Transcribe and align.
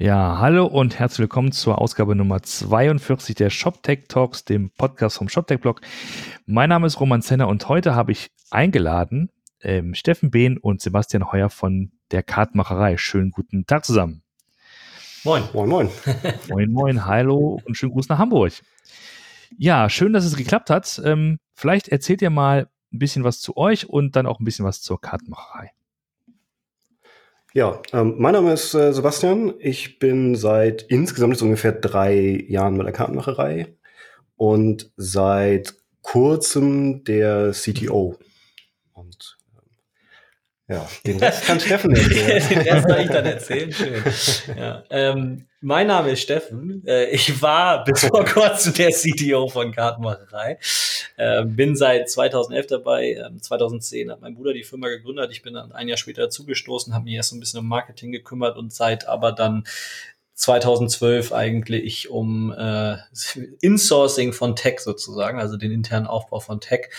Ja, 0.00 0.38
hallo 0.38 0.64
und 0.64 0.96
herzlich 1.00 1.18
willkommen 1.18 1.50
zur 1.50 1.80
Ausgabe 1.80 2.14
Nummer 2.14 2.40
42 2.40 3.34
der 3.34 3.50
ShopTech 3.50 4.04
Talks, 4.06 4.44
dem 4.44 4.70
Podcast 4.70 5.18
vom 5.18 5.28
ShopTech 5.28 5.58
Blog. 5.58 5.80
Mein 6.46 6.68
Name 6.68 6.86
ist 6.86 7.00
Roman 7.00 7.20
Zenner 7.20 7.48
und 7.48 7.68
heute 7.68 7.96
habe 7.96 8.12
ich 8.12 8.30
eingeladen 8.48 9.32
ähm, 9.60 9.94
Steffen 9.94 10.30
Behn 10.30 10.56
und 10.56 10.80
Sebastian 10.80 11.32
Heuer 11.32 11.50
von 11.50 11.90
der 12.12 12.22
Kartmacherei. 12.22 12.96
Schönen 12.96 13.32
guten 13.32 13.66
Tag 13.66 13.84
zusammen. 13.84 14.22
Moin. 15.24 15.42
Moin, 15.52 15.68
moin. 15.68 15.90
moin, 16.48 16.70
moin, 16.70 17.04
hallo 17.06 17.60
und 17.64 17.76
schönen 17.76 17.90
Gruß 17.90 18.08
nach 18.08 18.18
Hamburg. 18.18 18.52
Ja, 19.56 19.90
schön, 19.90 20.12
dass 20.12 20.24
es 20.24 20.36
geklappt 20.36 20.70
hat. 20.70 21.02
Ähm, 21.04 21.40
vielleicht 21.54 21.88
erzählt 21.88 22.22
ihr 22.22 22.30
mal 22.30 22.68
ein 22.92 23.00
bisschen 23.00 23.24
was 23.24 23.40
zu 23.40 23.56
euch 23.56 23.88
und 23.88 24.14
dann 24.14 24.26
auch 24.26 24.38
ein 24.38 24.44
bisschen 24.44 24.64
was 24.64 24.80
zur 24.80 25.00
Kartenmacherei. 25.00 25.72
Ja, 27.58 27.82
ähm, 27.92 28.14
mein 28.18 28.34
Name 28.34 28.52
ist 28.52 28.72
äh, 28.74 28.92
Sebastian. 28.92 29.52
Ich 29.58 29.98
bin 29.98 30.36
seit 30.36 30.82
insgesamt 30.82 31.32
jetzt 31.32 31.42
ungefähr 31.42 31.72
drei 31.72 32.44
Jahren 32.46 32.78
bei 32.78 32.84
der 32.84 32.92
Kartenmacherei 32.92 33.74
und 34.36 34.92
seit 34.96 35.74
kurzem 36.00 37.02
der 37.02 37.50
CTO. 37.50 38.16
Ja, 40.68 40.86
den 41.06 41.18
Rest 41.18 41.46
kann 41.46 41.58
Steffen 41.58 41.94
erzählen. 41.94 42.48
den 42.50 42.58
Rest 42.60 42.88
soll 42.88 42.98
ich 43.00 43.08
dann 43.08 43.24
erzählen. 43.24 43.72
Schön. 43.72 44.04
Ja. 44.54 44.84
Ähm, 44.90 45.46
mein 45.62 45.86
Name 45.86 46.10
ist 46.10 46.20
Steffen. 46.20 46.84
Äh, 46.86 47.06
ich 47.06 47.40
war 47.40 47.84
bis 47.84 48.04
vor 48.04 48.24
kurzem 48.26 48.74
der 48.74 48.90
CTO 48.90 49.48
von 49.48 49.72
Kartenmacherei. 49.72 50.58
Äh, 51.16 51.46
bin 51.46 51.74
seit 51.74 52.10
2011 52.10 52.66
dabei. 52.66 53.14
Ähm, 53.14 53.40
2010 53.40 54.10
hat 54.10 54.20
mein 54.20 54.34
Bruder 54.34 54.52
die 54.52 54.62
Firma 54.62 54.88
gegründet. 54.88 55.30
Ich 55.32 55.40
bin 55.40 55.54
dann 55.54 55.72
ein 55.72 55.88
Jahr 55.88 55.96
später 55.96 56.28
zugestoßen, 56.28 56.92
habe 56.92 57.06
mich 57.06 57.14
erst 57.14 57.32
ein 57.32 57.40
bisschen 57.40 57.60
um 57.60 57.66
Marketing 57.66 58.12
gekümmert 58.12 58.58
und 58.58 58.70
seit 58.70 59.08
aber 59.08 59.32
dann 59.32 59.64
2012 60.38 61.32
eigentlich 61.32 62.10
um 62.10 62.54
äh, 62.56 62.96
Insourcing 63.60 64.32
von 64.32 64.54
Tech 64.54 64.78
sozusagen, 64.78 65.40
also 65.40 65.56
den 65.56 65.72
internen 65.72 66.06
Aufbau 66.06 66.38
von 66.38 66.60
Tech. 66.60 66.90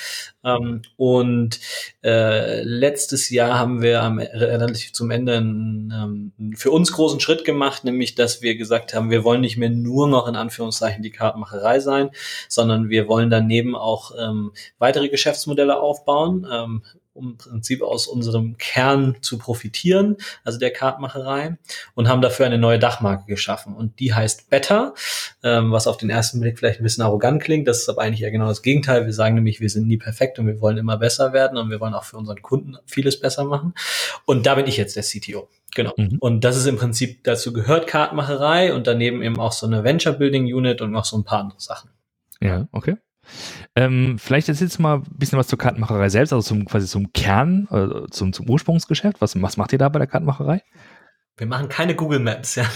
Ähm, 0.43 0.81
und 0.97 1.61
äh, 2.03 2.61
letztes 2.63 3.29
Jahr 3.29 3.57
haben 3.57 3.81
wir 3.81 4.03
am, 4.03 4.19
relativ 4.19 4.91
zum 4.91 5.09
Ende 5.09 5.37
einen, 5.37 6.33
ähm, 6.37 6.53
für 6.57 6.71
uns 6.71 6.91
großen 6.91 7.21
Schritt 7.21 7.45
gemacht, 7.45 7.85
nämlich 7.85 8.13
dass 8.13 8.41
wir 8.41 8.57
gesagt 8.57 8.93
haben, 8.93 9.09
wir 9.09 9.23
wollen 9.23 9.39
nicht 9.39 9.55
mehr 9.55 9.69
nur 9.69 10.09
noch 10.09 10.27
in 10.27 10.35
Anführungszeichen 10.35 11.01
die 11.01 11.11
Kartenmacherei 11.11 11.79
sein, 11.79 12.09
sondern 12.49 12.89
wir 12.89 13.07
wollen 13.07 13.29
daneben 13.29 13.73
auch 13.73 14.11
ähm, 14.19 14.51
weitere 14.79 15.07
Geschäftsmodelle 15.07 15.79
aufbauen. 15.79 16.45
Ähm, 16.51 16.83
um 17.19 17.31
im 17.31 17.37
Prinzip 17.37 17.81
aus 17.81 18.07
unserem 18.07 18.57
Kern 18.57 19.17
zu 19.21 19.37
profitieren, 19.37 20.17
also 20.43 20.57
der 20.57 20.71
Kartmacherei, 20.71 21.57
und 21.95 22.07
haben 22.07 22.21
dafür 22.21 22.45
eine 22.45 22.57
neue 22.57 22.79
Dachmarke 22.79 23.25
geschaffen. 23.27 23.75
Und 23.75 23.99
die 23.99 24.13
heißt 24.13 24.49
Better, 24.49 24.93
ähm, 25.43 25.71
was 25.71 25.87
auf 25.87 25.97
den 25.97 26.09
ersten 26.09 26.39
Blick 26.39 26.57
vielleicht 26.57 26.79
ein 26.79 26.83
bisschen 26.83 27.03
arrogant 27.03 27.43
klingt. 27.43 27.67
Das 27.67 27.79
ist 27.79 27.89
aber 27.89 28.01
eigentlich 28.01 28.23
eher 28.23 28.31
genau 28.31 28.47
das 28.47 28.61
Gegenteil. 28.61 29.05
Wir 29.05 29.13
sagen 29.13 29.35
nämlich, 29.35 29.59
wir 29.59 29.69
sind 29.69 29.87
nie 29.87 29.97
perfekt 29.97 30.39
und 30.39 30.47
wir 30.47 30.61
wollen 30.61 30.77
immer 30.77 30.97
besser 30.97 31.33
werden 31.33 31.57
und 31.57 31.69
wir 31.69 31.79
wollen 31.79 31.93
auch 31.93 32.05
für 32.05 32.17
unseren 32.17 32.41
Kunden 32.41 32.77
vieles 32.85 33.19
besser 33.19 33.43
machen. 33.43 33.73
Und 34.25 34.45
da 34.45 34.55
bin 34.55 34.67
ich 34.67 34.77
jetzt 34.77 34.95
der 34.95 35.03
CTO. 35.03 35.49
Genau. 35.75 35.93
Mhm. 35.97 36.17
Und 36.19 36.43
das 36.43 36.57
ist 36.57 36.65
im 36.65 36.77
Prinzip, 36.77 37.23
dazu 37.23 37.53
gehört 37.53 37.87
Kartmacherei 37.87 38.73
und 38.73 38.87
daneben 38.87 39.21
eben 39.21 39.39
auch 39.39 39.51
so 39.51 39.67
eine 39.67 39.83
Venture 39.83 40.13
Building 40.13 40.45
Unit 40.45 40.81
und 40.81 40.91
noch 40.91 41.05
so 41.05 41.17
ein 41.17 41.23
paar 41.23 41.41
andere 41.41 41.59
Sachen. 41.59 41.91
Ja, 42.41 42.67
okay. 42.71 42.95
Ähm, 43.75 44.17
vielleicht 44.19 44.49
erzählst 44.49 44.77
du 44.77 44.81
mal 44.81 44.97
ein 44.97 45.05
bisschen 45.17 45.39
was 45.39 45.47
zur 45.47 45.57
Kartenmacherei 45.57 46.09
selbst, 46.09 46.33
also 46.33 46.47
zum, 46.47 46.65
quasi 46.65 46.87
zum 46.87 47.13
Kern, 47.13 47.67
äh, 47.71 48.09
zum, 48.09 48.33
zum 48.33 48.49
Ursprungsgeschäft. 48.49 49.21
Was, 49.21 49.41
was 49.41 49.57
macht 49.57 49.73
ihr 49.73 49.79
da 49.79 49.89
bei 49.89 49.99
der 49.99 50.07
Kartenmacherei? 50.07 50.61
Wir 51.37 51.47
machen 51.47 51.69
keine 51.69 51.95
Google 51.95 52.19
Maps, 52.19 52.55
ja. 52.55 52.63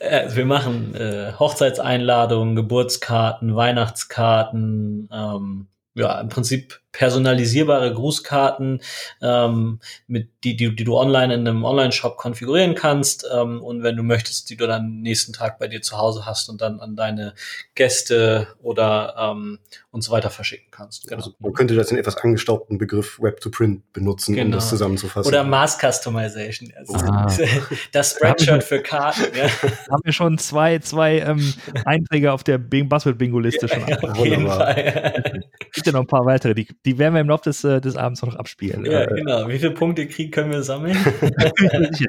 also 0.00 0.36
wir 0.36 0.46
machen 0.46 0.94
äh, 0.96 1.32
Hochzeitseinladungen, 1.38 2.56
Geburtskarten, 2.56 3.54
Weihnachtskarten, 3.54 5.08
ähm, 5.12 5.68
ja, 5.94 6.20
im 6.20 6.28
Prinzip 6.28 6.80
personalisierbare 6.94 7.92
Grußkarten, 7.92 8.80
ähm, 9.20 9.80
mit 10.06 10.30
die, 10.44 10.56
die, 10.56 10.74
die 10.74 10.84
du 10.84 10.96
online 10.96 11.34
in 11.34 11.46
einem 11.46 11.64
Online-Shop 11.64 12.16
konfigurieren 12.16 12.74
kannst 12.74 13.26
ähm, 13.34 13.62
und 13.62 13.82
wenn 13.82 13.96
du 13.96 14.02
möchtest, 14.02 14.48
die 14.48 14.56
du 14.56 14.66
dann 14.66 15.00
nächsten 15.02 15.32
Tag 15.32 15.58
bei 15.58 15.68
dir 15.68 15.82
zu 15.82 15.98
Hause 15.98 16.24
hast 16.24 16.48
und 16.48 16.60
dann 16.60 16.80
an 16.80 16.96
deine 16.96 17.34
Gäste 17.74 18.46
oder 18.62 19.14
ähm, 19.18 19.58
und 19.90 20.02
so 20.02 20.12
weiter 20.12 20.30
verschicken 20.30 20.68
kannst. 20.70 21.04
Genau. 21.04 21.16
Also 21.16 21.34
man 21.38 21.52
könnte 21.52 21.74
das 21.74 21.90
in 21.90 21.96
etwas 21.96 22.16
angestaubten 22.16 22.78
Begriff 22.78 23.20
Web 23.20 23.40
to 23.40 23.50
Print 23.50 23.92
benutzen, 23.92 24.34
genau. 24.34 24.46
um 24.46 24.52
das 24.52 24.68
zusammenzufassen. 24.68 25.28
Oder 25.28 25.44
Mass 25.44 25.78
Customization. 25.78 26.72
Also 26.76 26.94
ah. 26.94 27.32
Das 27.92 28.12
Spreadshirt 28.12 28.64
für 28.64 28.82
Karten. 28.82 29.36
Ja. 29.36 29.44
Haben 29.90 30.02
wir 30.02 30.12
schon 30.12 30.38
zwei, 30.38 30.78
zwei 30.80 31.20
ähm, 31.20 31.54
Einträge 31.84 32.32
auf 32.32 32.44
der 32.44 32.58
Buzzword-Bingo-Liste 32.58 33.68
schon. 33.68 33.86
Ja, 33.86 33.98
auf 34.02 34.24
jeden 34.24 34.48
Fall. 34.48 35.44
Gibt 35.72 35.86
ja 35.86 35.92
noch 35.92 36.00
ein 36.00 36.06
paar 36.06 36.26
weitere, 36.26 36.54
die 36.54 36.66
die 36.84 36.98
werden 36.98 37.14
wir 37.14 37.20
im 37.20 37.28
Laufe 37.28 37.44
des, 37.44 37.64
äh, 37.64 37.80
des 37.80 37.96
Abends 37.96 38.22
noch 38.22 38.34
abspielen. 38.34 38.84
Ja, 38.84 39.06
genau. 39.06 39.48
Wie 39.48 39.58
viele 39.58 39.72
Punkte 39.72 40.06
Krieg 40.06 40.32
können 40.32 40.50
wir 40.50 40.62
sammeln? 40.62 40.96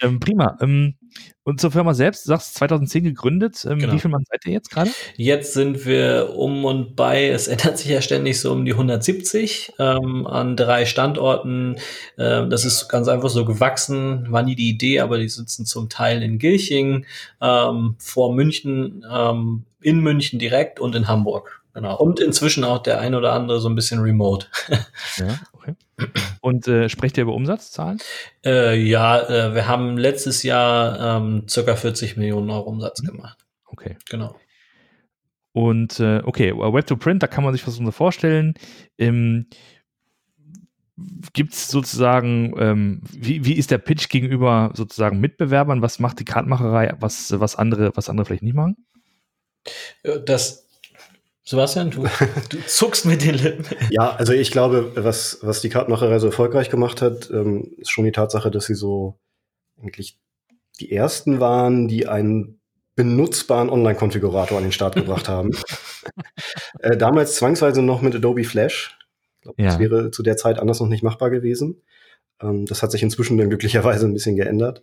ähm, 0.00 0.20
prima. 0.20 0.56
Ähm, 0.60 0.94
und 1.42 1.60
zur 1.60 1.72
Firma 1.72 1.94
selbst, 1.94 2.26
du 2.26 2.28
sagst 2.28 2.54
2010 2.54 3.02
gegründet. 3.02 3.66
Ähm, 3.68 3.80
genau. 3.80 3.92
Wie 3.92 3.98
viel 3.98 4.10
Mann 4.10 4.22
seid 4.30 4.46
ihr 4.46 4.52
jetzt 4.52 4.70
gerade? 4.70 4.90
Jetzt 5.16 5.52
sind 5.52 5.84
wir 5.84 6.34
um 6.36 6.64
und 6.64 6.94
bei, 6.94 7.28
es 7.28 7.48
ändert 7.48 7.78
sich 7.78 7.88
ja 7.88 8.00
ständig 8.02 8.38
so 8.40 8.52
um 8.52 8.64
die 8.64 8.72
170 8.72 9.72
ähm, 9.80 10.26
an 10.26 10.56
drei 10.56 10.84
Standorten. 10.86 11.76
Ähm, 12.18 12.50
das 12.50 12.64
ist 12.64 12.88
ganz 12.88 13.08
einfach 13.08 13.30
so 13.30 13.44
gewachsen, 13.44 14.30
war 14.30 14.44
nie 14.44 14.54
die 14.54 14.70
Idee, 14.70 15.00
aber 15.00 15.18
die 15.18 15.28
sitzen 15.28 15.66
zum 15.66 15.88
Teil 15.88 16.22
in 16.22 16.38
Gilching, 16.38 17.04
ähm, 17.40 17.96
vor 17.98 18.32
München, 18.32 19.04
in 19.80 20.00
München 20.00 20.38
direkt 20.38 20.80
und 20.80 20.94
in 20.94 21.08
Hamburg. 21.08 21.57
Genau. 21.78 21.96
Und 21.96 22.18
inzwischen 22.18 22.64
auch 22.64 22.82
der 22.82 22.98
ein 22.98 23.14
oder 23.14 23.32
andere 23.34 23.60
so 23.60 23.68
ein 23.68 23.76
bisschen 23.76 24.00
remote. 24.00 24.48
ja, 25.16 25.38
okay. 25.52 25.76
Und 26.40 26.66
äh, 26.66 26.88
sprecht 26.88 27.16
ihr 27.16 27.22
über 27.22 27.34
Umsatzzahlen? 27.34 28.00
Äh, 28.44 28.82
ja, 28.82 29.20
äh, 29.20 29.54
wir 29.54 29.68
haben 29.68 29.96
letztes 29.96 30.42
Jahr 30.42 31.18
ähm, 31.18 31.46
circa 31.48 31.76
40 31.76 32.16
Millionen 32.16 32.50
Euro 32.50 32.68
Umsatz 32.68 33.00
mhm. 33.00 33.06
gemacht. 33.06 33.38
Okay. 33.64 33.96
Genau. 34.10 34.34
Und 35.52 36.00
äh, 36.00 36.20
okay, 36.24 36.52
Web 36.52 36.88
to 36.88 36.96
Print, 36.96 37.22
da 37.22 37.28
kann 37.28 37.44
man 37.44 37.52
sich 37.52 37.64
was 37.64 37.78
unter 37.78 37.92
vorstellen. 37.92 38.54
Ähm, 38.98 39.46
Gibt 41.32 41.52
es 41.52 41.68
sozusagen, 41.68 42.54
ähm, 42.58 43.02
wie, 43.12 43.44
wie 43.44 43.54
ist 43.54 43.70
der 43.70 43.78
Pitch 43.78 44.08
gegenüber 44.08 44.72
sozusagen 44.74 45.20
Mitbewerbern? 45.20 45.80
Was 45.80 46.00
macht 46.00 46.18
die 46.18 46.24
Kartenmacherei, 46.24 46.96
was, 46.98 47.38
was, 47.38 47.54
andere, 47.54 47.92
was 47.94 48.08
andere 48.08 48.24
vielleicht 48.24 48.42
nicht 48.42 48.56
machen? 48.56 48.84
Das, 50.26 50.67
Sebastian, 51.48 51.90
du, 51.90 52.04
du 52.50 52.58
zuckst 52.66 53.06
mit 53.06 53.24
den 53.24 53.36
Lippen. 53.36 53.64
Ja, 53.90 54.14
also 54.14 54.34
ich 54.34 54.50
glaube, 54.50 54.92
was, 54.96 55.38
was 55.40 55.62
die 55.62 55.70
Kartenmacherei 55.70 56.18
so 56.18 56.26
erfolgreich 56.26 56.68
gemacht 56.68 57.00
hat, 57.00 57.30
ähm, 57.30 57.72
ist 57.78 57.90
schon 57.90 58.04
die 58.04 58.12
Tatsache, 58.12 58.50
dass 58.50 58.66
sie 58.66 58.74
so 58.74 59.18
eigentlich 59.80 60.18
die 60.78 60.92
ersten 60.92 61.40
waren, 61.40 61.88
die 61.88 62.06
einen 62.06 62.60
benutzbaren 62.96 63.70
Online-Konfigurator 63.70 64.58
an 64.58 64.64
den 64.64 64.72
Start 64.72 64.94
gebracht 64.96 65.30
haben. 65.30 65.52
äh, 66.80 66.98
damals 66.98 67.36
zwangsweise 67.36 67.80
noch 67.80 68.02
mit 68.02 68.14
Adobe 68.14 68.44
Flash. 68.44 68.98
Ich 69.36 69.42
glaube, 69.44 69.62
ja. 69.62 69.68
das 69.70 69.78
wäre 69.78 70.10
zu 70.10 70.22
der 70.22 70.36
Zeit 70.36 70.58
anders 70.58 70.80
noch 70.80 70.88
nicht 70.88 71.02
machbar 71.02 71.30
gewesen. 71.30 71.80
Ähm, 72.42 72.66
das 72.66 72.82
hat 72.82 72.92
sich 72.92 73.02
inzwischen 73.02 73.38
dann 73.38 73.48
glücklicherweise 73.48 74.04
ein 74.04 74.12
bisschen 74.12 74.36
geändert. 74.36 74.82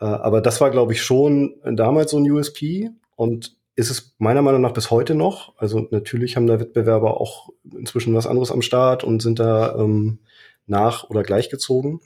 Äh, 0.00 0.06
aber 0.06 0.40
das 0.40 0.62
war, 0.62 0.70
glaube 0.70 0.94
ich, 0.94 1.02
schon 1.02 1.56
damals 1.62 2.12
so 2.12 2.16
ein 2.16 2.30
USP. 2.30 2.88
Und 3.16 3.59
ist 3.80 3.90
es 3.90 4.14
meiner 4.18 4.42
Meinung 4.42 4.60
nach 4.60 4.72
bis 4.72 4.90
heute 4.90 5.14
noch. 5.14 5.56
Also 5.56 5.88
natürlich 5.90 6.36
haben 6.36 6.46
da 6.46 6.60
Wettbewerber 6.60 7.20
auch 7.20 7.50
inzwischen 7.76 8.14
was 8.14 8.26
anderes 8.26 8.52
am 8.52 8.62
Start 8.62 9.02
und 9.02 9.22
sind 9.22 9.38
da 9.38 9.74
ähm, 9.76 10.18
nach- 10.66 11.08
oder 11.10 11.22
gleichgezogen. 11.22 12.00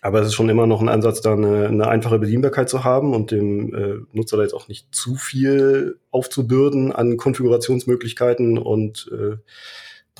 Aber 0.00 0.20
es 0.20 0.28
ist 0.28 0.34
schon 0.34 0.48
immer 0.48 0.66
noch 0.66 0.80
ein 0.80 0.88
Ansatz, 0.88 1.20
da 1.20 1.32
eine, 1.32 1.66
eine 1.66 1.88
einfache 1.88 2.18
Bedienbarkeit 2.18 2.68
zu 2.68 2.84
haben 2.84 3.14
und 3.14 3.30
dem 3.30 3.74
äh, 3.74 3.94
Nutzer 4.12 4.36
da 4.36 4.42
jetzt 4.42 4.54
auch 4.54 4.68
nicht 4.68 4.94
zu 4.94 5.16
viel 5.16 5.98
aufzubürden 6.10 6.92
an 6.92 7.16
Konfigurationsmöglichkeiten 7.16 8.58
und 8.58 9.10
äh, 9.12 9.36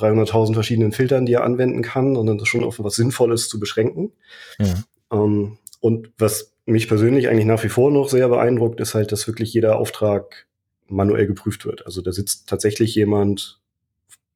300.000 0.00 0.54
verschiedenen 0.54 0.92
Filtern, 0.92 1.26
die 1.26 1.34
er 1.34 1.44
anwenden 1.44 1.82
kann, 1.82 2.14
sondern 2.14 2.38
das 2.38 2.48
schon 2.48 2.64
auf 2.64 2.78
was 2.82 2.94
Sinnvolles 2.94 3.48
zu 3.48 3.60
beschränken. 3.60 4.12
Ja. 4.58 4.74
Ähm, 5.12 5.58
und 5.80 6.10
was 6.18 6.54
mich 6.66 6.88
persönlich 6.88 7.28
eigentlich 7.28 7.46
nach 7.46 7.62
wie 7.64 7.68
vor 7.68 7.90
noch 7.90 8.08
sehr 8.08 8.28
beeindruckt, 8.28 8.80
ist 8.80 8.94
halt, 8.94 9.12
dass 9.12 9.26
wirklich 9.26 9.52
jeder 9.54 9.78
Auftrag 9.78 10.47
manuell 10.88 11.26
geprüft 11.26 11.64
wird. 11.64 11.86
Also 11.86 12.02
da 12.02 12.12
sitzt 12.12 12.48
tatsächlich 12.48 12.94
jemand 12.94 13.60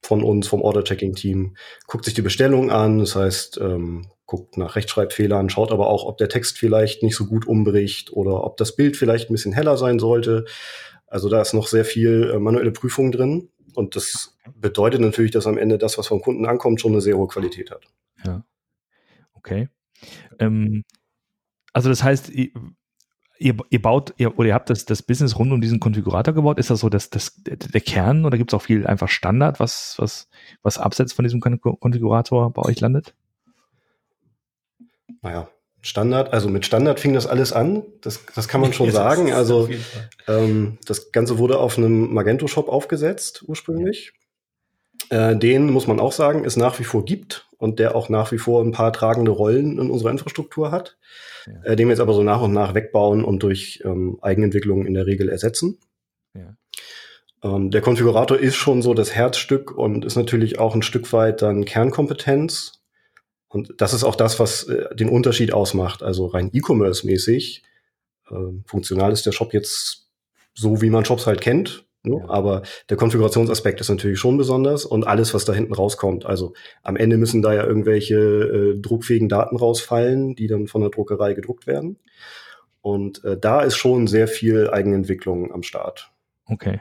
von 0.02 0.22
uns, 0.22 0.48
vom 0.48 0.62
Order-Checking-Team, 0.62 1.56
guckt 1.86 2.04
sich 2.04 2.14
die 2.14 2.22
Bestellung 2.22 2.70
an, 2.70 2.98
das 2.98 3.14
heißt, 3.14 3.58
ähm, 3.58 4.08
guckt 4.26 4.56
nach 4.56 4.76
Rechtschreibfehlern, 4.76 5.50
schaut 5.50 5.72
aber 5.72 5.88
auch, 5.88 6.04
ob 6.04 6.18
der 6.18 6.28
Text 6.28 6.58
vielleicht 6.58 7.02
nicht 7.02 7.16
so 7.16 7.26
gut 7.26 7.46
umbricht 7.46 8.12
oder 8.12 8.44
ob 8.44 8.56
das 8.56 8.74
Bild 8.74 8.96
vielleicht 8.96 9.30
ein 9.30 9.34
bisschen 9.34 9.52
heller 9.52 9.76
sein 9.76 9.98
sollte. 9.98 10.44
Also 11.06 11.28
da 11.28 11.40
ist 11.40 11.52
noch 11.52 11.68
sehr 11.68 11.84
viel 11.84 12.32
äh, 12.34 12.38
manuelle 12.38 12.72
Prüfung 12.72 13.12
drin. 13.12 13.50
Und 13.74 13.94
das 13.96 14.36
bedeutet 14.54 15.00
natürlich, 15.00 15.30
dass 15.30 15.46
am 15.46 15.58
Ende 15.58 15.78
das, 15.78 15.98
was 15.98 16.08
vom 16.08 16.20
Kunden 16.20 16.46
ankommt, 16.46 16.80
schon 16.80 16.92
eine 16.92 17.00
sehr 17.00 17.16
hohe 17.16 17.28
Qualität 17.28 17.70
hat. 17.70 17.86
Ja. 18.24 18.44
Okay. 19.34 19.68
Ähm, 20.38 20.82
Also 21.72 21.88
das 21.88 22.02
heißt, 22.02 22.30
ihr, 23.38 23.56
ihr 23.70 23.82
baut 23.82 24.14
ihr, 24.16 24.38
oder 24.38 24.48
ihr 24.48 24.54
habt 24.54 24.70
das, 24.70 24.84
das 24.84 25.02
Business 25.02 25.38
rund 25.38 25.52
um 25.52 25.60
diesen 25.60 25.80
Konfigurator 25.80 26.34
gebaut. 26.34 26.58
Ist 26.58 26.70
das 26.70 26.80
so 26.80 26.88
das, 26.88 27.10
das, 27.10 27.34
der 27.44 27.80
Kern 27.80 28.24
oder 28.24 28.38
gibt 28.38 28.52
es 28.52 28.54
auch 28.54 28.62
viel 28.62 28.86
einfach 28.86 29.08
Standard, 29.08 29.60
was, 29.60 29.96
was, 29.98 30.28
was 30.62 30.78
abseits 30.78 31.12
von 31.12 31.24
diesem 31.24 31.40
Konfigurator 31.40 32.50
bei 32.52 32.62
euch 32.62 32.80
landet? 32.80 33.14
Naja, 35.22 35.48
Standard, 35.80 36.32
also 36.32 36.48
mit 36.48 36.64
Standard 36.64 37.00
fing 37.00 37.12
das 37.12 37.26
alles 37.26 37.52
an, 37.52 37.82
das, 38.00 38.24
das 38.34 38.48
kann 38.48 38.60
man 38.60 38.72
schon 38.72 38.90
sagen. 38.92 39.32
Also 39.32 39.68
ähm, 40.28 40.78
das 40.86 41.12
Ganze 41.12 41.38
wurde 41.38 41.58
auf 41.58 41.76
einem 41.76 42.14
Magento-Shop 42.14 42.68
aufgesetzt 42.68 43.44
ursprünglich. 43.46 44.12
Äh, 45.10 45.36
den 45.36 45.70
muss 45.70 45.88
man 45.88 45.98
auch 45.98 46.12
sagen, 46.12 46.44
es 46.44 46.56
nach 46.56 46.78
wie 46.78 46.84
vor 46.84 47.04
gibt 47.04 47.48
und 47.62 47.78
der 47.78 47.94
auch 47.94 48.08
nach 48.08 48.32
wie 48.32 48.38
vor 48.38 48.62
ein 48.62 48.72
paar 48.72 48.92
tragende 48.92 49.30
Rollen 49.30 49.78
in 49.78 49.90
unserer 49.90 50.10
Infrastruktur 50.10 50.70
hat, 50.70 50.96
ja. 51.46 51.62
äh, 51.62 51.76
den 51.76 51.86
wir 51.86 51.92
jetzt 51.92 52.00
aber 52.00 52.14
so 52.14 52.22
nach 52.22 52.42
und 52.42 52.52
nach 52.52 52.74
wegbauen 52.74 53.24
und 53.24 53.42
durch 53.42 53.82
ähm, 53.84 54.18
Eigenentwicklung 54.20 54.84
in 54.84 54.94
der 54.94 55.06
Regel 55.06 55.28
ersetzen. 55.28 55.78
Ja. 56.34 56.56
Ähm, 57.44 57.70
der 57.70 57.80
Konfigurator 57.80 58.38
ist 58.38 58.56
schon 58.56 58.82
so 58.82 58.94
das 58.94 59.14
Herzstück 59.14 59.70
und 59.70 60.04
ist 60.04 60.16
natürlich 60.16 60.58
auch 60.58 60.74
ein 60.74 60.82
Stück 60.82 61.12
weit 61.12 61.40
dann 61.40 61.64
Kernkompetenz 61.64 62.82
und 63.48 63.74
das 63.78 63.92
ist 63.92 64.02
auch 64.02 64.16
das, 64.16 64.40
was 64.40 64.64
äh, 64.64 64.94
den 64.96 65.08
Unterschied 65.08 65.52
ausmacht. 65.52 66.02
Also 66.02 66.26
rein 66.26 66.50
E-Commerce-mäßig 66.52 67.62
äh, 68.30 68.34
funktional 68.66 69.12
ist 69.12 69.26
der 69.26 69.32
Shop 69.32 69.52
jetzt 69.52 70.08
so, 70.54 70.80
wie 70.80 70.90
man 70.90 71.04
Shops 71.04 71.26
halt 71.26 71.40
kennt. 71.40 71.84
Ne? 72.04 72.16
Ja. 72.18 72.28
Aber 72.28 72.62
der 72.88 72.96
Konfigurationsaspekt 72.96 73.80
ist 73.80 73.88
natürlich 73.88 74.18
schon 74.18 74.36
besonders 74.36 74.84
und 74.84 75.06
alles, 75.06 75.34
was 75.34 75.44
da 75.44 75.52
hinten 75.52 75.72
rauskommt. 75.72 76.26
Also 76.26 76.54
am 76.82 76.96
Ende 76.96 77.16
müssen 77.16 77.42
da 77.42 77.54
ja 77.54 77.64
irgendwelche 77.64 78.16
äh, 78.16 78.80
druckfähigen 78.80 79.28
Daten 79.28 79.56
rausfallen, 79.56 80.34
die 80.34 80.48
dann 80.48 80.66
von 80.66 80.80
der 80.80 80.90
Druckerei 80.90 81.34
gedruckt 81.34 81.66
werden. 81.66 81.98
Und 82.80 83.22
äh, 83.24 83.38
da 83.38 83.60
ist 83.60 83.76
schon 83.76 84.08
sehr 84.08 84.26
viel 84.26 84.68
Eigenentwicklung 84.70 85.52
am 85.52 85.62
Start. 85.62 86.10
Okay. 86.46 86.80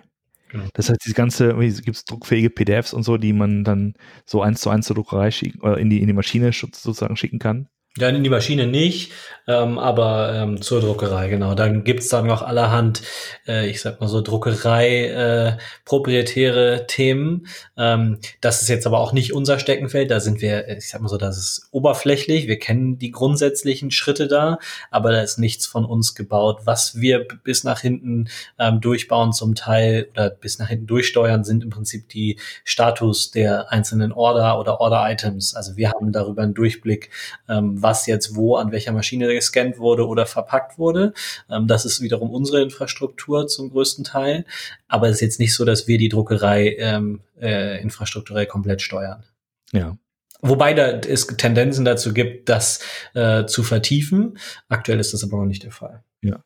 Genau. 0.50 0.66
Das 0.74 0.90
heißt, 0.90 1.00
diese 1.06 1.16
ganze, 1.16 1.54
gibt 1.56 1.96
es 1.96 2.04
druckfähige 2.04 2.50
PDFs 2.50 2.94
und 2.94 3.04
so, 3.04 3.18
die 3.18 3.32
man 3.32 3.64
dann 3.64 3.94
so 4.26 4.42
eins 4.42 4.60
zu 4.60 4.70
eins 4.70 4.88
zur 4.88 4.96
Druckerei 4.96 5.32
schicken, 5.32 5.62
oder 5.62 5.78
in 5.78 5.90
die, 5.90 6.02
in 6.02 6.08
die 6.08 6.14
Maschine 6.14 6.52
sozusagen 6.52 7.16
schicken 7.16 7.40
kann? 7.40 7.70
Ja, 7.98 8.08
in 8.08 8.24
die 8.24 8.30
Maschine 8.30 8.68
nicht, 8.68 9.12
ähm, 9.50 9.78
aber 9.78 10.34
ähm, 10.34 10.62
zur 10.62 10.80
Druckerei, 10.80 11.28
genau. 11.28 11.56
Dann 11.56 11.84
gibt's 11.84 12.08
dann 12.08 12.26
noch 12.26 12.42
allerhand, 12.42 13.02
äh, 13.46 13.68
ich 13.68 13.82
sag 13.82 14.00
mal 14.00 14.08
so, 14.08 14.22
Druckerei 14.22 15.08
äh, 15.08 15.58
proprietäre 15.84 16.86
Themen. 16.88 17.48
Ähm, 17.76 18.20
das 18.40 18.62
ist 18.62 18.70
jetzt 18.70 18.88
aber 18.88 19.00
auch 19.00 19.12
nicht 19.12 19.34
unser 19.34 19.60
Steckenfeld. 19.60 20.10
Da 20.10 20.22
sind 20.22 20.42
wir, 20.42 20.70
ich 20.70 20.88
sag 20.88 21.02
mal 21.02 21.10
so, 21.10 21.18
das 21.18 21.38
ist 21.38 21.68
oberflächlich. 21.72 22.48
Wir 22.48 22.60
kennen 22.60 22.98
die 22.98 23.12
grundsätzlichen 23.12 23.92
Schritte 23.92 24.30
da, 24.30 24.60
aber 24.90 25.12
da 25.12 25.20
ist 25.22 25.38
nichts 25.38 25.68
von 25.68 25.84
uns 25.84 26.16
gebaut. 26.16 26.62
Was 26.64 27.02
wir 27.02 27.28
bis 27.44 27.66
nach 27.66 27.82
hinten 27.82 28.30
ähm, 28.58 28.80
durchbauen 28.80 29.34
zum 29.34 29.54
Teil 29.54 30.08
oder 30.14 30.30
bis 30.30 30.60
nach 30.60 30.70
hinten 30.70 30.88
durchsteuern, 30.88 31.44
sind 31.44 31.62
im 31.62 31.72
Prinzip 31.72 32.08
die 32.08 32.40
Status 32.64 33.32
der 33.32 33.70
einzelnen 33.70 34.14
Order 34.14 34.58
oder 34.60 34.80
Order-Items. 34.80 35.56
Also 35.56 35.76
wir 35.76 35.92
haben 35.92 36.14
darüber 36.14 36.44
einen 36.44 36.54
Durchblick, 36.54 37.10
ähm, 37.50 37.81
was 37.82 38.06
jetzt 38.06 38.36
wo 38.36 38.56
an 38.56 38.72
welcher 38.72 38.92
Maschine 38.92 39.34
gescannt 39.34 39.78
wurde 39.78 40.08
oder 40.08 40.26
verpackt 40.26 40.78
wurde. 40.78 41.14
Ähm, 41.50 41.68
das 41.68 41.86
ist 41.86 42.02
wiederum 42.02 42.32
unsere 42.32 42.62
Infrastruktur 42.62 43.48
zum 43.48 43.72
größten 43.72 44.04
Teil. 44.04 44.46
Aber 44.88 45.08
es 45.08 45.16
ist 45.16 45.22
jetzt 45.22 45.40
nicht 45.40 45.56
so, 45.56 45.66
dass 45.66 45.88
wir 45.88 45.98
die 45.98 46.10
Druckerei 46.10 46.76
ähm, 46.78 47.22
äh, 47.40 47.82
infrastrukturell 47.82 48.46
komplett 48.46 48.82
steuern. 48.82 49.24
Ja. 49.72 49.98
Wobei 50.42 50.74
da 50.74 50.88
es 50.90 51.28
Tendenzen 51.28 51.86
dazu 51.86 52.14
gibt, 52.14 52.50
das 52.50 52.84
äh, 53.14 53.46
zu 53.46 53.64
vertiefen. 53.64 54.38
Aktuell 54.70 55.00
ist 55.00 55.14
das 55.14 55.24
aber 55.24 55.38
noch 55.38 55.46
nicht 55.46 55.64
der 55.64 55.72
Fall. 55.72 56.04
Ja. 56.22 56.44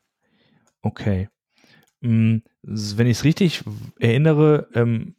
Okay. 0.82 1.28
Hm, 2.02 2.42
wenn 2.62 3.06
ich 3.06 3.18
es 3.18 3.24
richtig 3.24 3.62
erinnere, 3.98 4.68
ähm, 4.74 5.16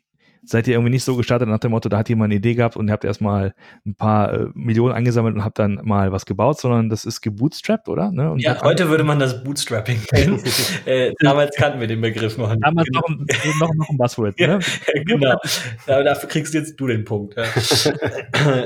seid 0.48 0.68
ihr 0.68 0.76
irgendwie 0.76 0.92
nicht 0.92 1.04
so 1.04 1.16
gestartet 1.16 1.50
nach 1.50 1.60
dem 1.60 1.72
Motto, 1.72 1.90
da 1.90 1.98
hat 1.98 2.10
jemand 2.10 2.28
eine 2.28 2.36
Idee 2.36 2.56
gehabt 2.56 2.78
und 2.78 2.88
ihr 2.88 2.94
habt 2.94 3.04
erstmal 3.04 3.54
ein 3.86 3.96
paar 3.96 4.34
äh, 4.34 4.46
Millionen 4.54 4.94
angesammelt 4.94 5.36
und 5.36 5.44
habt 5.44 5.60
dann 5.60 5.80
mal 5.84 6.12
was 6.12 6.26
gebaut, 6.26 6.60
sondern 6.60 6.90
das 6.90 7.06
ist 7.06 7.22
gebootstrapped, 7.22 7.90
oder? 7.90 8.12
Ne? 8.12 8.34
Ja, 8.38 8.62
heute 8.62 8.90
würde 8.90 9.04
man 9.04 9.20
das 9.20 9.44
Bootstrapping 9.44 10.00
nennen. 10.14 10.42
äh, 10.86 11.12
damals 11.20 11.56
kannten 11.56 11.80
wir 11.80 11.88
den 11.88 12.02
Begriff 12.02 12.38
noch 12.38 12.50
nicht. 12.50 12.64
Damals 12.64 12.88
genau. 12.88 13.02
noch, 13.02 13.10
ein, 13.10 13.26
noch, 13.60 13.74
noch 13.76 13.90
ein 13.90 13.98
Buzzword, 13.98 14.40
ne? 14.40 14.60
genau. 15.06 15.38
dafür 15.86 16.30
kriegst 16.30 16.54
jetzt 16.54 16.80
du 16.80 16.88
den 16.88 17.04
Punkt. 17.04 17.36
Ja. 17.36 17.46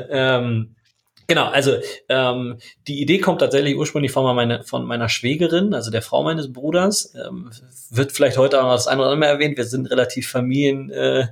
ähm, 0.40 0.76
Genau, 1.32 1.46
also 1.46 1.78
ähm, 2.10 2.58
die 2.90 3.02
Idee 3.02 3.20
kommt 3.20 3.40
tatsächlich 3.40 3.78
ursprünglich 3.78 4.12
von, 4.12 4.36
meine, 4.36 4.66
von 4.66 4.84
meiner 4.84 5.08
Schwägerin, 5.08 5.74
also 5.74 5.90
der 5.90 6.02
Frau 6.02 6.24
meines 6.24 6.52
Bruders. 6.52 7.16
Ähm, 7.16 7.50
wird 7.90 8.12
vielleicht 8.12 8.38
heute 8.38 8.60
auch 8.60 8.66
noch 8.66 8.74
das 8.74 8.88
eine 8.88 9.00
oder 9.00 9.12
andere 9.12 9.30
erwähnt. 9.30 9.56
Wir 9.56 9.64
sind 9.64 9.90
relativ 9.90 10.30
Familien 10.30 10.90
äh, 10.90 11.28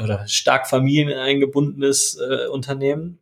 oder 0.00 0.28
stark 0.28 0.68
familieneingebundenes 0.68 2.20
äh, 2.20 2.46
Unternehmen. 2.46 3.18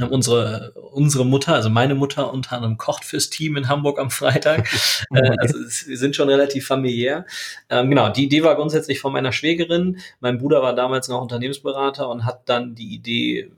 Haben 0.00 0.12
unsere, 0.12 0.72
unsere 0.92 1.26
Mutter, 1.26 1.54
also 1.54 1.68
meine 1.68 1.96
Mutter 1.96 2.32
unter 2.32 2.54
anderem 2.54 2.78
kocht 2.78 3.04
fürs 3.04 3.28
Team 3.28 3.56
in 3.56 3.68
Hamburg 3.68 3.98
am 3.98 4.12
Freitag. 4.12 4.72
äh, 5.12 5.34
also 5.38 5.58
wir 5.88 5.98
sind 5.98 6.14
schon 6.14 6.28
relativ 6.28 6.64
familiär. 6.64 7.26
Ähm, 7.68 7.90
genau, 7.90 8.08
die 8.08 8.24
Idee 8.26 8.44
war 8.44 8.54
grundsätzlich 8.54 9.00
von 9.00 9.12
meiner 9.12 9.32
Schwägerin. 9.32 9.98
Mein 10.20 10.38
Bruder 10.38 10.62
war 10.62 10.76
damals 10.76 11.08
noch 11.08 11.20
Unternehmensberater 11.20 12.08
und 12.08 12.24
hat 12.24 12.48
dann 12.48 12.76
die 12.76 12.94
Idee 12.94 13.50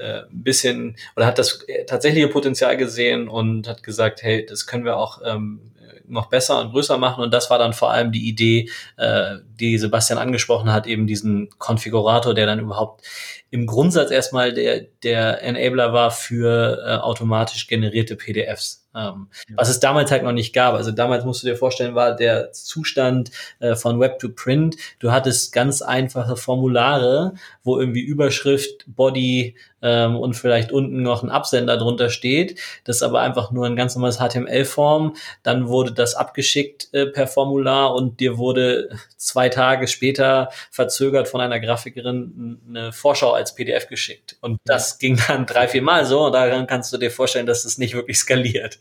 äh, 0.00 0.22
ein 0.30 0.42
bisschen 0.42 0.96
oder 1.16 1.26
hat 1.26 1.38
das 1.38 1.64
tatsächliche 1.86 2.28
Potenzial 2.28 2.76
gesehen 2.76 3.28
und 3.28 3.68
hat 3.68 3.82
gesagt, 3.82 4.22
hey, 4.22 4.44
das 4.46 4.66
können 4.66 4.84
wir 4.84 4.96
auch 4.96 5.20
ähm, 5.24 5.72
noch 6.08 6.26
besser 6.26 6.60
und 6.60 6.70
größer 6.70 6.98
machen. 6.98 7.22
Und 7.22 7.32
das 7.32 7.50
war 7.50 7.58
dann 7.58 7.72
vor 7.72 7.90
allem 7.90 8.12
die 8.12 8.28
Idee, 8.28 8.70
äh, 8.96 9.36
die 9.58 9.78
Sebastian 9.78 10.18
angesprochen 10.18 10.72
hat, 10.72 10.86
eben 10.86 11.06
diesen 11.06 11.50
Konfigurator, 11.58 12.34
der 12.34 12.46
dann 12.46 12.60
überhaupt 12.60 13.02
im 13.50 13.66
Grundsatz 13.66 14.10
erstmal 14.10 14.52
der, 14.52 14.82
der 15.02 15.42
Enabler 15.42 15.92
war 15.92 16.10
für 16.10 16.82
äh, 16.84 16.96
automatisch 16.96 17.66
generierte 17.66 18.16
PDFs. 18.16 18.86
Ähm, 18.94 19.28
ja. 19.48 19.56
Was 19.56 19.68
es 19.68 19.78
damals 19.78 20.10
halt 20.10 20.22
noch 20.22 20.32
nicht 20.32 20.54
gab. 20.54 20.74
Also 20.74 20.90
damals 20.90 21.24
musst 21.24 21.42
du 21.42 21.46
dir 21.46 21.56
vorstellen, 21.56 21.94
war 21.94 22.16
der 22.16 22.52
Zustand 22.52 23.30
äh, 23.60 23.76
von 23.76 24.00
Web 24.00 24.18
to 24.18 24.30
Print. 24.30 24.76
Du 24.98 25.12
hattest 25.12 25.52
ganz 25.52 25.82
einfache 25.82 26.36
Formulare, 26.36 27.34
wo 27.62 27.78
irgendwie 27.78 28.00
Überschrift, 28.00 28.84
Body 28.86 29.56
ähm, 29.86 30.16
und 30.16 30.34
vielleicht 30.34 30.72
unten 30.72 31.02
noch 31.02 31.22
ein 31.22 31.30
Absender 31.30 31.76
drunter 31.76 32.10
steht. 32.10 32.58
Das 32.82 32.96
ist 32.96 33.02
aber 33.02 33.20
einfach 33.20 33.52
nur 33.52 33.66
ein 33.66 33.76
ganz 33.76 33.94
normales 33.94 34.18
HTML-Form. 34.18 35.14
Dann 35.44 35.68
wurde 35.68 35.92
das 35.92 36.16
abgeschickt 36.16 36.88
äh, 36.92 37.06
per 37.06 37.28
Formular 37.28 37.94
und 37.94 38.18
dir 38.18 38.36
wurde 38.36 38.90
zwei 39.16 39.48
Tage 39.48 39.86
später 39.86 40.50
verzögert 40.72 41.28
von 41.28 41.40
einer 41.40 41.60
Grafikerin 41.60 42.60
eine 42.68 42.92
Vorschau 42.92 43.32
als 43.32 43.54
PDF 43.54 43.86
geschickt. 43.86 44.36
Und 44.40 44.58
das 44.64 44.98
ging 44.98 45.20
dann 45.28 45.46
drei, 45.46 45.68
vier 45.68 45.82
Mal 45.82 46.04
so. 46.04 46.26
Und 46.26 46.32
daran 46.32 46.66
kannst 46.66 46.92
du 46.92 46.98
dir 46.98 47.12
vorstellen, 47.12 47.46
dass 47.46 47.62
das 47.62 47.78
nicht 47.78 47.94
wirklich 47.94 48.18
skaliert. 48.18 48.80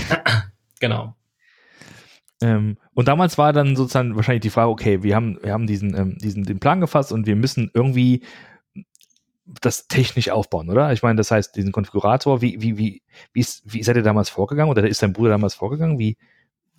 genau. 0.80 1.16
Ähm, 2.42 2.78
und 2.94 3.08
damals 3.08 3.36
war 3.36 3.52
dann 3.52 3.76
sozusagen 3.76 4.16
wahrscheinlich 4.16 4.42
die 4.42 4.50
Frage, 4.50 4.70
okay, 4.70 5.02
wir 5.02 5.14
haben, 5.14 5.38
wir 5.42 5.52
haben 5.52 5.66
diesen, 5.66 5.94
ähm, 5.94 6.18
diesen 6.18 6.44
den 6.44 6.60
Plan 6.60 6.80
gefasst 6.80 7.12
und 7.12 7.26
wir 7.26 7.36
müssen 7.36 7.70
irgendwie 7.74 8.22
das 9.60 9.88
technisch 9.88 10.30
aufbauen, 10.30 10.70
oder? 10.70 10.92
Ich 10.92 11.02
meine, 11.02 11.16
das 11.16 11.30
heißt, 11.30 11.56
diesen 11.56 11.72
Konfigurator, 11.72 12.40
wie, 12.40 12.60
wie, 12.60 12.78
wie, 12.78 13.02
wie, 13.32 13.40
ist, 13.40 13.62
wie 13.64 13.82
seid 13.82 13.96
ihr 13.96 14.02
damals 14.02 14.30
vorgegangen 14.30 14.70
oder 14.70 14.86
ist 14.86 15.02
dein 15.02 15.12
Bruder 15.12 15.30
damals 15.30 15.54
vorgegangen? 15.54 15.98
Wie, 15.98 16.16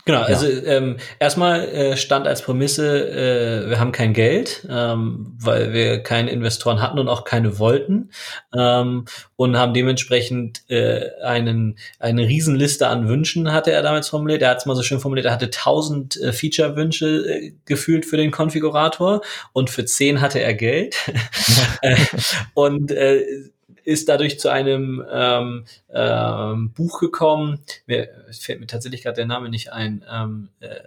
Genau, 0.05 0.19
ja. 0.21 0.25
also 0.25 0.47
ähm, 0.47 0.97
erstmal 1.19 1.67
äh, 1.69 1.97
stand 1.97 2.27
als 2.27 2.41
Prämisse, 2.41 3.65
äh, 3.65 3.69
wir 3.69 3.79
haben 3.79 3.91
kein 3.91 4.13
Geld, 4.13 4.67
ähm, 4.69 5.35
weil 5.39 5.73
wir 5.73 6.01
keine 6.01 6.31
Investoren 6.31 6.81
hatten 6.81 6.97
und 6.97 7.07
auch 7.07 7.23
keine 7.23 7.59
wollten 7.59 8.09
ähm, 8.55 9.05
und 9.35 9.57
haben 9.57 9.73
dementsprechend 9.73 10.69
äh, 10.69 11.09
einen 11.23 11.77
eine 11.99 12.27
Riesenliste 12.27 12.87
an 12.87 13.07
Wünschen 13.07 13.51
hatte 13.51 13.71
er 13.71 13.83
damals 13.83 14.09
formuliert. 14.09 14.41
Er 14.41 14.49
hat 14.49 14.57
es 14.57 14.65
mal 14.65 14.75
so 14.75 14.83
schön 14.83 14.99
formuliert, 14.99 15.25
er 15.25 15.33
hatte 15.33 15.49
tausend 15.49 16.19
äh, 16.19 16.33
Feature-Wünsche 16.33 17.05
äh, 17.05 17.53
gefühlt 17.65 18.05
für 18.05 18.17
den 18.17 18.31
Konfigurator 18.31 19.21
und 19.53 19.69
für 19.69 19.85
zehn 19.85 20.21
hatte 20.21 20.39
er 20.39 20.53
Geld 20.53 20.95
und 22.53 22.91
äh, 22.91 23.23
ist 23.83 24.09
dadurch 24.09 24.39
zu 24.39 24.49
einem 24.49 25.03
ähm, 25.11 25.65
ähm, 25.93 26.71
Buch 26.73 26.99
gekommen. 26.99 27.59
Mir 27.85 28.09
fällt 28.31 28.59
mir 28.59 28.67
tatsächlich 28.67 29.03
gerade 29.03 29.15
der 29.15 29.25
Name 29.25 29.49
nicht 29.49 29.71
ein. 29.71 30.03
Ähm, 30.09 30.49
äh, 30.59 30.79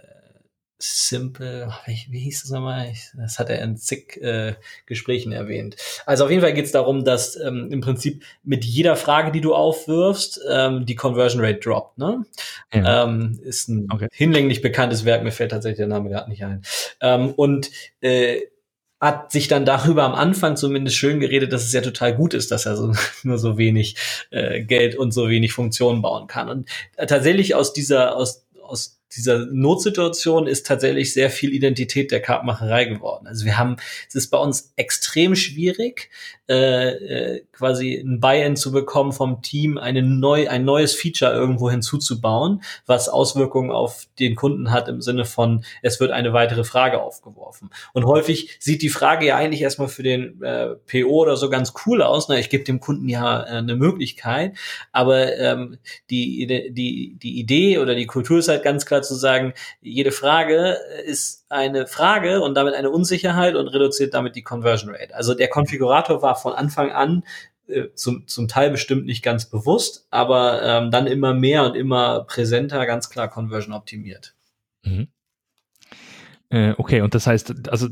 Simple, 0.77 1.73
wie, 1.85 2.05
wie 2.09 2.19
hieß 2.19 2.43
das 2.43 2.51
nochmal? 2.51 2.91
Das 3.15 3.39
hat 3.39 3.49
er 3.49 3.61
in 3.61 3.77
zig 3.77 4.17
äh, 4.21 4.55
Gesprächen 4.85 5.31
erwähnt. 5.31 5.77
Also 6.05 6.25
auf 6.25 6.29
jeden 6.29 6.41
Fall 6.41 6.53
geht 6.53 6.65
es 6.65 6.73
darum, 6.73 7.05
dass 7.05 7.37
ähm, 7.37 7.69
im 7.71 7.79
Prinzip 7.79 8.23
mit 8.43 8.65
jeder 8.65 8.97
Frage, 8.97 9.31
die 9.31 9.39
du 9.39 9.55
aufwirfst, 9.55 10.41
ähm, 10.49 10.85
die 10.85 10.95
Conversion 10.95 11.43
Rate 11.43 11.59
droppt. 11.59 11.97
Ne? 11.97 12.25
Ja. 12.73 13.05
Ähm, 13.05 13.39
ist 13.41 13.69
ein 13.69 13.87
okay. 13.89 14.09
hinlänglich 14.11 14.61
bekanntes 14.61 15.05
Werk, 15.05 15.23
mir 15.23 15.31
fällt 15.31 15.51
tatsächlich 15.51 15.77
der 15.77 15.87
Name 15.87 16.09
gerade 16.09 16.29
nicht 16.29 16.43
ein. 16.43 16.61
Ähm, 16.99 17.31
und 17.31 17.71
äh, 18.01 18.41
hat 19.05 19.31
sich 19.31 19.47
dann 19.47 19.65
darüber 19.65 20.03
am 20.03 20.15
Anfang 20.15 20.57
zumindest 20.57 20.97
schön 20.97 21.19
geredet, 21.19 21.53
dass 21.53 21.63
es 21.63 21.71
ja 21.71 21.81
total 21.81 22.15
gut 22.15 22.33
ist, 22.33 22.51
dass 22.51 22.65
er 22.65 22.75
so, 22.75 22.91
nur 23.23 23.37
so 23.37 23.57
wenig 23.57 23.95
äh, 24.31 24.61
Geld 24.61 24.95
und 24.95 25.11
so 25.11 25.29
wenig 25.29 25.53
Funktionen 25.53 26.01
bauen 26.01 26.27
kann. 26.27 26.49
Und 26.49 26.69
äh, 26.97 27.05
tatsächlich 27.05 27.55
aus 27.55 27.71
dieser, 27.71 28.15
aus, 28.17 28.43
aus 28.63 28.94
dieser 29.13 29.45
Notsituation 29.45 30.47
ist 30.47 30.65
tatsächlich 30.65 31.13
sehr 31.13 31.29
viel 31.29 31.53
Identität 31.53 32.11
der 32.11 32.21
Kartmacherei 32.21 32.85
geworden. 32.85 33.27
Also 33.27 33.45
wir 33.45 33.57
haben, 33.57 33.77
es 34.07 34.15
ist 34.15 34.29
bei 34.29 34.37
uns 34.37 34.73
extrem 34.75 35.35
schwierig, 35.35 36.09
äh, 36.47 36.89
äh, 36.89 37.43
quasi 37.53 37.95
ein 37.95 38.19
Buy-in 38.19 38.55
zu 38.55 38.71
bekommen 38.71 39.13
vom 39.13 39.41
Team, 39.41 39.77
eine 39.77 40.03
neu, 40.03 40.49
ein 40.49 40.65
neues 40.65 40.93
Feature 40.93 41.33
irgendwo 41.33 41.71
hinzuzubauen, 41.71 42.61
was 42.85 43.09
Auswirkungen 43.09 43.71
auf 43.71 44.07
den 44.19 44.35
Kunden 44.35 44.71
hat 44.71 44.87
im 44.87 45.01
Sinne 45.01 45.25
von, 45.25 45.63
es 45.81 45.99
wird 45.99 46.11
eine 46.11 46.33
weitere 46.33 46.63
Frage 46.63 47.01
aufgeworfen. 47.01 47.69
Und 47.93 48.05
häufig 48.05 48.57
sieht 48.59 48.81
die 48.81 48.89
Frage 48.89 49.25
ja 49.25 49.37
eigentlich 49.37 49.61
erstmal 49.61 49.87
für 49.87 50.03
den 50.03 50.41
äh, 50.43 50.75
PO 50.75 51.09
oder 51.09 51.37
so 51.37 51.49
ganz 51.49 51.73
cool 51.85 52.01
aus. 52.01 52.27
Na, 52.29 52.37
ich 52.37 52.49
gebe 52.49 52.63
dem 52.63 52.79
Kunden 52.79 53.07
ja 53.07 53.41
äh, 53.41 53.57
eine 53.57 53.75
Möglichkeit, 53.75 54.57
aber 54.91 55.35
ähm, 55.37 55.77
die, 56.09 56.45
die, 56.71 57.15
die 57.17 57.39
Idee 57.39 57.79
oder 57.79 57.95
die 57.95 58.05
Kultur 58.05 58.39
ist 58.39 58.49
halt 58.49 58.63
ganz 58.63 58.85
klar 58.85 58.94
zu 59.01 59.15
sagen, 59.15 59.53
jede 59.81 60.11
Frage 60.11 60.77
ist 61.05 61.45
eine 61.49 61.87
Frage 61.87 62.41
und 62.41 62.55
damit 62.55 62.73
eine 62.73 62.89
Unsicherheit 62.89 63.55
und 63.55 63.67
reduziert 63.67 64.13
damit 64.13 64.35
die 64.35 64.43
Conversion 64.43 64.93
Rate. 64.93 65.15
Also 65.15 65.33
der 65.33 65.47
Konfigurator 65.47 66.21
war 66.21 66.35
von 66.35 66.53
Anfang 66.53 66.91
an 66.91 67.23
äh, 67.67 67.93
zum, 67.95 68.27
zum 68.27 68.47
Teil 68.47 68.69
bestimmt 68.69 69.05
nicht 69.05 69.23
ganz 69.23 69.49
bewusst, 69.49 70.07
aber 70.11 70.61
ähm, 70.61 70.91
dann 70.91 71.07
immer 71.07 71.33
mehr 71.33 71.63
und 71.63 71.75
immer 71.75 72.23
präsenter, 72.25 72.85
ganz 72.85 73.09
klar 73.09 73.27
Conversion 73.27 73.73
optimiert. 73.73 74.35
Mhm. 74.83 75.07
Äh, 76.49 76.73
okay, 76.77 77.01
und 77.01 77.15
das 77.15 77.25
heißt, 77.25 77.69
also 77.69 77.87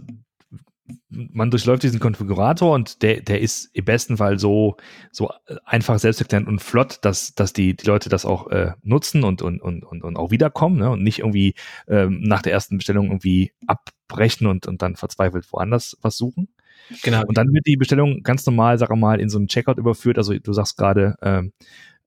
man 1.09 1.49
durchläuft 1.49 1.83
diesen 1.83 1.99
Konfigurator 1.99 2.73
und 2.73 3.01
der, 3.01 3.21
der 3.21 3.39
ist 3.39 3.69
im 3.73 3.85
besten 3.85 4.17
Fall 4.17 4.37
so, 4.37 4.75
so 5.11 5.31
einfach 5.65 5.97
selbsterklärend 5.97 6.47
und 6.47 6.59
flott, 6.59 6.99
dass, 7.03 7.35
dass 7.35 7.53
die, 7.53 7.75
die 7.75 7.87
Leute 7.87 8.09
das 8.09 8.25
auch 8.25 8.47
äh, 8.47 8.73
nutzen 8.81 9.23
und, 9.23 9.41
und, 9.41 9.61
und, 9.61 9.83
und 9.83 10.17
auch 10.17 10.31
wiederkommen 10.31 10.79
ne? 10.79 10.89
und 10.89 11.03
nicht 11.03 11.19
irgendwie 11.19 11.55
ähm, 11.87 12.21
nach 12.21 12.41
der 12.41 12.51
ersten 12.51 12.77
Bestellung 12.77 13.07
irgendwie 13.07 13.53
abbrechen 13.65 14.47
und, 14.47 14.67
und 14.67 14.81
dann 14.81 14.95
verzweifelt 14.95 15.45
woanders 15.51 15.97
was 16.01 16.17
suchen. 16.17 16.49
Genau. 17.01 17.23
Und 17.25 17.37
dann 17.37 17.53
wird 17.53 17.65
die 17.65 17.77
Bestellung 17.77 18.23
ganz 18.23 18.45
normal, 18.45 18.77
sag 18.77 18.93
mal, 18.95 19.21
in 19.21 19.29
so 19.29 19.37
einen 19.37 19.47
Checkout 19.47 19.77
überführt. 19.77 20.17
Also 20.17 20.37
du 20.37 20.53
sagst 20.53 20.77
gerade, 20.77 21.15
ähm, 21.21 21.53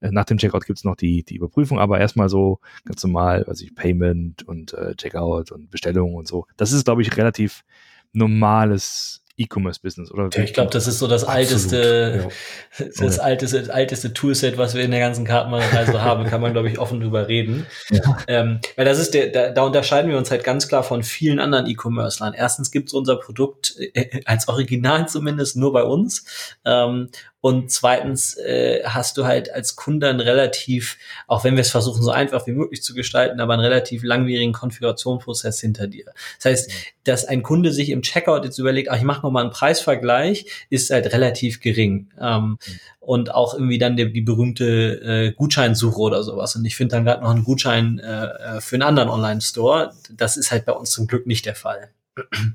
äh, 0.01 0.11
nach 0.11 0.25
dem 0.25 0.39
Checkout 0.39 0.67
gibt's 0.67 0.85
noch 0.85 0.97
die, 0.97 1.25
die 1.25 1.37
Überprüfung, 1.37 1.79
aber 1.79 1.99
erstmal 1.99 2.29
so 2.29 2.61
ganz 2.85 3.03
normal, 3.03 3.45
also 3.45 3.65
ich 3.65 3.75
Payment 3.75 4.43
und 4.43 4.75
äh, 4.75 4.95
Checkout 4.97 5.53
und 5.53 5.71
Bestellung 5.71 6.15
und 6.15 6.29
so. 6.29 6.47
Das 6.57 6.73
ist, 6.73 6.85
glaube 6.85 7.03
ich, 7.03 7.17
relativ 7.17 7.65
normales 8.13 9.23
E-Commerce-Business, 9.39 10.11
oder? 10.13 10.31
Ja, 10.33 10.43
ich 10.43 10.55
glaube, 10.55 10.71
das 10.71 10.87
ist 10.87 10.99
so 10.99 11.07
das 11.07 11.25
Absolut, 11.25 11.39
alteste, 11.39 12.31
ja. 12.79 12.87
das 12.99 13.19
alteste, 13.19 13.73
alteste 13.73 14.15
Toolset, 14.15 14.57
was 14.57 14.75
wir 14.75 14.83
in 14.83 14.91
der 14.91 15.01
ganzen 15.01 15.25
Kartenreise 15.27 16.03
haben, 16.03 16.25
kann 16.25 16.41
man, 16.41 16.53
glaube 16.53 16.71
ich, 16.71 16.79
offen 16.79 17.01
drüber 17.01 17.29
reden. 17.29 17.67
Ja. 17.91 18.01
Ähm, 18.29 18.61
weil 18.77 18.87
das 18.87 18.99
ist 18.99 19.13
der, 19.13 19.29
da, 19.29 19.51
da 19.51 19.63
unterscheiden 19.63 20.11
wir 20.11 20.17
uns 20.17 20.31
halt 20.31 20.43
ganz 20.43 20.69
klar 20.69 20.83
von 20.83 21.03
vielen 21.03 21.39
anderen 21.39 21.67
E-Commerce-Lern. 21.67 22.33
Erstens 22.33 22.71
gibt 22.71 22.89
es 22.89 22.95
unser 22.95 23.17
Produkt 23.17 23.77
äh, 23.79 24.23
als 24.25 24.49
Original 24.49 25.07
zumindest 25.07 25.57
nur 25.57 25.73
bei 25.73 25.83
uns. 25.83 26.25
Ähm, 26.65 27.11
und 27.41 27.71
zweitens 27.71 28.37
äh, 28.39 28.83
hast 28.85 29.19
du 29.19 29.27
halt 29.27 29.53
als 29.53 29.77
Kunde 29.77 30.09
einen 30.09 30.21
relativ, 30.21 30.99
auch 31.27 31.45
wenn 31.45 31.55
wir 31.55 31.61
es 31.61 31.71
versuchen, 31.71 32.03
so 32.03 32.11
einfach 32.11 32.47
wie 32.47 32.53
möglich 32.53 32.83
zu 32.83 32.95
gestalten, 32.95 33.41
aber 33.41 33.53
einen 33.53 33.63
relativ 33.63 34.03
langwierigen 34.03 34.53
Konfigurationsprozess 34.53 35.61
hinter 35.61 35.87
dir. 35.87 36.07
Das 36.39 36.45
heißt, 36.45 36.71
dass 37.05 37.25
ein 37.25 37.43
Kunde 37.43 37.73
sich 37.73 37.91
im 37.91 38.03
Checkout 38.03 38.45
jetzt 38.45 38.59
überlegt, 38.59 38.91
ach, 38.91 38.97
ich 38.97 39.05
mache 39.05 39.23
nochmal 39.23 39.45
einen 39.45 39.53
Preisvergleich, 39.53 40.47
ist 40.71 40.91
halt 40.91 41.13
relativ 41.13 41.61
gering. 41.61 42.11
Ähm, 42.21 42.43
mhm. 42.43 42.59
Und 42.99 43.33
auch 43.33 43.55
irgendwie 43.55 43.79
dann 43.79 43.97
die, 43.97 44.13
die 44.13 44.23
berühmte 44.23 44.67
äh, 44.67 45.33
Gutscheinsuche 45.33 46.01
oder 46.01 46.25
sowas. 46.25 46.57
Und 46.57 46.65
ich 46.65 46.75
finde 46.75 46.97
dann 46.97 47.05
gerade 47.05 47.23
noch 47.23 47.31
einen 47.31 47.45
Gutschein 47.45 48.01
äh, 48.01 48.57
äh, 48.57 48.61
für 48.61 48.75
einen 48.75 48.83
anderen 48.83 49.09
Online-Store. 49.09 49.93
Das 50.11 50.37
ist 50.37 50.51
halt 50.51 50.65
bei 50.65 50.73
uns 50.73 50.91
zum 50.91 51.07
Glück 51.07 51.27
nicht 51.27 51.47
der 51.47 51.55
Fall. 51.55 51.91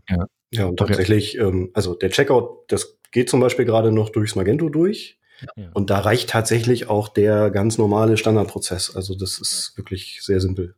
Ja. 0.09 0.25
Ja, 0.53 0.65
und 0.65 0.77
tatsächlich, 0.77 1.38
ähm, 1.38 1.69
also 1.73 1.95
der 1.95 2.09
Checkout, 2.09 2.65
das 2.67 2.97
geht 3.12 3.30
zum 3.30 3.39
Beispiel 3.39 3.65
gerade 3.65 3.91
noch 3.91 4.10
durchs 4.10 4.36
Magento 4.36 4.70
durch. 4.70 5.20
Ja. 5.56 5.70
Und 5.74 5.89
da 5.89 6.00
reicht 6.00 6.30
tatsächlich 6.30 6.89
auch 6.89 7.10
der 7.10 7.50
ganz 7.50 7.77
normale 7.77 8.18
Standardprozess. 8.18 8.96
Also 8.96 9.15
das 9.15 9.39
ist 9.39 9.74
wirklich 9.75 10.20
sehr 10.22 10.39
simpel. 10.39 10.75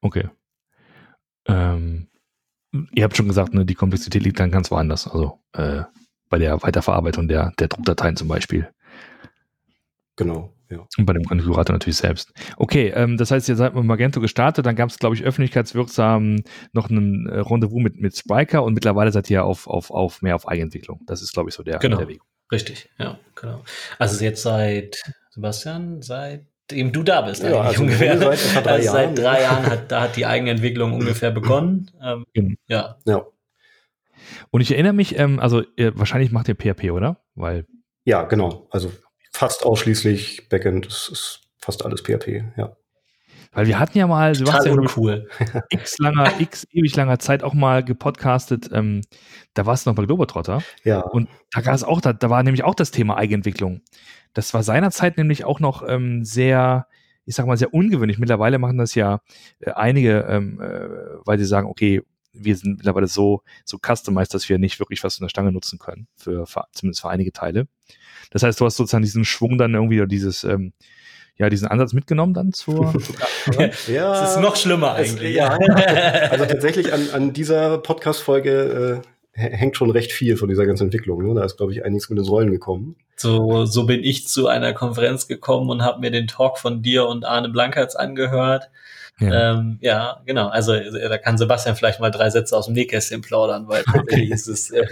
Okay. 0.00 0.28
Ähm, 1.46 2.08
ihr 2.94 3.04
habt 3.04 3.16
schon 3.16 3.28
gesagt, 3.28 3.52
ne, 3.54 3.64
die 3.64 3.74
Komplexität 3.74 4.22
liegt 4.22 4.40
dann 4.40 4.50
ganz 4.50 4.70
woanders. 4.70 5.06
Also 5.06 5.38
äh, 5.52 5.82
bei 6.28 6.38
der 6.38 6.62
Weiterverarbeitung 6.62 7.28
der, 7.28 7.52
der 7.58 7.68
Druckdateien 7.68 8.16
zum 8.16 8.28
Beispiel. 8.28 8.68
Genau, 10.16 10.52
ja. 10.70 10.86
Und 10.96 11.06
bei 11.06 11.12
dem 11.12 11.24
Konfigurator 11.24 11.74
natürlich 11.74 11.96
selbst. 11.96 12.32
Okay, 12.56 12.92
ähm, 12.94 13.16
das 13.16 13.30
heißt, 13.30 13.48
ihr 13.48 13.56
seid 13.56 13.74
mit 13.74 13.84
Magento 13.84 14.20
gestartet, 14.20 14.64
dann 14.66 14.76
gab 14.76 14.90
es, 14.90 14.98
glaube 14.98 15.14
ich, 15.14 15.22
öffentlichkeitswirksam 15.24 16.42
noch 16.72 16.90
ein 16.90 17.26
äh, 17.26 17.40
Rendezvous 17.40 17.82
mit, 17.82 18.00
mit 18.00 18.16
Spriker 18.16 18.62
und 18.62 18.74
mittlerweile 18.74 19.10
seid 19.12 19.28
ihr 19.30 19.44
auf, 19.44 19.66
auf, 19.66 19.90
auf 19.90 20.22
mehr 20.22 20.36
auf 20.36 20.46
Eigenentwicklung. 20.46 21.00
Das 21.06 21.22
ist, 21.22 21.32
glaube 21.32 21.50
ich, 21.50 21.54
so 21.54 21.62
der, 21.62 21.78
genau. 21.78 21.98
der 21.98 22.08
Weg. 22.08 22.20
Richtig, 22.52 22.88
ja, 22.98 23.18
genau. 23.34 23.62
Also 23.98 24.24
jetzt 24.24 24.42
seit, 24.42 25.02
Sebastian, 25.30 26.02
seit 26.02 26.46
eben 26.72 26.92
du 26.92 27.02
da 27.02 27.22
bist, 27.22 27.42
ja, 27.42 27.60
also 27.60 27.82
ungefähr. 27.82 28.16
Seit 28.16 28.64
drei, 28.64 28.70
also 28.72 28.92
seit 28.92 29.18
drei 29.18 29.42
Jahren 29.42 29.66
hat, 29.66 29.90
da 29.90 30.02
hat 30.02 30.16
die 30.16 30.26
Eigenentwicklung 30.26 30.92
ungefähr 30.92 31.30
begonnen. 31.30 31.90
Ähm, 32.02 32.24
genau. 32.32 32.54
Ja. 32.68 32.96
ja. 33.06 33.26
Und 34.50 34.60
ich 34.60 34.70
erinnere 34.72 34.92
mich, 34.92 35.18
ähm, 35.18 35.40
also 35.40 35.62
ihr, 35.76 35.98
wahrscheinlich 35.98 36.30
macht 36.30 36.48
ihr 36.48 36.54
PHP, 36.54 36.90
oder? 36.90 37.22
Weil 37.34 37.66
ja, 38.04 38.22
genau. 38.24 38.66
Also 38.70 38.90
fast 39.40 39.64
ausschließlich 39.64 40.50
Backend, 40.50 40.84
das 40.84 41.08
ist 41.08 41.40
fast 41.56 41.82
alles 41.82 42.02
PHP, 42.02 42.44
ja. 42.58 42.76
Weil 43.52 43.66
wir 43.66 43.78
hatten 43.78 43.96
ja 43.96 44.06
mal, 44.06 44.34
Sebastian, 44.34 44.86
cool. 44.98 45.28
x 45.70 45.98
langer, 45.98 46.38
x 46.40 46.66
ewig 46.72 46.94
langer 46.94 47.18
Zeit 47.18 47.42
auch 47.42 47.54
mal 47.54 47.82
gepodcastet, 47.82 48.68
ähm, 48.70 49.00
da 49.54 49.64
war 49.64 49.72
es 49.72 49.86
noch 49.86 49.94
bei 49.94 50.04
Globetrotter. 50.04 50.62
Ja. 50.84 51.00
Und 51.00 51.30
da 51.52 51.62
gab 51.62 51.74
es 51.74 51.84
auch, 51.84 52.02
da, 52.02 52.12
da 52.12 52.28
war 52.28 52.42
nämlich 52.42 52.64
auch 52.64 52.74
das 52.74 52.90
Thema 52.90 53.16
Eigenentwicklung. 53.16 53.80
Das 54.34 54.52
war 54.52 54.62
seinerzeit 54.62 55.16
nämlich 55.16 55.46
auch 55.46 55.58
noch 55.58 55.88
ähm, 55.88 56.22
sehr, 56.22 56.86
ich 57.24 57.34
sag 57.34 57.46
mal, 57.46 57.56
sehr 57.56 57.72
ungewöhnlich. 57.72 58.18
Mittlerweile 58.18 58.58
machen 58.58 58.76
das 58.76 58.94
ja 58.94 59.22
äh, 59.60 59.70
einige, 59.70 60.26
ähm, 60.28 60.60
äh, 60.60 60.86
weil 61.24 61.38
sie 61.38 61.46
sagen, 61.46 61.66
okay, 61.66 62.02
wir 62.32 62.56
sind 62.56 62.78
mittlerweile 62.78 63.06
so, 63.06 63.42
so 63.64 63.78
customized, 63.78 64.34
dass 64.34 64.48
wir 64.48 64.58
nicht 64.58 64.78
wirklich 64.78 65.02
was 65.02 65.16
von 65.16 65.24
der 65.24 65.30
Stange 65.30 65.52
nutzen 65.52 65.78
können, 65.78 66.06
für, 66.16 66.46
für 66.46 66.64
zumindest 66.72 67.02
für 67.02 67.10
einige 67.10 67.32
Teile. 67.32 67.66
Das 68.30 68.42
heißt, 68.42 68.60
du 68.60 68.64
hast 68.64 68.76
sozusagen 68.76 69.02
diesen 69.02 69.24
Schwung 69.24 69.58
dann 69.58 69.74
irgendwie 69.74 69.98
oder 69.98 70.06
dieses, 70.06 70.44
ähm, 70.44 70.72
ja, 71.36 71.48
diesen 71.48 71.68
Ansatz 71.68 71.92
mitgenommen 71.92 72.34
dann 72.34 72.52
zur. 72.52 72.92
ja, 73.88 74.24
es 74.24 74.30
ist 74.32 74.40
noch 74.40 74.56
schlimmer 74.56 74.94
eigentlich. 74.94 75.30
Es, 75.30 75.36
ja, 75.36 75.48
also 76.30 76.44
tatsächlich 76.44 76.92
an, 76.92 77.08
an 77.12 77.32
dieser 77.32 77.78
Podcast-Folge 77.78 79.02
äh, 79.02 79.08
hängt 79.32 79.76
schon 79.76 79.90
recht 79.90 80.12
viel 80.12 80.36
von 80.36 80.48
dieser 80.48 80.66
ganzen 80.66 80.84
Entwicklung. 80.84 81.26
Ne? 81.26 81.34
Da 81.34 81.44
ist, 81.44 81.56
glaube 81.56 81.72
ich, 81.72 81.84
einiges 81.84 82.10
mit 82.10 82.18
den 82.18 82.26
Rollen 82.26 82.50
gekommen. 82.50 82.96
So, 83.16 83.64
so 83.64 83.86
bin 83.86 84.02
ich 84.02 84.28
zu 84.28 84.48
einer 84.48 84.72
Konferenz 84.72 85.28
gekommen 85.28 85.70
und 85.70 85.82
habe 85.82 86.00
mir 86.00 86.10
den 86.10 86.26
Talk 86.26 86.58
von 86.58 86.82
dir 86.82 87.06
und 87.06 87.24
Arne 87.24 87.48
Blankertz 87.48 87.94
angehört. 87.94 88.70
Ja. 89.20 89.52
Ähm, 89.52 89.78
ja, 89.80 90.22
genau. 90.24 90.48
Also 90.48 90.72
da 90.72 91.18
kann 91.18 91.36
Sebastian 91.36 91.76
vielleicht 91.76 92.00
mal 92.00 92.10
drei 92.10 92.30
Sätze 92.30 92.56
aus 92.56 92.66
dem 92.66 92.74
Nähkästchen 92.74 93.20
plaudern, 93.20 93.68
weil 93.68 93.82
tatsächlich 93.92 94.30
ist 94.30 94.48
es. 94.48 94.70
Äh, 94.70 94.86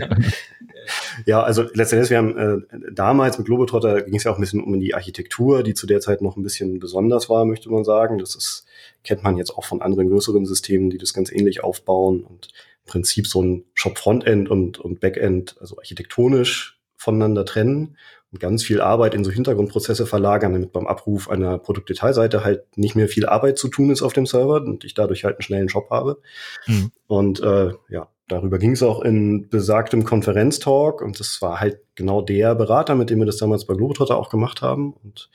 ja, 1.25 1.43
also 1.43 1.65
letztendlich, 1.75 2.11
wir 2.11 2.19
haben 2.19 2.39
äh, 2.39 2.93
damals 2.93 3.39
mit 3.39 3.47
Globetrotter 3.47 4.03
ging 4.03 4.17
es 4.17 4.25
ja 4.25 4.33
auch 4.33 4.37
ein 4.37 4.41
bisschen 4.41 4.63
um 4.63 4.79
die 4.79 4.95
Architektur, 4.95 5.63
die 5.63 5.75
zu 5.75 5.87
der 5.87 6.01
Zeit 6.01 6.21
noch 6.23 6.37
ein 6.37 6.43
bisschen 6.43 6.79
besonders 6.79 7.29
war, 7.31 7.45
möchte 7.45 7.71
man 7.71 7.85
sagen. 7.85 8.19
Das 8.19 8.35
ist, 8.35 8.67
kennt 9.03 9.23
man 9.23 9.37
jetzt 9.37 9.51
auch 9.51 9.65
von 9.65 9.83
anderen 9.83 10.09
größeren 10.09 10.47
Systemen, 10.47 10.91
die 10.91 10.99
das 10.99 11.15
ganz 11.15 11.33
ähnlich 11.33 11.65
aufbauen 11.65 12.23
und 12.23 12.49
im 12.85 12.91
Prinzip 12.91 13.27
so 13.27 13.43
ein 13.43 13.65
Shop-Frontend 13.75 14.51
und, 14.51 14.79
und 14.79 15.01
Backend, 15.01 15.57
also 15.61 15.79
architektonisch 15.79 16.81
voneinander 16.97 17.45
trennen 17.45 17.97
und 18.31 18.41
ganz 18.41 18.63
viel 18.63 18.81
Arbeit 18.81 19.15
in 19.15 19.25
so 19.25 19.31
Hintergrundprozesse 19.31 20.07
verlagern, 20.07 20.53
damit 20.53 20.73
beim 20.73 20.87
Abruf 20.87 21.31
einer 21.31 21.59
Produktdetailseite 21.59 22.45
halt 22.45 22.65
nicht 22.77 22.95
mehr 22.95 23.09
viel 23.09 23.27
Arbeit 23.27 23.59
zu 23.59 23.69
tun 23.69 23.91
ist 23.91 24.03
auf 24.03 24.13
dem 24.13 24.27
Server 24.27 24.57
und 24.57 24.85
ich 24.85 24.95
dadurch 24.95 25.25
halt 25.25 25.37
einen 25.37 25.43
schnellen 25.43 25.69
Shop 25.69 25.91
habe. 25.91 26.21
Mhm. 26.67 26.91
Und 27.07 27.41
äh, 27.41 27.73
ja, 27.89 28.09
darüber 28.29 28.59
ging 28.59 28.73
es 28.73 28.83
auch 28.83 29.01
in 29.01 29.49
besagtem 29.49 30.05
Konferenztalk 30.05 31.01
und 31.01 31.19
das 31.19 31.41
war 31.41 31.61
halt 31.61 31.81
genau 31.95 32.21
der 32.21 32.55
Berater, 32.55 32.95
mit 32.95 33.09
dem 33.11 33.19
wir 33.19 33.27
das 33.27 33.39
damals 33.39 33.65
bei 33.65 33.75
Globetrotter 33.75 34.19
auch 34.19 34.29
gemacht 34.29 34.61
haben. 34.61 34.93
Und 34.93 35.31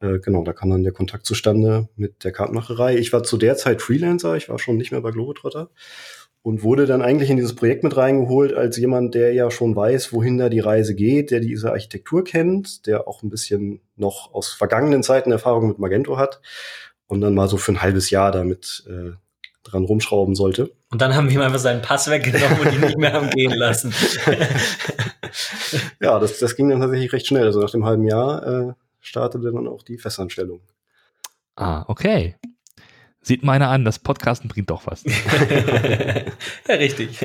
äh, 0.00 0.18
genau, 0.18 0.44
da 0.44 0.54
kam 0.54 0.70
dann 0.70 0.82
der 0.82 0.92
Kontakt 0.92 1.26
zustande 1.26 1.88
mit 1.96 2.24
der 2.24 2.32
Kartenmacherei. 2.32 2.96
Ich 2.96 3.12
war 3.12 3.22
zu 3.22 3.36
der 3.36 3.56
Zeit 3.56 3.82
Freelancer, 3.82 4.36
ich 4.36 4.48
war 4.48 4.58
schon 4.58 4.78
nicht 4.78 4.92
mehr 4.92 5.02
bei 5.02 5.10
Globetrotter 5.10 5.70
und 6.44 6.62
wurde 6.62 6.84
dann 6.84 7.00
eigentlich 7.00 7.30
in 7.30 7.38
dieses 7.38 7.56
Projekt 7.56 7.84
mit 7.84 7.96
reingeholt 7.96 8.52
als 8.52 8.76
jemand, 8.76 9.14
der 9.14 9.32
ja 9.32 9.50
schon 9.50 9.74
weiß, 9.74 10.12
wohin 10.12 10.36
da 10.36 10.50
die 10.50 10.60
Reise 10.60 10.94
geht, 10.94 11.30
der 11.30 11.40
diese 11.40 11.70
Architektur 11.70 12.22
kennt, 12.22 12.86
der 12.86 13.08
auch 13.08 13.22
ein 13.22 13.30
bisschen 13.30 13.80
noch 13.96 14.34
aus 14.34 14.48
vergangenen 14.52 15.02
Zeiten 15.02 15.32
Erfahrung 15.32 15.68
mit 15.68 15.78
Magento 15.78 16.18
hat 16.18 16.42
und 17.06 17.22
dann 17.22 17.34
mal 17.34 17.48
so 17.48 17.56
für 17.56 17.72
ein 17.72 17.80
halbes 17.80 18.10
Jahr 18.10 18.30
damit 18.30 18.84
äh, 18.86 19.12
dran 19.62 19.84
rumschrauben 19.84 20.34
sollte. 20.34 20.70
Und 20.90 21.00
dann 21.00 21.14
haben 21.14 21.30
wir 21.30 21.36
ihm 21.36 21.40
einfach 21.40 21.58
seinen 21.58 21.80
Pass 21.80 22.10
weggenommen 22.10 22.60
und 22.60 22.74
ihn 22.74 22.80
nicht 22.82 22.98
mehr 22.98 23.14
haben 23.14 23.30
gehen 23.30 23.54
lassen. 23.54 23.94
ja, 26.02 26.18
das, 26.18 26.40
das 26.40 26.56
ging 26.56 26.68
dann 26.68 26.82
tatsächlich 26.82 27.14
recht 27.14 27.26
schnell. 27.26 27.44
Also 27.44 27.62
nach 27.62 27.70
dem 27.70 27.86
halben 27.86 28.04
Jahr 28.04 28.46
äh, 28.46 28.72
startete 29.00 29.50
dann 29.50 29.66
auch 29.66 29.82
die 29.82 29.96
Festanstellung. 29.96 30.60
Ah, 31.56 31.86
okay. 31.88 32.36
Sieht 33.24 33.42
meiner 33.42 33.70
an, 33.70 33.86
das 33.86 33.98
Podcasten 33.98 34.48
bringt 34.48 34.68
doch 34.68 34.86
was. 34.86 35.02
ja, 36.68 36.74
richtig. 36.74 37.18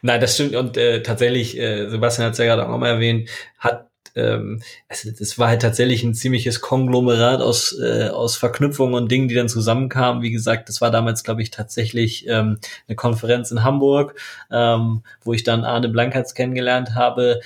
Nein, 0.00 0.20
das 0.20 0.34
stimmt. 0.34 0.56
Und 0.56 0.78
äh, 0.78 1.02
tatsächlich, 1.02 1.58
äh, 1.58 1.88
Sebastian 1.90 2.26
hat 2.26 2.32
es 2.32 2.38
ja 2.38 2.46
gerade 2.46 2.66
auch 2.66 2.78
mal 2.78 2.88
erwähnt, 2.88 3.28
hat 3.58 3.90
ähm, 4.16 4.62
also 4.88 5.10
das 5.16 5.38
war 5.38 5.48
halt 5.48 5.62
tatsächlich 5.62 6.02
ein 6.02 6.14
ziemliches 6.14 6.60
Konglomerat 6.60 7.40
aus, 7.40 7.78
äh, 7.78 8.08
aus 8.08 8.36
Verknüpfungen 8.36 8.94
und 8.94 9.10
Dingen, 9.10 9.28
die 9.28 9.34
dann 9.34 9.48
zusammenkamen. 9.48 10.22
Wie 10.22 10.30
gesagt, 10.30 10.68
das 10.68 10.80
war 10.80 10.90
damals, 10.90 11.22
glaube 11.22 11.42
ich, 11.42 11.50
tatsächlich 11.50 12.26
ähm, 12.28 12.58
eine 12.88 12.96
Konferenz 12.96 13.50
in 13.50 13.62
Hamburg, 13.62 14.18
ähm, 14.50 15.02
wo 15.22 15.32
ich 15.32 15.44
dann 15.44 15.64
Arne 15.64 15.88
Blankatz 15.88 16.34
kennengelernt 16.34 16.94
habe, 16.94 17.40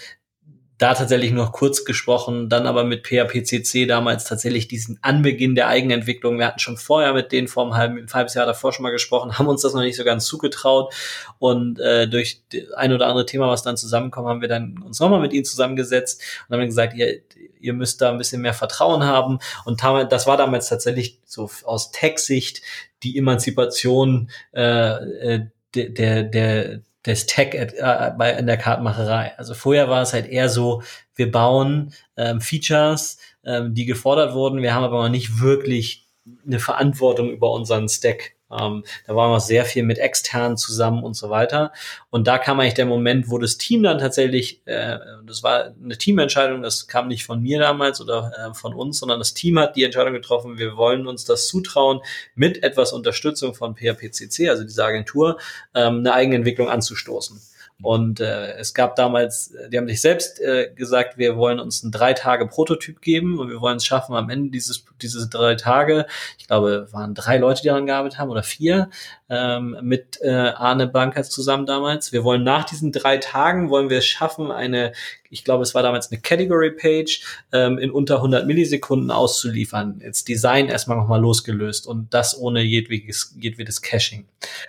da 0.84 0.92
tatsächlich 0.92 1.32
noch 1.32 1.50
kurz 1.52 1.86
gesprochen, 1.86 2.50
dann 2.50 2.66
aber 2.66 2.84
mit 2.84 3.06
PHPCC 3.06 3.88
damals 3.88 4.24
tatsächlich 4.24 4.68
diesen 4.68 4.98
Anbeginn 5.00 5.54
der 5.54 5.68
Eigenentwicklung. 5.68 6.38
Wir 6.38 6.46
hatten 6.46 6.58
schon 6.58 6.76
vorher 6.76 7.14
mit 7.14 7.32
denen 7.32 7.48
vor 7.48 7.62
einem 7.62 7.74
halben, 7.74 7.96
ein 7.96 8.12
halbes 8.12 8.34
Jahr 8.34 8.44
davor 8.44 8.70
schon 8.70 8.82
mal 8.82 8.90
gesprochen, 8.90 9.38
haben 9.38 9.46
uns 9.46 9.62
das 9.62 9.72
noch 9.72 9.80
nicht 9.80 9.96
so 9.96 10.04
ganz 10.04 10.26
zugetraut 10.26 10.92
und 11.38 11.80
äh, 11.80 12.06
durch 12.06 12.42
ein 12.76 12.92
oder 12.92 13.06
andere 13.06 13.24
Thema, 13.24 13.48
was 13.48 13.62
dann 13.62 13.78
zusammenkommt, 13.78 14.28
haben 14.28 14.42
wir 14.42 14.48
dann 14.48 14.82
uns 14.82 15.00
nochmal 15.00 15.20
mit 15.20 15.32
ihnen 15.32 15.46
zusammengesetzt 15.46 16.20
und 16.48 16.54
haben 16.54 16.66
gesagt, 16.66 16.92
ihr, 16.92 17.22
ihr 17.58 17.72
müsst 17.72 18.02
da 18.02 18.10
ein 18.10 18.18
bisschen 18.18 18.42
mehr 18.42 18.52
Vertrauen 18.52 19.04
haben 19.04 19.38
und 19.64 19.82
das 19.82 20.26
war 20.26 20.36
damals 20.36 20.68
tatsächlich 20.68 21.18
so 21.24 21.48
aus 21.64 21.92
Tech-Sicht 21.92 22.60
die 23.02 23.16
Emanzipation 23.16 24.28
äh, 24.52 24.90
äh 25.36 25.46
der, 25.74 25.88
der, 25.88 26.22
der 26.22 26.80
des 27.06 27.26
Tech 27.26 27.54
äh, 27.54 28.12
bei, 28.16 28.32
in 28.32 28.46
der 28.46 28.56
Kartenmacherei. 28.56 29.36
Also 29.36 29.54
vorher 29.54 29.88
war 29.88 30.02
es 30.02 30.12
halt 30.12 30.26
eher 30.26 30.48
so, 30.48 30.82
wir 31.14 31.30
bauen 31.30 31.92
ähm, 32.16 32.40
Features, 32.40 33.18
ähm, 33.44 33.74
die 33.74 33.84
gefordert 33.84 34.34
wurden, 34.34 34.62
wir 34.62 34.74
haben 34.74 34.84
aber 34.84 35.02
noch 35.02 35.10
nicht 35.10 35.40
wirklich 35.40 36.08
eine 36.46 36.58
Verantwortung 36.58 37.30
über 37.30 37.52
unseren 37.52 37.88
Stack. 37.88 38.32
Ähm, 38.58 38.84
da 39.06 39.16
waren 39.16 39.30
wir 39.30 39.40
sehr 39.40 39.64
viel 39.64 39.82
mit 39.82 39.98
externen 39.98 40.56
zusammen 40.56 41.02
und 41.02 41.14
so 41.14 41.30
weiter. 41.30 41.72
Und 42.10 42.26
da 42.26 42.38
kam 42.38 42.60
eigentlich 42.60 42.74
der 42.74 42.86
Moment, 42.86 43.30
wo 43.30 43.38
das 43.38 43.58
Team 43.58 43.82
dann 43.82 43.98
tatsächlich, 43.98 44.60
äh, 44.66 44.98
das 45.26 45.42
war 45.42 45.74
eine 45.82 45.98
Teamentscheidung, 45.98 46.62
das 46.62 46.86
kam 46.86 47.08
nicht 47.08 47.24
von 47.24 47.42
mir 47.42 47.58
damals 47.58 48.00
oder 48.00 48.32
äh, 48.38 48.54
von 48.54 48.74
uns, 48.74 48.98
sondern 48.98 49.18
das 49.18 49.34
Team 49.34 49.58
hat 49.58 49.76
die 49.76 49.84
Entscheidung 49.84 50.12
getroffen, 50.12 50.58
wir 50.58 50.76
wollen 50.76 51.06
uns 51.06 51.24
das 51.24 51.48
zutrauen, 51.48 52.00
mit 52.34 52.62
etwas 52.62 52.92
Unterstützung 52.92 53.54
von 53.54 53.74
PHPCC, 53.76 54.48
also 54.48 54.64
dieser 54.64 54.86
Agentur, 54.86 55.38
ähm, 55.74 55.98
eine 55.98 56.12
Eigenentwicklung 56.12 56.68
anzustoßen. 56.68 57.40
Und 57.82 58.20
äh, 58.20 58.52
es 58.52 58.72
gab 58.72 58.96
damals, 58.96 59.52
die 59.68 59.76
haben 59.76 59.88
sich 59.88 60.00
selbst 60.00 60.40
äh, 60.40 60.70
gesagt, 60.74 61.18
wir 61.18 61.36
wollen 61.36 61.58
uns 61.58 61.82
einen 61.82 61.92
drei 61.92 62.12
Tage 62.12 62.46
Prototyp 62.46 63.00
geben 63.00 63.38
und 63.38 63.50
wir 63.50 63.60
wollen 63.60 63.78
es 63.78 63.84
schaffen, 63.84 64.14
am 64.14 64.30
Ende 64.30 64.50
dieses 64.50 64.84
diese 65.02 65.28
drei 65.28 65.54
Tage, 65.56 66.06
ich 66.38 66.46
glaube, 66.46 66.88
waren 66.92 67.14
drei 67.14 67.36
Leute, 67.36 67.62
die 67.62 67.68
daran 67.68 67.86
gearbeitet 67.86 68.18
haben 68.18 68.30
oder 68.30 68.42
vier, 68.42 68.90
ähm, 69.28 69.76
mit 69.82 70.18
äh, 70.22 70.30
Arne 70.30 70.86
Bankers 70.86 71.30
zusammen 71.30 71.66
damals. 71.66 72.12
Wir 72.12 72.24
wollen 72.24 72.44
nach 72.44 72.64
diesen 72.64 72.92
drei 72.92 73.18
Tagen, 73.18 73.70
wollen 73.70 73.90
wir 73.90 73.98
es 73.98 74.06
schaffen, 74.06 74.50
eine 74.50 74.92
ich 75.34 75.42
glaube, 75.42 75.64
es 75.64 75.74
war 75.74 75.82
damals 75.82 76.10
eine 76.10 76.20
Category 76.20 76.70
Page, 76.70 77.20
ähm, 77.52 77.78
in 77.78 77.90
unter 77.90 78.16
100 78.16 78.46
Millisekunden 78.46 79.10
auszuliefern. 79.10 80.00
Jetzt 80.02 80.28
Design 80.28 80.68
erstmal 80.68 80.96
nochmal 80.96 81.20
losgelöst 81.20 81.88
und 81.88 82.14
das 82.14 82.38
ohne 82.38 82.62
jedwedes, 82.62 83.34
jedwedes 83.38 83.82
Caching. 83.82 84.26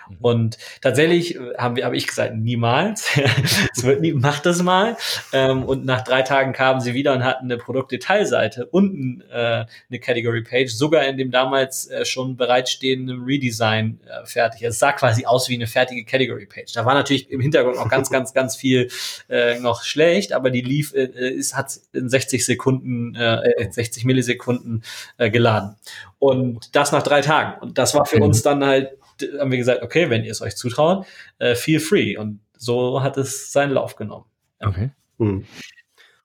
Mhm. 0.10 0.18
Und 0.22 0.58
tatsächlich 0.82 1.36
äh, 1.36 1.54
haben 1.58 1.76
wir, 1.76 1.86
habe 1.86 1.96
ich 1.96 2.08
gesagt, 2.08 2.36
niemals. 2.36 2.95
es 3.76 3.84
wird 3.84 4.02
nie, 4.02 4.14
macht 4.14 4.46
das 4.46 4.62
mal. 4.62 4.98
Ähm, 5.34 5.64
und 5.64 5.86
nach 5.86 6.02
drei 6.02 6.22
Tagen 6.22 6.54
kamen 6.54 6.82
sie 6.82 6.94
wieder 6.94 7.14
und 7.14 7.24
hatten 7.24 7.46
eine 7.46 7.58
Produktdetailseite 7.58 8.66
und 8.68 9.24
äh, 9.32 9.66
eine 9.90 10.00
Category 10.00 10.42
Page, 10.42 10.72
sogar 10.72 11.06
in 11.06 11.18
dem 11.18 11.32
damals 11.32 11.88
äh, 11.88 12.06
schon 12.06 12.38
bereitstehenden 12.38 13.24
Redesign 13.24 14.00
äh, 14.06 14.26
fertig. 14.26 14.64
Es 14.64 14.80
sah 14.80 14.92
quasi 14.92 15.26
aus 15.26 15.50
wie 15.50 15.56
eine 15.56 15.68
fertige 15.68 16.06
Category 16.06 16.46
Page. 16.46 16.72
Da 16.74 16.86
war 16.86 16.94
natürlich 16.94 17.30
im 17.30 17.42
Hintergrund 17.42 17.76
noch 17.78 17.90
ganz, 17.90 18.10
ganz, 18.10 18.34
ganz 18.34 18.56
viel 18.56 18.90
äh, 19.30 19.60
noch 19.60 19.84
schlecht, 19.84 20.34
aber 20.34 20.50
die 20.50 20.62
lief, 20.62 20.94
äh, 20.94 21.06
ist, 21.06 21.56
hat 21.56 21.80
in 21.94 22.10
60 22.10 22.46
Sekunden, 22.46 23.16
äh, 23.16 23.68
60 23.70 24.04
äh, 24.04 24.08
Millisekunden 24.08 24.84
äh, 25.18 25.30
geladen. 25.30 25.76
Und 26.20 26.76
das 26.76 26.92
nach 26.92 27.04
drei 27.04 27.22
Tagen. 27.22 27.60
Und 27.62 27.78
das 27.78 27.94
war 27.94 28.06
für 28.06 28.18
mhm. 28.18 28.24
uns 28.24 28.42
dann 28.42 28.64
halt, 28.64 28.98
haben 29.40 29.52
wir 29.52 29.58
gesagt, 29.58 29.82
okay, 29.82 30.10
wenn 30.10 30.24
ihr 30.24 30.32
es 30.32 30.42
euch 30.42 30.56
zutraut, 30.56 31.06
äh, 31.40 31.56
feel 31.56 31.80
free. 31.80 32.18
Und 32.18 32.40
so 32.66 33.02
hat 33.02 33.18
es 33.18 33.52
seinen 33.52 33.72
Lauf 33.72 33.96
genommen. 33.96 34.26
Okay. 34.60 34.92
Mhm. 35.18 35.46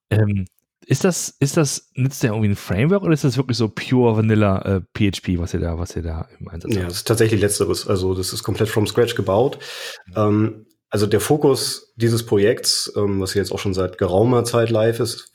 Ähm, 0.08 0.46
ist 0.86 1.04
das, 1.04 1.36
ist 1.38 1.56
das, 1.56 1.90
nützt 1.94 2.22
der 2.22 2.30
irgendwie 2.30 2.48
ein 2.48 2.56
Framework 2.56 3.02
oder 3.02 3.12
ist 3.12 3.22
das 3.22 3.36
wirklich 3.36 3.56
so 3.56 3.68
pure 3.68 4.16
Vanilla 4.16 4.62
äh, 4.62 4.80
PHP, 4.94 5.38
was 5.38 5.54
ihr 5.54 5.60
da, 5.60 5.78
was 5.78 5.94
ihr 5.94 6.02
da 6.02 6.26
im 6.40 6.48
Einsatz 6.48 6.72
habt? 6.72 6.82
Ja, 6.82 6.88
das 6.88 6.96
ist 6.96 7.06
tatsächlich 7.06 7.40
letzteres. 7.40 7.86
Also 7.86 8.14
das 8.14 8.32
ist 8.32 8.42
komplett 8.42 8.68
from 8.68 8.86
scratch 8.86 9.14
gebaut. 9.14 9.58
Mhm. 10.06 10.14
Ähm, 10.16 10.66
also 10.88 11.06
der 11.06 11.20
Fokus 11.20 11.92
dieses 11.94 12.26
Projekts, 12.26 12.92
ähm, 12.96 13.20
was 13.20 13.34
jetzt 13.34 13.52
auch 13.52 13.60
schon 13.60 13.74
seit 13.74 13.98
geraumer 13.98 14.44
Zeit 14.44 14.70
live 14.70 14.98
ist, 14.98 15.32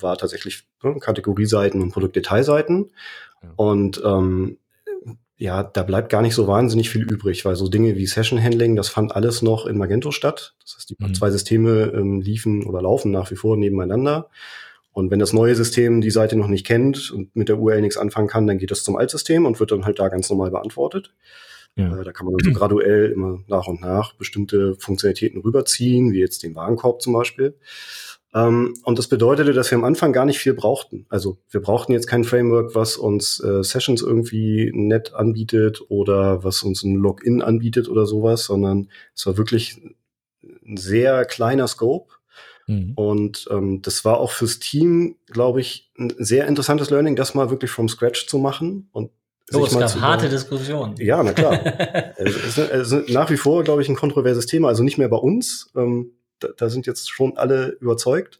war 0.00 0.16
tatsächlich 0.16 0.66
ne, 0.82 0.96
Kategorieseiten 0.98 1.80
und 1.82 1.92
Produktdetailseiten. 1.92 2.90
Ja. 3.42 3.50
Und 3.56 4.02
ähm, 4.04 4.58
ja, 5.40 5.62
da 5.62 5.82
bleibt 5.82 6.10
gar 6.10 6.20
nicht 6.20 6.34
so 6.34 6.46
wahnsinnig 6.46 6.90
viel 6.90 7.10
übrig, 7.10 7.46
weil 7.46 7.56
so 7.56 7.66
Dinge 7.66 7.96
wie 7.96 8.06
Session 8.06 8.42
Handling, 8.42 8.76
das 8.76 8.90
fand 8.90 9.16
alles 9.16 9.40
noch 9.40 9.64
in 9.64 9.78
Magento 9.78 10.10
statt. 10.10 10.54
Das 10.62 10.76
heißt, 10.76 10.90
die 10.90 10.96
mhm. 10.98 11.14
zwei 11.14 11.30
Systeme 11.30 11.92
ähm, 11.94 12.20
liefen 12.20 12.66
oder 12.66 12.82
laufen 12.82 13.10
nach 13.10 13.30
wie 13.30 13.36
vor 13.36 13.56
nebeneinander. 13.56 14.28
Und 14.92 15.10
wenn 15.10 15.18
das 15.18 15.32
neue 15.32 15.54
System 15.54 16.02
die 16.02 16.10
Seite 16.10 16.36
noch 16.36 16.48
nicht 16.48 16.66
kennt 16.66 17.10
und 17.10 17.34
mit 17.34 17.48
der 17.48 17.58
URL 17.58 17.80
nichts 17.80 17.96
anfangen 17.96 18.28
kann, 18.28 18.46
dann 18.46 18.58
geht 18.58 18.70
das 18.70 18.84
zum 18.84 18.96
Altsystem 18.96 19.46
und 19.46 19.58
wird 19.60 19.70
dann 19.70 19.86
halt 19.86 19.98
da 19.98 20.08
ganz 20.08 20.28
normal 20.28 20.50
beantwortet. 20.50 21.14
Ja. 21.74 21.98
Äh, 21.98 22.04
da 22.04 22.12
kann 22.12 22.26
man 22.26 22.36
dann 22.36 22.52
so 22.52 22.58
graduell 22.58 23.10
immer 23.10 23.38
nach 23.46 23.66
und 23.66 23.80
nach 23.80 24.12
bestimmte 24.16 24.74
Funktionalitäten 24.74 25.40
rüberziehen, 25.40 26.12
wie 26.12 26.20
jetzt 26.20 26.42
den 26.42 26.54
Warenkorb 26.54 27.00
zum 27.00 27.14
Beispiel. 27.14 27.54
Ähm, 28.32 28.74
und 28.84 28.98
das 28.98 29.08
bedeutete, 29.08 29.52
dass 29.52 29.70
wir 29.70 29.78
am 29.78 29.84
Anfang 29.84 30.12
gar 30.12 30.24
nicht 30.24 30.38
viel 30.38 30.54
brauchten. 30.54 31.06
Also 31.08 31.38
wir 31.50 31.60
brauchten 31.60 31.92
jetzt 31.92 32.06
kein 32.06 32.24
Framework, 32.24 32.74
was 32.74 32.96
uns 32.96 33.40
äh, 33.40 33.62
Sessions 33.62 34.02
irgendwie 34.02 34.70
nett 34.72 35.14
anbietet 35.14 35.82
oder 35.88 36.44
was 36.44 36.62
uns 36.62 36.84
ein 36.84 36.94
Login 36.94 37.42
anbietet 37.42 37.88
oder 37.88 38.06
sowas, 38.06 38.44
sondern 38.44 38.88
es 39.14 39.26
war 39.26 39.36
wirklich 39.36 39.80
ein 40.64 40.76
sehr 40.76 41.24
kleiner 41.24 41.66
Scope. 41.66 42.14
Mhm. 42.66 42.92
Und 42.94 43.48
ähm, 43.50 43.82
das 43.82 44.04
war 44.04 44.18
auch 44.18 44.30
fürs 44.30 44.60
Team, 44.60 45.16
glaube 45.26 45.60
ich, 45.60 45.90
ein 45.98 46.12
sehr 46.18 46.46
interessantes 46.46 46.90
Learning, 46.90 47.16
das 47.16 47.34
mal 47.34 47.50
wirklich 47.50 47.70
from 47.70 47.88
scratch 47.88 48.28
zu 48.28 48.38
machen 48.38 48.88
und 48.92 49.10
Oh, 49.52 49.64
es 49.64 49.76
gab 49.76 50.00
harte 50.00 50.28
Diskussionen. 50.28 50.94
Ja, 50.98 51.24
na 51.24 51.32
klar. 51.32 51.60
es, 52.16 52.36
ist, 52.36 52.58
es 52.58 52.92
ist 52.92 53.08
nach 53.10 53.30
wie 53.30 53.36
vor, 53.36 53.64
glaube 53.64 53.82
ich, 53.82 53.88
ein 53.88 53.96
kontroverses 53.96 54.46
Thema. 54.46 54.68
Also 54.68 54.84
nicht 54.84 54.96
mehr 54.96 55.08
bei 55.08 55.16
uns. 55.16 55.72
Ähm, 55.74 56.12
da, 56.40 56.68
sind 56.68 56.86
jetzt 56.86 57.10
schon 57.10 57.36
alle 57.36 57.68
überzeugt. 57.80 58.38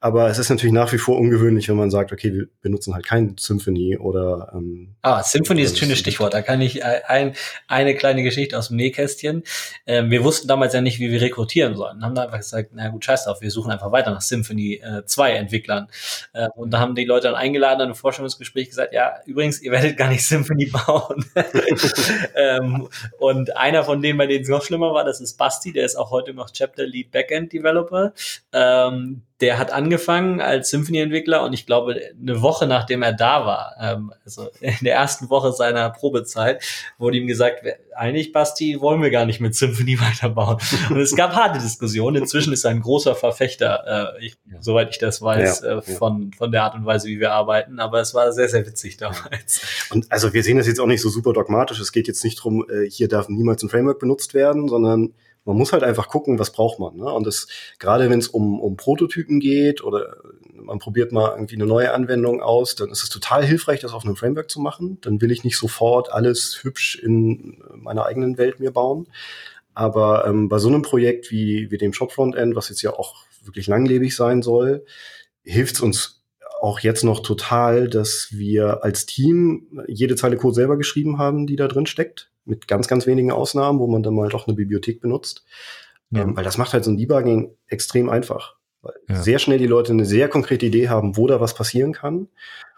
Aber 0.00 0.28
es 0.28 0.38
ist 0.38 0.48
natürlich 0.48 0.72
nach 0.72 0.92
wie 0.92 0.98
vor 0.98 1.18
ungewöhnlich, 1.18 1.68
wenn 1.68 1.76
man 1.76 1.90
sagt, 1.90 2.12
okay, 2.12 2.32
wir 2.32 2.46
benutzen 2.60 2.94
halt 2.94 3.04
kein 3.04 3.36
Symphony 3.36 3.96
oder. 3.96 4.52
Ähm, 4.54 4.94
ah, 5.02 5.24
Symphony 5.24 5.62
ist 5.62 5.72
ein 5.72 5.76
schönes 5.76 5.98
Stichwort. 5.98 6.34
Da 6.34 6.42
kann 6.42 6.60
ich 6.60 6.82
äh, 6.82 7.00
ein, 7.08 7.34
eine 7.66 7.96
kleine 7.96 8.22
Geschichte 8.22 8.56
aus 8.56 8.68
dem 8.68 8.76
Nähkästchen. 8.76 9.42
Ähm, 9.86 10.10
wir 10.12 10.22
wussten 10.22 10.46
damals 10.46 10.72
ja 10.72 10.82
nicht, 10.82 11.00
wie 11.00 11.10
wir 11.10 11.20
rekrutieren 11.20 11.74
sollen. 11.74 12.04
Haben 12.04 12.14
da 12.14 12.22
einfach 12.22 12.38
gesagt, 12.38 12.70
na 12.74 12.90
gut, 12.90 13.04
scheiß 13.04 13.24
drauf, 13.24 13.40
wir 13.40 13.50
suchen 13.50 13.72
einfach 13.72 13.90
weiter 13.90 14.12
nach 14.12 14.20
Symphony 14.20 14.74
äh, 14.74 15.04
2 15.04 15.32
Entwicklern. 15.32 15.88
Äh, 16.32 16.46
und 16.54 16.70
da 16.70 16.78
haben 16.78 16.94
die 16.94 17.04
Leute 17.04 17.26
dann 17.26 17.34
eingeladen, 17.34 17.80
an 17.80 17.86
einem 17.88 17.94
Forschungsgespräch 17.96 18.68
gesagt, 18.68 18.92
ja, 18.92 19.14
übrigens, 19.26 19.60
ihr 19.60 19.72
werdet 19.72 19.96
gar 19.96 20.10
nicht 20.10 20.24
Symphony 20.24 20.66
bauen. 20.66 21.24
ähm, 22.36 22.88
und 23.18 23.56
einer 23.56 23.82
von 23.82 24.00
denen, 24.00 24.16
bei 24.16 24.28
denen 24.28 24.44
es 24.44 24.48
noch 24.48 24.62
schlimmer 24.62 24.94
war, 24.94 25.04
das 25.04 25.20
ist 25.20 25.36
Basti, 25.36 25.72
der 25.72 25.84
ist 25.84 25.96
auch 25.96 26.12
heute 26.12 26.34
noch 26.34 26.52
Chapter 26.52 26.86
Lead 26.86 27.10
Backend 27.10 27.52
Developer. 27.52 28.12
Ähm, 28.52 29.22
der 29.40 29.58
hat 29.58 29.72
angefangen 29.72 30.40
als 30.40 30.70
Symphony-Entwickler 30.70 31.44
und 31.44 31.52
ich 31.52 31.64
glaube, 31.64 32.00
eine 32.20 32.42
Woche 32.42 32.66
nachdem 32.66 33.02
er 33.02 33.12
da 33.12 33.46
war, 33.46 33.76
ähm, 33.80 34.12
also 34.24 34.48
in 34.60 34.74
der 34.82 34.94
ersten 34.94 35.30
Woche 35.30 35.52
seiner 35.52 35.90
Probezeit, 35.90 36.62
wurde 36.98 37.18
ihm 37.18 37.28
gesagt, 37.28 37.62
eigentlich, 37.94 38.32
Basti, 38.32 38.80
wollen 38.80 39.02
wir 39.02 39.10
gar 39.10 39.26
nicht 39.26 39.40
mit 39.40 39.54
Symphony 39.54 39.98
weiterbauen. 40.00 40.58
Und 40.90 40.98
es 40.98 41.14
gab 41.14 41.34
harte 41.34 41.58
Diskussionen. 41.58 42.16
Inzwischen 42.16 42.52
ist 42.52 42.64
er 42.64 42.70
ein 42.70 42.80
großer 42.80 43.14
Verfechter, 43.14 44.16
äh, 44.18 44.26
ich, 44.26 44.36
ja. 44.50 44.58
soweit 44.60 44.90
ich 44.90 44.98
das 44.98 45.22
weiß, 45.22 45.62
ja, 45.62 45.78
äh, 45.78 45.82
von, 45.82 46.32
von 46.32 46.50
der 46.52 46.64
Art 46.64 46.74
und 46.74 46.84
Weise, 46.84 47.08
wie 47.08 47.20
wir 47.20 47.32
arbeiten. 47.32 47.80
Aber 47.80 48.00
es 48.00 48.14
war 48.14 48.32
sehr, 48.32 48.48
sehr 48.48 48.66
witzig 48.66 48.96
damals. 48.96 49.60
Und 49.90 50.10
also 50.10 50.32
wir 50.32 50.42
sehen 50.42 50.58
das 50.58 50.66
jetzt 50.66 50.80
auch 50.80 50.86
nicht 50.86 51.02
so 51.02 51.08
super 51.08 51.32
dogmatisch. 51.32 51.80
Es 51.80 51.92
geht 51.92 52.08
jetzt 52.08 52.24
nicht 52.24 52.36
drum, 52.36 52.64
äh, 52.68 52.88
hier 52.88 53.08
darf 53.08 53.28
niemals 53.28 53.62
ein 53.62 53.68
Framework 53.68 53.98
benutzt 53.98 54.34
werden, 54.34 54.68
sondern 54.68 55.14
man 55.44 55.56
muss 55.56 55.72
halt 55.72 55.82
einfach 55.82 56.08
gucken, 56.08 56.38
was 56.38 56.52
braucht 56.52 56.78
man. 56.78 56.96
Ne? 56.96 57.04
Und 57.04 57.26
das, 57.26 57.46
gerade 57.78 58.10
wenn 58.10 58.18
es 58.18 58.28
um, 58.28 58.60
um 58.60 58.76
Prototypen 58.76 59.40
geht 59.40 59.82
oder 59.82 60.16
man 60.52 60.78
probiert 60.78 61.12
mal 61.12 61.30
irgendwie 61.30 61.54
eine 61.54 61.66
neue 61.66 61.94
Anwendung 61.94 62.42
aus, 62.42 62.74
dann 62.74 62.90
ist 62.90 63.02
es 63.02 63.08
total 63.08 63.44
hilfreich, 63.44 63.80
das 63.80 63.92
auf 63.92 64.04
einem 64.04 64.16
Framework 64.16 64.50
zu 64.50 64.60
machen. 64.60 64.98
Dann 65.00 65.20
will 65.20 65.30
ich 65.30 65.44
nicht 65.44 65.56
sofort 65.56 66.12
alles 66.12 66.60
hübsch 66.62 66.96
in 66.96 67.62
meiner 67.74 68.06
eigenen 68.06 68.36
Welt 68.38 68.60
mir 68.60 68.72
bauen. 68.72 69.08
Aber 69.74 70.26
ähm, 70.26 70.48
bei 70.48 70.58
so 70.58 70.68
einem 70.68 70.82
Projekt 70.82 71.30
wie, 71.30 71.70
wie 71.70 71.78
dem 71.78 71.92
Shop 71.92 72.12
Frontend, 72.12 72.56
was 72.56 72.68
jetzt 72.68 72.82
ja 72.82 72.92
auch 72.92 73.24
wirklich 73.42 73.68
langlebig 73.68 74.14
sein 74.14 74.42
soll, 74.42 74.84
hilft 75.44 75.76
es 75.76 75.80
uns 75.80 76.18
auch 76.60 76.80
jetzt 76.80 77.04
noch 77.04 77.20
total, 77.20 77.88
dass 77.88 78.28
wir 78.32 78.82
als 78.82 79.06
Team 79.06 79.84
jede 79.86 80.16
Zeile 80.16 80.36
Code 80.36 80.54
selber 80.54 80.76
geschrieben 80.76 81.18
haben, 81.18 81.46
die 81.46 81.56
da 81.56 81.68
drin 81.68 81.86
steckt, 81.86 82.30
mit 82.48 82.68
ganz, 82.68 82.88
ganz 82.88 83.06
wenigen 83.06 83.30
Ausnahmen, 83.30 83.78
wo 83.78 83.86
man 83.86 84.02
dann 84.02 84.14
mal 84.14 84.28
doch 84.28 84.46
eine 84.46 84.56
Bibliothek 84.56 85.00
benutzt. 85.00 85.44
Ja. 86.10 86.22
Ähm, 86.22 86.36
weil 86.36 86.44
das 86.44 86.58
macht 86.58 86.72
halt 86.72 86.84
so 86.84 86.90
ein 86.90 86.96
Debugging 86.96 87.54
extrem 87.66 88.08
einfach. 88.08 88.56
Weil 88.82 88.94
ja. 89.08 89.22
sehr 89.22 89.38
schnell 89.38 89.58
die 89.58 89.66
Leute 89.66 89.92
eine 89.92 90.04
sehr 90.04 90.28
konkrete 90.28 90.66
Idee 90.66 90.88
haben, 90.88 91.16
wo 91.16 91.26
da 91.26 91.40
was 91.40 91.54
passieren 91.54 91.92
kann. 91.92 92.28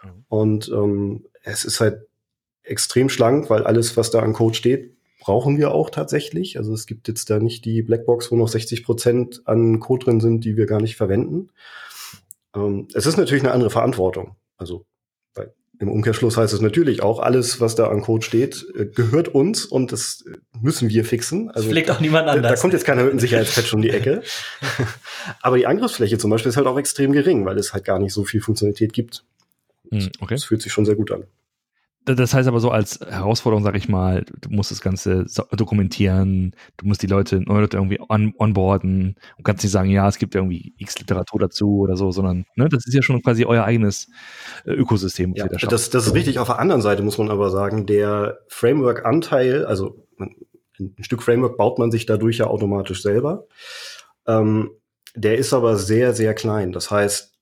Mhm. 0.03 0.25
Und 0.29 0.69
ähm, 0.69 1.27
es 1.43 1.65
ist 1.65 1.81
halt 1.81 2.07
extrem 2.63 3.09
schlank, 3.09 3.51
weil 3.51 3.65
alles, 3.65 3.97
was 3.97 4.11
da 4.11 4.21
an 4.21 4.33
Code 4.33 4.55
steht, 4.55 4.97
brauchen 5.21 5.59
wir 5.59 5.73
auch 5.73 5.91
tatsächlich. 5.91 6.57
Also 6.57 6.73
es 6.73 6.87
gibt 6.87 7.09
jetzt 7.09 7.31
da 7.31 7.39
nicht 7.39 7.65
die 7.65 7.83
Blackbox, 7.83 8.31
wo 8.33 8.37
noch 8.37 8.49
60 8.49 8.85
Prozent 8.85 9.43
an 9.45 9.79
Code 9.81 10.07
drin 10.07 10.21
sind, 10.21 10.45
die 10.45 10.57
wir 10.57 10.67
gar 10.67 10.81
nicht 10.81 10.97
verwenden. 10.97 11.51
Ähm, 12.55 12.89
es 12.95 13.07
ist 13.07 13.17
natürlich 13.17 13.43
eine 13.43 13.53
andere 13.53 13.71
Verantwortung. 13.71 14.37
Also 14.57 14.87
im 15.81 15.89
Umkehrschluss 15.89 16.37
heißt 16.37 16.53
es 16.53 16.61
natürlich 16.61 17.03
auch, 17.03 17.21
alles, 17.21 17.59
was 17.59 17.75
da 17.75 17.89
an 17.89 18.03
Code 18.03 18.25
steht, 18.25 18.67
äh, 18.77 18.85
gehört 18.85 19.29
uns 19.29 19.65
und 19.65 19.93
das 19.93 20.23
äh, 20.27 20.37
müssen 20.61 20.91
wir 20.91 21.07
fixen. 21.07 21.51
Also 21.51 21.71
Pflegt 21.71 21.91
auch 21.91 22.01
niemand 22.01 22.29
anders. 22.29 22.43
Da, 22.43 22.55
da 22.55 22.61
kommt 22.61 22.75
jetzt 22.75 22.85
keiner 22.85 23.03
mit 23.03 23.13
einem 23.13 23.21
Sicherheitspatch 23.21 23.73
um 23.73 23.81
die 23.81 23.89
Ecke. 23.89 24.23
Aber 25.41 25.57
die 25.57 25.67
Angriffsfläche 25.67 26.19
zum 26.19 26.31
Beispiel 26.31 26.51
ist 26.51 26.59
halt 26.59 26.67
auch 26.67 26.79
extrem 26.79 27.13
gering, 27.13 27.47
weil 27.47 27.57
es 27.59 27.73
halt 27.73 27.85
gar 27.85 27.99
nicht 27.99 28.13
so 28.13 28.25
viel 28.25 28.43
Funktionalität 28.43 28.93
gibt. 28.93 29.25
Hm, 29.91 30.11
okay. 30.21 30.35
Das 30.35 30.45
fühlt 30.45 30.61
sich 30.61 30.71
schon 30.71 30.85
sehr 30.85 30.97
gut 30.97 31.13
an. 31.13 31.25
Das 32.17 32.35
heißt 32.35 32.49
aber 32.49 32.61
so 32.61 32.71
als 32.71 33.01
Herausforderung, 33.01 33.65
sag 33.65 33.77
ich 33.77 33.89
mal, 33.89 34.25
du 34.41 34.51
musst 34.51 34.71
das 34.71 34.81
Ganze 34.81 35.27
dokumentieren, 35.53 36.55
du 36.77 36.87
musst 36.87 37.03
die 37.03 37.07
Leute, 37.07 37.41
neue 37.41 37.63
Leute 37.63 37.77
irgendwie 37.77 38.01
on, 38.01 38.33
onboarden 38.39 39.17
und 39.37 39.45
kannst 39.45 39.65
nicht 39.65 39.73
sagen, 39.73 39.91
ja, 39.91 40.09
es 40.09 40.19
gibt 40.19 40.35
irgendwie 40.35 40.75
x 40.79 40.99
Literatur 40.99 41.41
dazu 41.41 41.79
oder 41.81 41.97
so, 41.97 42.11
sondern 42.11 42.45
ne, 42.57 42.69
das 42.69 42.87
ist 42.87 42.95
ja 42.95 43.03
schon 43.03 43.21
quasi 43.23 43.45
euer 43.45 43.65
eigenes 43.65 44.09
äh, 44.65 44.73
Ökosystem. 44.73 45.35
Ja, 45.35 45.47
da 45.49 45.57
das, 45.67 45.91
das 45.91 46.07
ist 46.07 46.15
richtig. 46.15 46.39
Auf 46.39 46.49
der 46.49 46.59
anderen 46.59 46.83
Seite 46.83 47.03
muss 47.03 47.19
man 47.19 47.31
aber 47.31 47.51
sagen, 47.51 47.87
der 47.87 48.39
Framework-Anteil, 48.49 49.65
also 49.65 50.07
ein 50.19 51.05
Stück 51.05 51.23
Framework 51.23 51.57
baut 51.57 51.79
man 51.79 51.91
sich 51.91 52.07
dadurch 52.07 52.39
ja 52.39 52.47
automatisch 52.47 53.03
selber. 53.03 53.47
Ähm, 54.27 54.71
der 55.15 55.39
ist 55.39 55.53
aber 55.53 55.77
sehr, 55.77 56.15
sehr 56.15 56.35
klein. 56.35 56.73
Das 56.73 56.91
heißt, 56.91 57.35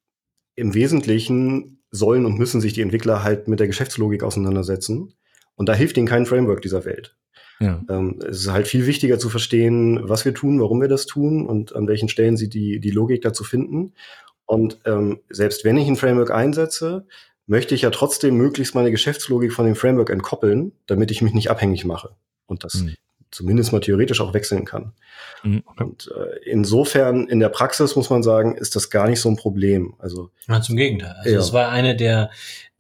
im 0.55 0.75
Wesentlichen 0.75 1.78
sollen 1.91 2.27
und 2.27 2.39
müssen 2.39 2.61
sich 2.61 2.73
die 2.73 2.83
Entwickler 2.83 3.23
halt 3.23 3.49
mit 3.49 3.61
der 3.61 3.67
Geschäftslogik 3.67 4.23
auseinandersetzen. 4.23 5.15
Und 5.55 5.69
da 5.69 5.75
hilft 5.75 5.97
ihnen 5.97 6.07
kein 6.07 6.27
Framework 6.27 6.63
dieser 6.63 6.85
Welt. 6.85 7.17
Ja. 7.61 7.85
Ähm, 7.89 8.21
es 8.29 8.41
ist 8.41 8.53
halt 8.53 8.69
viel 8.69 8.87
wichtiger 8.87 9.19
zu 9.19 9.29
verstehen, 9.29 10.01
was 10.03 10.25
wir 10.25 10.35
tun, 10.35 10.61
warum 10.61 10.81
wir 10.81 10.89
das 10.89 11.07
tun 11.07 11.47
und 11.47 11.75
an 11.75 11.89
welchen 11.89 12.09
Stellen 12.09 12.37
sie 12.37 12.49
die, 12.49 12.79
die 12.79 12.91
Logik 12.91 13.23
dazu 13.23 13.43
finden. 13.43 13.95
Und 14.47 14.79
ähm, 14.85 15.21
selbst 15.29 15.65
wenn 15.65 15.77
ich 15.77 15.89
ein 15.89 15.97
Framework 15.97 16.31
einsetze, 16.31 17.07
möchte 17.47 17.75
ich 17.75 17.83
ja 17.83 17.91
trotzdem 17.91 18.37
möglichst 18.37 18.75
meine 18.75 18.91
Geschäftslogik 18.91 19.53
von 19.53 19.67
dem 19.67 19.75
Framework 19.75 20.11
entkoppeln, 20.11 20.73
damit 20.87 21.11
ich 21.11 21.23
mich 21.23 21.35
nicht 21.35 21.51
abhängig 21.51 21.85
mache. 21.85 22.11
Und 22.47 22.65
das 22.65 22.75
mhm 22.75 22.95
zumindest 23.31 23.73
mal 23.73 23.81
theoretisch 23.81 24.21
auch 24.21 24.35
wechseln 24.35 24.65
kann. 24.65 24.93
Mhm. 25.43 25.63
Und 25.77 26.11
äh, 26.17 26.51
insofern 26.51 27.27
in 27.29 27.41
der 27.41 27.49
Praxis 27.49 27.97
muss 27.97 28.11
man 28.11 28.23
sagen, 28.23 28.57
ist 28.57 28.77
das 28.77 28.91
gar 28.91 29.09
nicht 29.09 29.21
so 29.21 29.29
ein 29.29 29.37
Problem. 29.37 29.95
Also 29.99 30.31
ja, 30.49 30.61
zum 30.61 30.77
Gegenteil. 30.77 31.15
Also 31.19 31.31
ja. 31.31 31.37
das 31.37 31.53
war 31.53 31.71
eine 31.71 31.97
der 31.97 32.31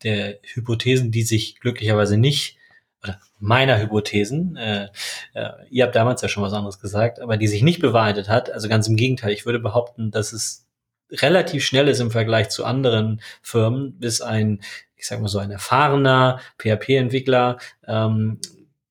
der 0.03 0.39
Hypothesen, 0.43 1.11
die 1.11 1.23
sich 1.23 1.59
glücklicherweise 1.61 2.17
nicht 2.17 2.57
oder 3.03 3.21
meiner 3.39 3.81
Hypothesen, 3.81 4.57
äh, 4.57 4.89
äh, 5.35 5.51
ihr 5.71 5.85
habt 5.85 5.97
damals 5.97 6.23
ja 6.23 6.29
schon 6.29 6.43
was 6.43 6.53
anderes 6.53 6.81
gesagt, 6.81 7.21
aber 7.21 7.37
die 7.37 7.47
sich 7.47 7.63
nicht 7.63 7.81
bewahrheitet 7.81 8.29
hat. 8.29 8.51
Also 8.51 8.69
ganz 8.69 8.89
im 8.89 8.97
Gegenteil. 8.97 9.33
Ich 9.33 9.47
würde 9.47 9.59
behaupten, 9.59 10.11
dass 10.11 10.33
es 10.33 10.67
relativ 11.11 11.65
schnell 11.65 11.89
ist 11.89 12.01
im 12.01 12.11
Vergleich 12.11 12.49
zu 12.49 12.65
anderen 12.65 13.21
Firmen, 13.43 13.99
bis 13.99 14.21
ein 14.21 14.61
ich 14.99 15.07
sag 15.07 15.21
mal 15.21 15.29
so 15.29 15.39
ein 15.39 15.53
erfahrener 15.53 16.41
PHP-Entwickler 16.59 17.59
ähm, 17.87 18.41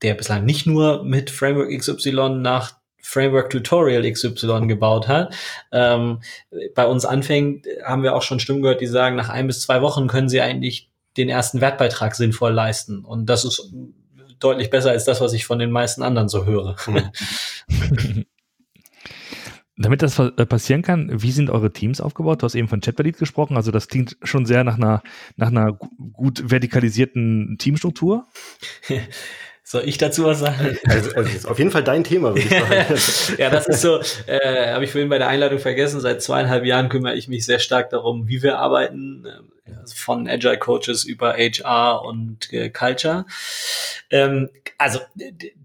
der 0.01 0.13
bislang 0.13 0.45
nicht 0.45 0.65
nur 0.65 1.03
mit 1.03 1.29
Framework 1.29 1.69
XY 1.69 2.29
nach 2.37 2.77
Framework 3.01 3.49
Tutorial 3.49 4.09
XY 4.11 4.67
gebaut 4.67 5.07
hat, 5.07 5.33
ähm, 5.71 6.19
bei 6.75 6.85
uns 6.85 7.05
anfängt, 7.05 7.65
haben 7.85 8.03
wir 8.03 8.13
auch 8.15 8.21
schon 8.21 8.39
Stimmen 8.39 8.61
gehört, 8.61 8.81
die 8.81 8.87
sagen, 8.87 9.15
nach 9.15 9.29
ein 9.29 9.47
bis 9.47 9.61
zwei 9.61 9.81
Wochen 9.81 10.07
können 10.07 10.27
sie 10.27 10.41
eigentlich 10.41 10.89
den 11.15 11.29
ersten 11.29 11.61
Wertbeitrag 11.61 12.15
sinnvoll 12.15 12.51
leisten. 12.51 13.05
Und 13.05 13.27
das 13.27 13.45
ist 13.45 13.73
deutlich 14.39 14.69
besser 14.69 14.91
als 14.91 15.05
das, 15.05 15.21
was 15.21 15.31
ich 15.33 15.45
von 15.45 15.57
den 15.57 15.71
meisten 15.71 16.03
anderen 16.03 16.27
so 16.27 16.45
höre. 16.45 16.75
Damit 19.79 20.01
das 20.01 20.17
äh, 20.17 20.31
passieren 20.45 20.81
kann, 20.81 21.21
wie 21.21 21.31
sind 21.31 21.51
eure 21.51 21.71
Teams 21.71 22.01
aufgebaut? 22.01 22.41
Du 22.41 22.45
hast 22.45 22.55
eben 22.55 22.67
von 22.67 22.81
Chatbellead 22.81 23.19
gesprochen, 23.19 23.55
also 23.57 23.69
das 23.71 23.87
klingt 23.87 24.17
schon 24.23 24.47
sehr 24.47 24.63
nach 24.63 24.77
einer, 24.77 25.03
nach 25.35 25.49
einer 25.49 25.73
gut 25.73 26.49
vertikalisierten 26.49 27.57
Teamstruktur. 27.59 28.27
Soll 29.69 29.83
ich 29.85 29.97
dazu 29.97 30.23
was 30.23 30.39
sagen? 30.39 30.77
Also, 30.85 31.13
also 31.13 31.29
ist 31.29 31.45
auf 31.45 31.59
jeden 31.59 31.71
Fall 31.71 31.83
dein 31.83 32.05
Thema, 32.05 32.29
würde 32.29 32.39
ich 32.39 32.49
sagen. 32.49 33.37
ja, 33.37 33.49
das 33.49 33.67
ist 33.67 33.81
so, 33.81 33.99
äh, 34.25 34.71
habe 34.71 34.85
ich 34.85 34.91
vorhin 34.93 35.09
bei 35.09 35.17
der 35.17 35.27
Einladung 35.27 35.59
vergessen. 35.59 35.99
Seit 35.99 36.21
zweieinhalb 36.21 36.63
Jahren 36.63 36.87
kümmere 36.87 37.15
ich 37.15 37.27
mich 37.27 37.45
sehr 37.45 37.59
stark 37.59 37.89
darum, 37.89 38.29
wie 38.29 38.41
wir 38.41 38.59
arbeiten, 38.59 39.25
äh, 39.25 39.71
von 39.93 40.25
Agile 40.29 40.57
Coaches 40.57 41.03
über 41.03 41.33
HR 41.33 42.01
und 42.05 42.53
äh, 42.53 42.69
Culture. 42.69 43.25
Ähm, 44.09 44.49
also, 44.77 45.01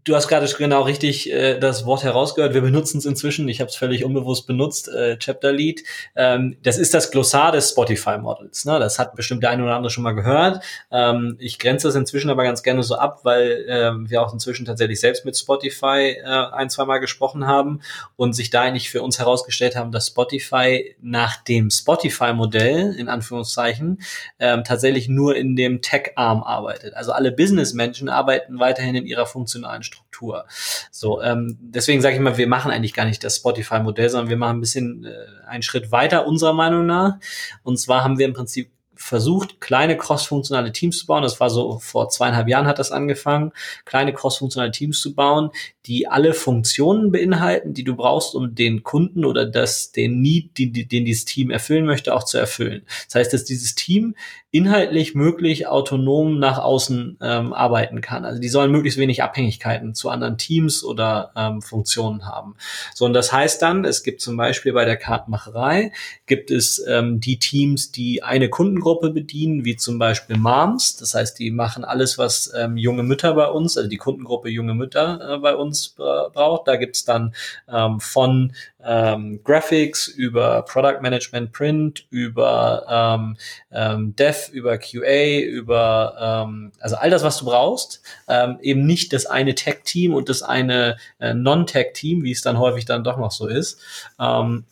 du 0.05 0.17
hast 0.17 0.29
gerade 0.29 0.47
genau 0.59 0.83
richtig 0.83 1.31
äh, 1.31 1.59
das 1.59 1.87
Wort 1.87 2.03
herausgehört. 2.03 2.55
Wir 2.55 2.61
benutzen 2.61 2.99
es 2.99 3.05
inzwischen. 3.05 3.49
Ich 3.49 3.61
habe 3.61 3.69
es 3.69 3.77
völlig 3.77 4.05
unbewusst 4.05 4.47
benutzt. 4.47 4.88
Äh, 4.88 5.19
Chapter 5.19 5.53
Lead. 5.53 5.83
Ähm, 6.17 6.57
das 6.62 6.79
ist 6.79 6.95
das 6.95 7.11
Glossar 7.11 7.53
des 7.53 7.71
Spotify 7.71 8.19
Models. 8.19 8.65
Ne? 8.65 8.79
Das 8.79 8.99
hat 8.99 9.15
bestimmt 9.15 9.43
der 9.43 9.51
eine 9.51 9.62
oder 9.62 9.77
andere 9.77 9.91
schon 9.91 10.05
mal 10.05 10.15
gehört. 10.15 10.62
Ähm, 10.91 11.37
ich 11.38 11.59
grenze 11.59 11.88
das 11.88 11.95
inzwischen 11.95 12.31
aber 12.31 12.43
ganz 12.43 12.62
gerne 12.62 12.83
so 12.83 12.97
ab, 12.97 13.21
weil 13.23 13.65
ähm, 13.69 14.11
wir 14.11 14.23
auch 14.23 14.33
inzwischen 14.33 14.65
tatsächlich 14.65 15.01
selbst 15.01 15.25
mit 15.25 15.37
Spotify 15.37 16.17
äh, 16.23 16.25
ein, 16.25 16.69
zwei 16.69 16.85
Mal 16.85 16.99
gesprochen 16.99 17.47
haben 17.47 17.81
und 18.17 18.35
sich 18.35 18.51
da 18.51 18.62
eigentlich 18.62 18.91
für 18.91 19.03
uns 19.03 19.19
herausgestellt 19.19 19.77
haben, 19.77 19.93
dass 19.93 20.09
Spotify 20.09 20.97
nach 21.01 21.43
dem 21.45 21.71
Spotify-Modell 21.71 22.95
in 22.95 23.09
Anführungszeichen 23.09 24.03
ähm, 24.38 24.65
tatsächlich 24.65 25.09
nur 25.09 25.37
in 25.37 25.55
dem 25.55 25.81
Tech-Arm 25.81 26.43
arbeitet. 26.43 26.95
Also 26.95 27.12
alle 27.12 27.31
Business-Menschen 27.31 28.09
arbeiten 28.09 28.59
weiterhin 28.59 28.97
in 28.97 29.07
ihrer 29.07 29.27
funktionalen 29.27 29.83
Struktur. 29.92 30.46
So, 30.90 31.22
ähm, 31.22 31.59
deswegen 31.61 32.00
sage 32.00 32.16
ich 32.16 32.20
mal, 32.20 32.37
wir 32.37 32.48
machen 32.48 32.70
eigentlich 32.70 32.94
gar 32.94 33.05
nicht 33.05 33.22
das 33.24 33.37
Spotify-Modell, 33.37 34.09
sondern 34.09 34.31
wir 34.31 34.37
machen 34.37 34.59
ein 34.59 34.61
bisschen 34.61 35.05
äh, 35.05 35.46
einen 35.46 35.62
Schritt 35.62 35.92
weiter 35.92 36.26
unserer 36.26 36.52
Meinung 36.52 36.87
nach. 36.87 37.18
Und 37.62 37.78
zwar 37.78 38.05
haben 38.05 38.18
wir 38.18 38.26
im 38.26 38.35
Prinzip 38.35 38.70
versucht, 38.94 39.61
kleine 39.61 39.96
cross-funktionale 39.96 40.70
Teams 40.72 40.98
zu 40.98 41.07
bauen. 41.07 41.22
Das 41.22 41.40
war 41.40 41.50
so 41.50 41.78
vor 41.81 42.09
zweieinhalb 42.09 42.48
Jahren 42.48 42.66
hat 42.66 42.78
das 42.78 42.92
angefangen, 42.92 43.52
kleine 43.85 44.12
cross-funktionale 44.12 44.70
Teams 44.70 45.00
zu 45.00 45.14
bauen, 45.14 45.50
die 45.87 46.07
alle 46.07 46.35
Funktionen 46.35 47.11
beinhalten, 47.11 47.74
die 47.74 47.85
du 47.85 47.96
brauchst, 47.96 48.35
um 48.35 48.55
den 48.55 48.85
Kunden 48.85 49.24
oder 49.24 49.44
das, 49.44 49.92
den 49.92 50.20
Need, 50.20 50.57
den, 50.59 50.72
den 50.72 51.05
dieses 51.05 51.24
Team 51.24 51.50
erfüllen 51.50 51.85
möchte, 51.85 52.14
auch 52.14 52.24
zu 52.24 52.38
erfüllen. 52.38 52.83
Das 53.07 53.16
heißt, 53.16 53.33
dass 53.33 53.44
dieses 53.44 53.74
Team 53.74 54.14
inhaltlich 54.53 55.17
möglich 55.17 55.67
autonom 55.67 56.38
nach 56.38 56.59
außen 56.59 57.19
ähm, 57.21 57.53
arbeiten 57.53 58.01
kann. 58.01 58.25
Also 58.25 58.41
die 58.41 58.49
sollen 58.49 58.71
möglichst 58.71 58.99
wenig 58.99 59.23
Abhängigkeiten 59.23 59.95
zu 59.95 60.11
anderen 60.11 60.38
Teams 60.38 60.85
oder 60.85 61.33
ähm, 61.35 61.61
Funktionen 61.61 62.27
haben. 62.27 62.55
So, 62.95 63.05
und 63.05 63.12
das 63.12 63.33
heißt 63.33 63.61
dann, 63.61 63.85
es 63.85 64.05
gibt 64.05 64.21
zum 64.21 64.37
Beispiel 64.37 64.73
bei 64.73 64.85
der 64.85 64.97
Kartenmacherei, 64.97 65.93
gibt 66.27 66.53
es 66.53 66.85
ähm, 66.87 67.19
die 67.19 67.38
Teams, 67.38 67.91
die 67.91 68.23
eine 68.23 68.49
Kundengruppe 68.49 69.11
bedienen, 69.11 69.65
wie 69.65 69.75
zum 69.77 69.99
Beispiel 69.99 70.37
Moms. 70.37 70.97
Das 70.97 71.15
heißt, 71.15 71.41
die 71.41 71.51
machen 71.51 71.85
alles, 71.85 72.19
was 72.19 72.53
ähm, 72.57 72.77
junge 72.77 73.03
Mütter 73.03 73.35
bei 73.35 73.49
uns, 73.49 73.77
also 73.77 73.88
die 73.88 73.97
Kundengruppe 73.97 74.49
junge 74.49 74.75
Mütter 74.75 75.35
äh, 75.35 75.38
bei 75.38 75.57
uns 75.57 75.73
uns 75.73 75.88
braucht. 75.88 76.69
Da 76.69 76.77
gibt's 76.77 77.05
dann 77.05 77.35
ähm, 77.69 77.99
von 78.01 78.53
ähm, 78.85 79.40
Graphics 79.45 80.09
über 80.09 80.62
Product 80.62 81.01
Management 81.01 81.53
Print, 81.53 82.07
über 82.11 82.87
ähm, 82.88 83.37
ähm, 83.71 84.16
Dev, 84.16 84.51
über 84.53 84.79
QA, 84.79 85.40
über 85.40 86.45
ähm, 86.47 86.73
also 86.81 86.97
all 86.97 87.11
das, 87.11 87.23
was 87.23 87.38
du 87.38 87.45
brauchst. 87.47 88.03
Ähm, 88.29 88.59
eben 88.61 88.87
nicht 88.87 89.12
das 89.12 89.27
eine 89.27 89.55
Tech-Team 89.55 90.14
und 90.14 90.29
das 90.29 90.42
eine 90.42 90.97
äh, 91.18 91.35
Non-Tech-Team, 91.35 92.23
wie 92.25 92.33
es 92.33 92.42
dann 92.42 92.59
häufig 92.59 92.85
dann 92.85 93.05
doch 93.05 93.18
noch 93.18 93.33
so 93.33 93.47
ist. 93.47 93.81
Ähm, 94.18 94.64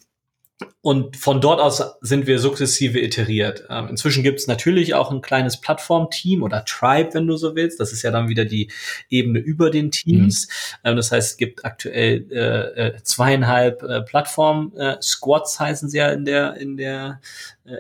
und 0.83 1.17
von 1.17 1.41
dort 1.41 1.61
aus 1.61 1.83
sind 2.01 2.27
wir 2.27 2.39
sukzessive 2.39 3.01
iteriert. 3.01 3.65
Ähm, 3.69 3.89
inzwischen 3.89 4.23
gibt 4.23 4.41
es 4.41 4.47
natürlich 4.47 4.95
auch 4.95 5.11
ein 5.11 5.21
kleines 5.21 5.61
Plattformteam 5.61 6.43
oder 6.43 6.65
Tribe, 6.65 7.11
wenn 7.13 7.27
du 7.27 7.37
so 7.37 7.55
willst. 7.55 7.81
Das 7.81 7.93
ist 7.93 8.03
ja 8.03 8.11
dann 8.11 8.29
wieder 8.29 8.45
die 8.45 8.71
Ebene 9.09 9.39
über 9.39 9.71
den 9.71 9.91
Teams. 9.91 10.49
Mhm. 10.49 10.91
Ähm, 10.91 10.97
das 10.97 11.13
heißt, 11.13 11.33
es 11.33 11.37
gibt 11.37 11.65
aktuell 11.65 12.27
äh, 12.31 12.89
äh 12.89 13.03
zweieinhalb 13.03 13.83
äh, 13.83 14.03
Plattform-Squads, 14.03 15.57
äh, 15.57 15.65
heißen 15.65 15.89
sie 15.89 15.99
ja 15.99 16.09
in 16.09 16.25
der, 16.25 16.57
in 16.57 16.77
der 16.77 17.21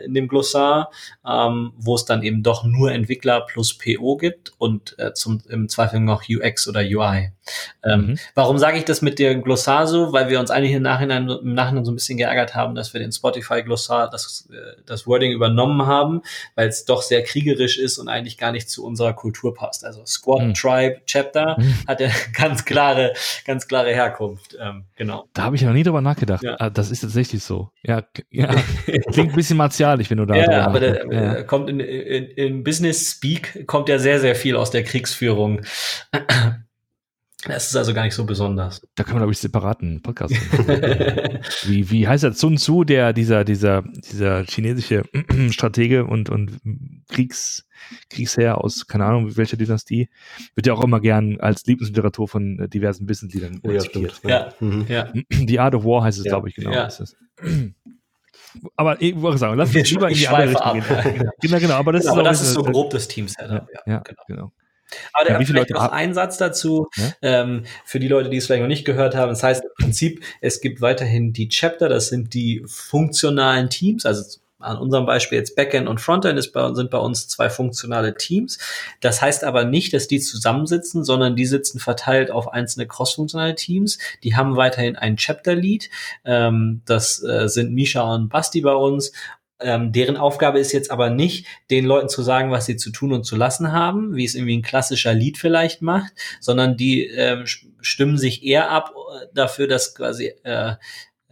in 0.04 0.14
dem 0.14 0.28
Glossar, 0.28 0.90
ähm, 1.26 1.72
wo 1.76 1.94
es 1.94 2.04
dann 2.04 2.22
eben 2.22 2.42
doch 2.42 2.64
nur 2.64 2.92
Entwickler 2.92 3.40
plus 3.42 3.76
PO 3.76 4.16
gibt 4.16 4.52
und 4.58 4.98
äh, 4.98 5.12
zum, 5.14 5.42
im 5.48 5.68
Zweifel 5.68 6.00
noch 6.00 6.24
UX 6.28 6.68
oder 6.68 6.80
UI. 6.80 7.32
Ähm, 7.84 8.00
mhm. 8.00 8.18
Warum 8.34 8.58
sage 8.58 8.78
ich 8.78 8.84
das 8.84 9.02
mit 9.02 9.18
dem 9.18 9.42
Glossar 9.42 9.86
so? 9.86 10.12
Weil 10.12 10.28
wir 10.28 10.40
uns 10.40 10.50
eigentlich 10.50 10.72
im 10.72 10.82
Nachhinein, 10.82 11.28
im 11.28 11.54
Nachhinein 11.54 11.84
so 11.84 11.92
ein 11.92 11.96
bisschen 11.96 12.18
geärgert 12.18 12.54
haben, 12.54 12.74
dass 12.74 12.92
wir 12.92 13.00
den 13.00 13.12
Spotify-Glossar, 13.12 14.10
das, 14.10 14.48
äh, 14.52 14.80
das 14.86 15.06
Wording 15.06 15.32
übernommen 15.32 15.86
haben, 15.86 16.22
weil 16.54 16.68
es 16.68 16.84
doch 16.84 17.02
sehr 17.02 17.22
kriegerisch 17.22 17.78
ist 17.78 17.98
und 17.98 18.08
eigentlich 18.08 18.38
gar 18.38 18.52
nicht 18.52 18.68
zu 18.68 18.84
unserer 18.84 19.12
Kultur 19.12 19.54
passt. 19.54 19.84
Also 19.84 20.04
Squad, 20.06 20.42
mhm. 20.42 20.54
Tribe, 20.54 21.00
Chapter 21.06 21.56
mhm. 21.58 21.74
hat 21.86 22.00
ja 22.00 22.08
ganz 22.36 22.64
klare, 22.64 23.14
ganz 23.46 23.66
klare 23.66 23.92
Herkunft. 23.92 24.56
Ähm, 24.60 24.84
genau. 24.96 25.26
Da 25.32 25.44
habe 25.44 25.56
ich 25.56 25.62
noch 25.62 25.72
nie 25.72 25.82
drüber 25.82 26.00
nachgedacht. 26.00 26.42
Ja. 26.42 26.56
Ah, 26.58 26.70
das 26.70 26.90
ist 26.90 27.00
tatsächlich 27.00 27.42
so. 27.42 27.70
Ja, 27.82 28.02
ja. 28.30 28.48
klingt 28.84 29.30
ein 29.30 29.34
bisschen 29.34 29.56
martialisch, 29.56 29.79
wenn 29.80 30.18
du 30.18 30.26
da. 30.26 30.34
Ja, 30.36 30.66
aber 30.66 30.80
der, 30.80 31.06
ja. 31.10 31.42
kommt 31.42 31.68
in, 31.68 31.80
in, 31.80 32.24
in 32.24 32.64
Business 32.64 33.10
Speak 33.10 33.66
kommt 33.66 33.88
ja 33.88 33.98
sehr, 33.98 34.20
sehr 34.20 34.34
viel 34.34 34.56
aus 34.56 34.70
der 34.70 34.84
Kriegsführung. 34.84 35.62
Das 37.44 37.68
ist 37.68 37.76
also 37.76 37.94
gar 37.94 38.04
nicht 38.04 38.14
so 38.14 38.26
besonders. 38.26 38.86
Da 38.96 39.02
kann 39.02 39.14
man, 39.14 39.20
glaube 39.20 39.32
ich, 39.32 39.38
separaten 39.38 40.02
Podcast 40.02 40.34
machen. 40.52 41.38
wie, 41.64 41.90
wie 41.90 42.06
heißt 42.06 42.24
er? 42.24 42.32
Sun 42.34 42.58
Tzu, 42.58 42.84
der, 42.84 43.14
dieser, 43.14 43.44
dieser, 43.44 43.82
dieser 43.82 44.44
chinesische 44.44 45.04
Stratege 45.50 46.04
und, 46.04 46.28
und 46.28 46.58
Kriegs, 47.08 47.66
Kriegsherr 48.10 48.58
aus, 48.62 48.86
keine 48.86 49.06
Ahnung, 49.06 49.36
welcher 49.38 49.56
Dynastie, 49.56 50.10
wird 50.54 50.66
ja 50.66 50.74
auch 50.74 50.84
immer 50.84 51.00
gern 51.00 51.40
als 51.40 51.64
Lieblingsliteratur 51.64 52.28
von 52.28 52.68
diversen 52.68 53.08
Wissensliedern 53.08 53.60
oh, 53.62 53.70
ja, 53.70 53.80
zitiert. 53.80 54.20
Ja, 54.22 54.52
mhm. 54.60 54.84
ja. 54.88 55.10
Die 55.30 55.58
Art 55.58 55.74
of 55.74 55.84
War 55.84 56.04
heißt 56.04 56.18
es, 56.18 56.26
ja. 56.26 56.32
glaube 56.32 56.50
ich, 56.50 56.56
genau. 56.56 56.72
Ja. 56.72 56.90
Aber 58.76 59.00
ich 59.00 59.20
wollte 59.20 59.38
sagen, 59.38 59.56
lass 59.56 59.74
uns 59.74 59.90
lieber 59.90 60.08
in 60.08 60.14
die 60.14 60.28
andere 60.28 60.50
Richtung 60.50 60.72
gehen. 61.14 61.30
genau, 61.40 61.58
genau, 61.60 61.74
aber 61.74 61.92
das, 61.92 62.02
genau, 62.02 62.14
ist, 62.14 62.18
aber 62.18 62.28
das 62.28 62.40
ist 62.42 62.52
so 62.52 62.62
grob 62.62 62.90
das 62.90 63.08
Team-Setup. 63.08 63.68
Ja, 63.72 63.92
ja, 63.92 63.98
genau. 63.98 64.22
genau. 64.26 64.52
Aber 65.12 65.30
ja, 65.30 65.40
vielleicht 65.40 65.70
noch 65.70 65.92
ein 65.92 66.14
Satz 66.14 66.38
dazu, 66.38 66.88
ja? 66.96 67.12
ähm, 67.22 67.64
für 67.84 68.00
die 68.00 68.08
Leute, 68.08 68.28
die 68.28 68.38
es 68.38 68.46
vielleicht 68.46 68.62
noch 68.62 68.68
nicht 68.68 68.84
gehört 68.84 69.14
haben. 69.14 69.28
Das 69.28 69.42
heißt 69.42 69.62
im 69.62 69.70
Prinzip, 69.78 70.24
es 70.40 70.60
gibt 70.60 70.80
weiterhin 70.80 71.32
die 71.32 71.48
Chapter, 71.48 71.88
das 71.88 72.08
sind 72.08 72.34
die 72.34 72.64
funktionalen 72.66 73.70
Teams, 73.70 74.04
also 74.04 74.39
an 74.60 74.78
unserem 74.78 75.06
Beispiel 75.06 75.38
jetzt 75.38 75.56
Backend 75.56 75.88
und 75.88 76.00
Frontend 76.00 76.38
ist 76.38 76.52
bei, 76.52 76.72
sind 76.74 76.90
bei 76.90 76.98
uns 76.98 77.28
zwei 77.28 77.50
funktionale 77.50 78.14
Teams. 78.14 78.58
Das 79.00 79.22
heißt 79.22 79.44
aber 79.44 79.64
nicht, 79.64 79.92
dass 79.92 80.08
die 80.08 80.20
zusammensitzen, 80.20 81.04
sondern 81.04 81.36
die 81.36 81.46
sitzen 81.46 81.80
verteilt 81.80 82.30
auf 82.30 82.52
einzelne 82.52 82.86
crossfunktionale 82.86 83.54
Teams. 83.54 83.98
Die 84.22 84.36
haben 84.36 84.56
weiterhin 84.56 84.96
ein 84.96 85.16
Chapter-Lead. 85.16 85.90
Ähm, 86.24 86.82
das 86.86 87.22
äh, 87.22 87.48
sind 87.48 87.72
Misha 87.72 88.02
und 88.14 88.28
Basti 88.28 88.60
bei 88.60 88.74
uns 88.74 89.12
ähm, 89.60 89.92
deren 89.92 90.16
Aufgabe 90.16 90.58
ist 90.58 90.72
jetzt 90.72 90.90
aber 90.90 91.10
nicht, 91.10 91.46
den 91.70 91.84
Leuten 91.84 92.08
zu 92.08 92.22
sagen, 92.22 92.50
was 92.50 92.66
sie 92.66 92.76
zu 92.76 92.90
tun 92.90 93.12
und 93.12 93.24
zu 93.24 93.36
lassen 93.36 93.72
haben, 93.72 94.16
wie 94.16 94.24
es 94.24 94.34
irgendwie 94.34 94.56
ein 94.56 94.62
klassischer 94.62 95.14
Lied 95.14 95.38
vielleicht 95.38 95.82
macht, 95.82 96.12
sondern 96.40 96.76
die 96.76 97.06
ähm, 97.06 97.44
stimmen 97.80 98.18
sich 98.18 98.42
eher 98.42 98.70
ab 98.70 98.94
äh, 98.94 99.26
dafür, 99.34 99.66
dass 99.66 99.94
quasi 99.94 100.32
äh, 100.42 100.74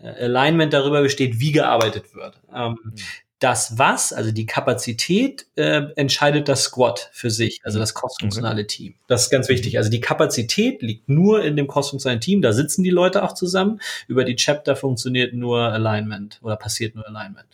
Alignment 0.02 0.72
darüber 0.72 1.02
besteht, 1.02 1.40
wie 1.40 1.52
gearbeitet 1.52 2.14
wird. 2.14 2.40
Ähm, 2.54 2.78
mhm. 2.82 2.92
Das 3.40 3.78
was, 3.78 4.12
also 4.12 4.32
die 4.32 4.46
Kapazität, 4.46 5.46
äh, 5.54 5.82
entscheidet 5.94 6.48
das 6.48 6.64
Squad 6.64 7.08
für 7.12 7.30
sich, 7.30 7.60
also 7.62 7.78
das 7.78 7.94
crossfunktionale 7.94 8.62
okay. 8.62 8.66
Team. 8.66 8.94
Das 9.06 9.22
ist 9.22 9.30
ganz 9.30 9.48
wichtig. 9.48 9.78
Also 9.78 9.90
die 9.90 10.00
Kapazität 10.00 10.82
liegt 10.82 11.08
nur 11.08 11.44
in 11.44 11.54
dem 11.54 11.68
crossfunktionalen 11.68 12.20
Team, 12.20 12.42
da 12.42 12.52
sitzen 12.52 12.82
die 12.82 12.90
Leute 12.90 13.22
auch 13.22 13.34
zusammen. 13.34 13.80
Über 14.08 14.24
die 14.24 14.34
Chapter 14.34 14.74
funktioniert 14.74 15.34
nur 15.34 15.60
Alignment 15.60 16.40
oder 16.42 16.56
passiert 16.56 16.96
nur 16.96 17.06
Alignment. 17.06 17.46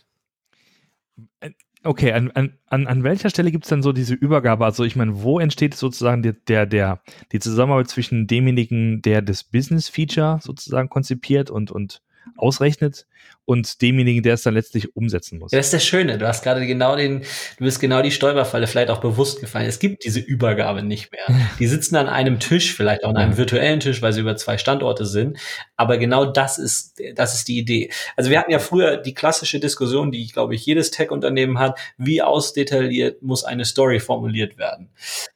Okay, 1.83 2.13
an, 2.13 2.31
an, 2.33 2.87
an 2.87 3.03
welcher 3.03 3.29
Stelle 3.29 3.51
gibt 3.51 3.65
es 3.65 3.69
dann 3.69 3.83
so 3.83 3.91
diese 3.91 4.15
Übergabe? 4.15 4.65
Also 4.65 4.83
ich 4.85 4.95
meine, 4.95 5.21
wo 5.21 5.39
entsteht 5.39 5.75
sozusagen 5.75 6.23
der, 6.23 6.33
der, 6.33 6.65
der, 6.65 6.99
die 7.31 7.39
Zusammenarbeit 7.39 7.89
zwischen 7.89 8.25
demjenigen, 8.25 9.03
der 9.03 9.21
das 9.21 9.43
Business-Feature 9.43 10.39
sozusagen 10.41 10.89
konzipiert 10.89 11.51
und, 11.51 11.69
und 11.69 12.01
ausrechnet 12.35 13.05
und 13.45 13.81
demjenigen, 13.81 14.23
der 14.23 14.33
es 14.33 14.43
dann 14.43 14.55
letztlich 14.55 14.95
umsetzen 14.95 15.39
muss. 15.39 15.51
Ja, 15.51 15.59
das 15.59 15.67
ist 15.67 15.73
das 15.73 15.85
Schöne. 15.85 16.17
Du 16.17 16.27
hast 16.27 16.43
gerade 16.43 16.65
genau 16.65 16.95
den, 16.95 17.21
du 17.21 17.63
bist 17.63 17.79
genau 17.79 18.01
die 18.01 18.11
Stolperfalle 18.11 18.65
vielleicht 18.67 18.89
auch 18.89 18.99
bewusst 18.99 19.39
gefallen. 19.39 19.67
Es 19.67 19.79
gibt 19.79 20.03
diese 20.03 20.19
Übergabe 20.19 20.81
nicht 20.81 21.11
mehr. 21.11 21.25
Die 21.59 21.67
sitzen 21.67 21.95
an 21.95 22.07
einem 22.07 22.39
Tisch, 22.39 22.73
vielleicht 22.73 23.03
auch 23.03 23.09
an 23.09 23.17
einem 23.17 23.37
virtuellen 23.37 23.79
Tisch, 23.79 24.01
weil 24.01 24.13
sie 24.13 24.21
über 24.21 24.35
zwei 24.35 24.57
Standorte 24.57 25.05
sind. 25.05 25.37
Aber 25.77 25.97
genau 25.97 26.25
das 26.25 26.57
ist, 26.57 26.99
das 27.13 27.35
ist 27.35 27.47
die 27.47 27.59
Idee. 27.59 27.91
Also 28.15 28.31
wir 28.31 28.39
hatten 28.39 28.51
ja 28.51 28.59
früher 28.59 28.97
die 28.97 29.13
klassische 29.13 29.59
Diskussion, 29.59 30.11
die, 30.11 30.27
glaube 30.27 30.55
ich, 30.55 30.65
jedes 30.65 30.89
Tech-Unternehmen 30.89 31.59
hat. 31.59 31.77
Wie 31.97 32.21
ausdetailliert 32.21 33.21
muss 33.21 33.43
eine 33.43 33.65
Story 33.65 33.99
formuliert 33.99 34.57
werden? 34.57 34.89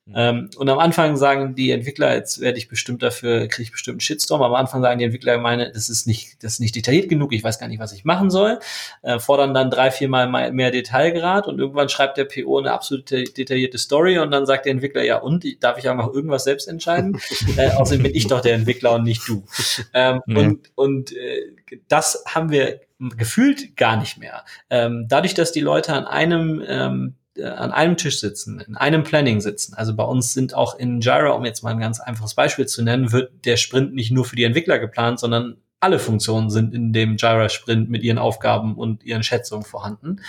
Mhm. 0.05 0.13
Ähm, 0.15 0.49
und 0.57 0.69
am 0.69 0.79
Anfang 0.79 1.15
sagen 1.17 1.55
die 1.55 1.71
Entwickler, 1.71 2.15
jetzt 2.15 2.41
werde 2.41 2.57
ich 2.57 2.67
bestimmt 2.67 3.03
dafür, 3.03 3.47
kriege 3.47 3.63
ich 3.63 3.71
bestimmt 3.71 3.95
einen 3.95 4.01
Shitstorm. 4.01 4.41
Am 4.41 4.53
Anfang 4.55 4.81
sagen 4.81 4.99
die 4.99 5.05
Entwickler, 5.05 5.37
meine, 5.37 5.71
das 5.71 5.89
ist 5.89 6.07
nicht, 6.07 6.43
das 6.43 6.53
ist 6.53 6.59
nicht 6.59 6.75
detailliert 6.75 7.09
genug. 7.09 7.33
Ich 7.33 7.43
weiß 7.43 7.59
gar 7.59 7.67
nicht, 7.67 7.78
was 7.79 7.91
ich 7.91 8.05
machen 8.05 8.29
soll. 8.29 8.59
Äh, 9.01 9.19
fordern 9.19 9.53
dann 9.53 9.69
drei, 9.69 9.91
vier 9.91 10.09
Mal 10.09 10.51
mehr 10.51 10.71
Detailgrad 10.71 11.47
und 11.47 11.59
irgendwann 11.59 11.89
schreibt 11.89 12.17
der 12.17 12.25
PO 12.25 12.59
eine 12.59 12.71
absolut 12.71 13.09
detaillierte 13.11 13.77
Story 13.77 14.19
und 14.19 14.31
dann 14.31 14.45
sagt 14.45 14.65
der 14.65 14.71
Entwickler, 14.71 15.03
ja 15.03 15.17
und, 15.17 15.45
darf 15.63 15.77
ich 15.77 15.89
auch 15.89 15.95
noch 15.95 16.13
irgendwas 16.13 16.43
selbst 16.43 16.67
entscheiden? 16.67 17.19
äh, 17.57 17.71
außerdem 17.71 18.03
bin 18.03 18.15
ich 18.15 18.27
doch 18.27 18.41
der 18.41 18.55
Entwickler 18.55 18.93
und 18.93 19.03
nicht 19.03 19.27
du. 19.27 19.45
Ähm, 19.93 20.21
ja. 20.25 20.39
Und, 20.39 20.71
und 20.75 21.15
äh, 21.15 21.53
das 21.87 22.23
haben 22.27 22.51
wir 22.51 22.81
gefühlt 23.17 23.77
gar 23.77 23.97
nicht 23.97 24.17
mehr. 24.17 24.43
Ähm, 24.69 25.05
dadurch, 25.07 25.33
dass 25.33 25.51
die 25.51 25.61
Leute 25.61 25.93
an 25.93 26.05
einem 26.05 26.63
ähm, 26.67 27.15
äh, 27.39 27.45
an 27.45 27.71
einem 27.71 27.97
Tisch 27.97 28.19
sitzen, 28.19 28.59
in 28.59 28.75
einem 28.75 29.03
Planning 29.03 29.39
sitzen. 29.39 29.73
Also 29.73 29.95
bei 29.95 30.03
uns 30.03 30.33
sind 30.33 30.53
auch 30.53 30.77
in 30.77 30.99
Jira, 30.99 31.29
um 31.29 31.45
jetzt 31.45 31.63
mal 31.63 31.71
ein 31.71 31.79
ganz 31.79 31.99
einfaches 31.99 32.35
Beispiel 32.35 32.65
zu 32.65 32.83
nennen, 32.83 33.11
wird 33.11 33.45
der 33.45 33.57
Sprint 33.57 33.93
nicht 33.93 34.11
nur 34.11 34.25
für 34.25 34.35
die 34.35 34.43
Entwickler 34.43 34.79
geplant, 34.79 35.19
sondern 35.19 35.57
alle 35.79 35.99
Funktionen 35.99 36.49
sind 36.49 36.73
in 36.73 36.91
dem 36.91 37.15
Jira-Sprint 37.15 37.89
mit 37.89 38.03
ihren 38.03 38.17
Aufgaben 38.17 38.75
und 38.75 39.03
ihren 39.03 39.23
Schätzungen 39.23 39.63
vorhanden. 39.63 40.21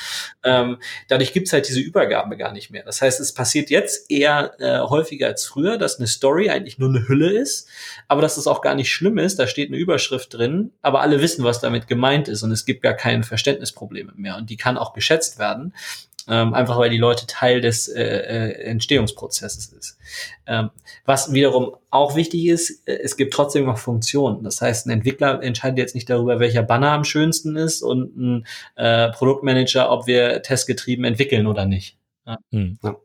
Ähm, 0.45 0.79
dadurch 1.09 1.33
gibt's 1.33 1.53
halt 1.53 1.69
diese 1.69 1.81
Übergabe 1.81 2.37
gar 2.37 2.53
nicht 2.53 2.71
mehr. 2.71 2.85
Das 2.85 3.03
heißt, 3.03 3.19
es 3.21 3.35
passiert 3.35 3.69
jetzt 3.69 4.11
eher 4.11 4.53
äh, 4.61 4.81
häufiger 4.81 5.27
als 5.27 5.45
früher, 5.45 5.77
dass 5.77 5.99
eine 5.99 6.07
Story 6.07 6.51
eigentlich 6.51 6.79
nur 6.79 6.89
eine 6.89 7.09
Hülle 7.09 7.31
ist, 7.31 7.69
aber 8.07 8.23
dass 8.23 8.37
es 8.37 8.47
auch 8.47 8.61
gar 8.61 8.75
nicht 8.75 8.93
schlimm 8.93 9.19
ist. 9.19 9.39
Da 9.39 9.47
steht 9.47 9.71
eine 9.71 9.79
Überschrift 9.79 10.35
drin, 10.35 10.73
aber 10.83 11.01
alle 11.01 11.21
wissen, 11.21 11.45
was 11.45 11.61
damit 11.61 11.89
gemeint 11.89 12.29
ist 12.29 12.43
und 12.43 12.53
es 12.53 12.65
gibt 12.65 12.83
gar 12.83 12.95
keine 12.95 13.25
Verständnisprobleme 13.25 14.13
mehr 14.17 14.37
und 14.37 14.51
die 14.51 14.57
kann 14.57 14.79
auch 14.79 14.93
geschätzt 14.93 15.39
werden 15.39 15.75
ähm, 16.29 16.55
einfach 16.55 16.79
weil 16.79 16.91
die 16.91 16.99
Leute 16.99 17.27
Teil 17.27 17.61
des 17.61 17.89
äh, 17.89 18.03
äh, 18.03 18.63
Entstehungsprozesses 18.65 19.73
ist. 19.73 19.99
Ähm, 20.47 20.71
was 21.05 21.33
wiederum 21.33 21.77
auch 21.91 22.17
wichtig 22.17 22.47
ist, 22.47 22.87
äh, 22.87 22.99
es 23.03 23.17
gibt 23.17 23.33
trotzdem 23.33 23.67
noch 23.67 23.79
Funktionen. 23.79 24.45
Das 24.45 24.61
heißt, 24.61 24.87
ein 24.87 24.91
Entwickler 24.91 25.43
entscheidet 25.43 25.79
jetzt 25.79 25.95
nicht 25.95 26.11
darüber, 26.11 26.41
welcher 26.41 26.63
Banner 26.63 26.93
am 26.93 27.05
schönsten 27.05 27.57
ist 27.57 27.83
und 27.83 28.17
ein 28.17 28.47
äh, 28.77 29.11
Produktmanager, 29.11 29.91
ob 29.91 30.07
wir 30.07 30.43
testgetrieben 30.43 31.05
entwickeln 31.05 31.47
oder 31.47 31.67
nicht. 31.67 31.99
Ja. 32.27 32.39
Hm. 32.51 32.79
Ja. 32.83 32.97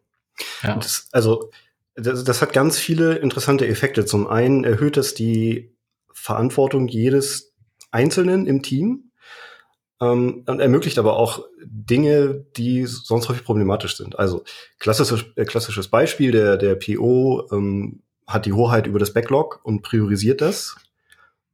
ja. 0.63 0.75
Das, 0.75 1.07
also 1.11 1.49
das, 1.95 2.23
das 2.23 2.41
hat 2.41 2.53
ganz 2.53 2.77
viele 2.77 3.15
interessante 3.15 3.67
Effekte. 3.67 4.05
Zum 4.05 4.27
einen 4.27 4.63
erhöht 4.63 4.97
es 4.97 5.13
die 5.13 5.73
Verantwortung 6.13 6.87
jedes 6.87 7.53
Einzelnen 7.91 8.45
im 8.45 8.61
Team 8.61 9.11
ähm, 10.01 10.43
und 10.45 10.59
ermöglicht 10.59 10.99
aber 10.99 11.17
auch 11.17 11.45
Dinge, 11.63 12.45
die 12.57 12.85
sonst 12.85 13.29
häufig 13.29 13.43
problematisch 13.43 13.95
sind. 13.95 14.19
Also 14.19 14.43
klassisches, 14.79 15.25
äh, 15.35 15.45
klassisches 15.45 15.87
Beispiel, 15.87 16.31
der, 16.31 16.57
der 16.57 16.75
PO 16.75 17.47
ähm, 17.51 18.01
hat 18.27 18.45
die 18.45 18.53
Hoheit 18.53 18.87
über 18.87 18.99
das 18.99 19.13
Backlog 19.13 19.61
und 19.63 19.81
priorisiert 19.81 20.41
das. 20.41 20.75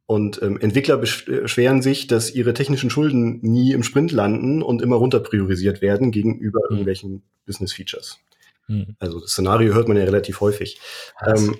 Und 0.05 0.41
ähm, 0.41 0.59
Entwickler 0.59 0.97
beschweren 0.97 1.81
sich, 1.81 2.07
dass 2.07 2.33
ihre 2.33 2.53
technischen 2.53 2.89
Schulden 2.89 3.39
nie 3.41 3.71
im 3.71 3.83
Sprint 3.83 4.11
landen 4.11 4.61
und 4.61 4.81
immer 4.81 4.97
runter 4.97 5.21
priorisiert 5.21 5.81
werden 5.81 6.11
gegenüber 6.11 6.59
mhm. 6.65 6.75
irgendwelchen 6.75 7.23
Business 7.45 7.71
Features. 7.71 8.19
Mhm. 8.67 8.95
Also 8.99 9.19
das 9.19 9.31
Szenario 9.31 9.73
hört 9.73 9.87
man 9.87 9.97
ja 9.97 10.03
relativ 10.03 10.41
häufig. 10.41 10.81
Ähm, 11.25 11.55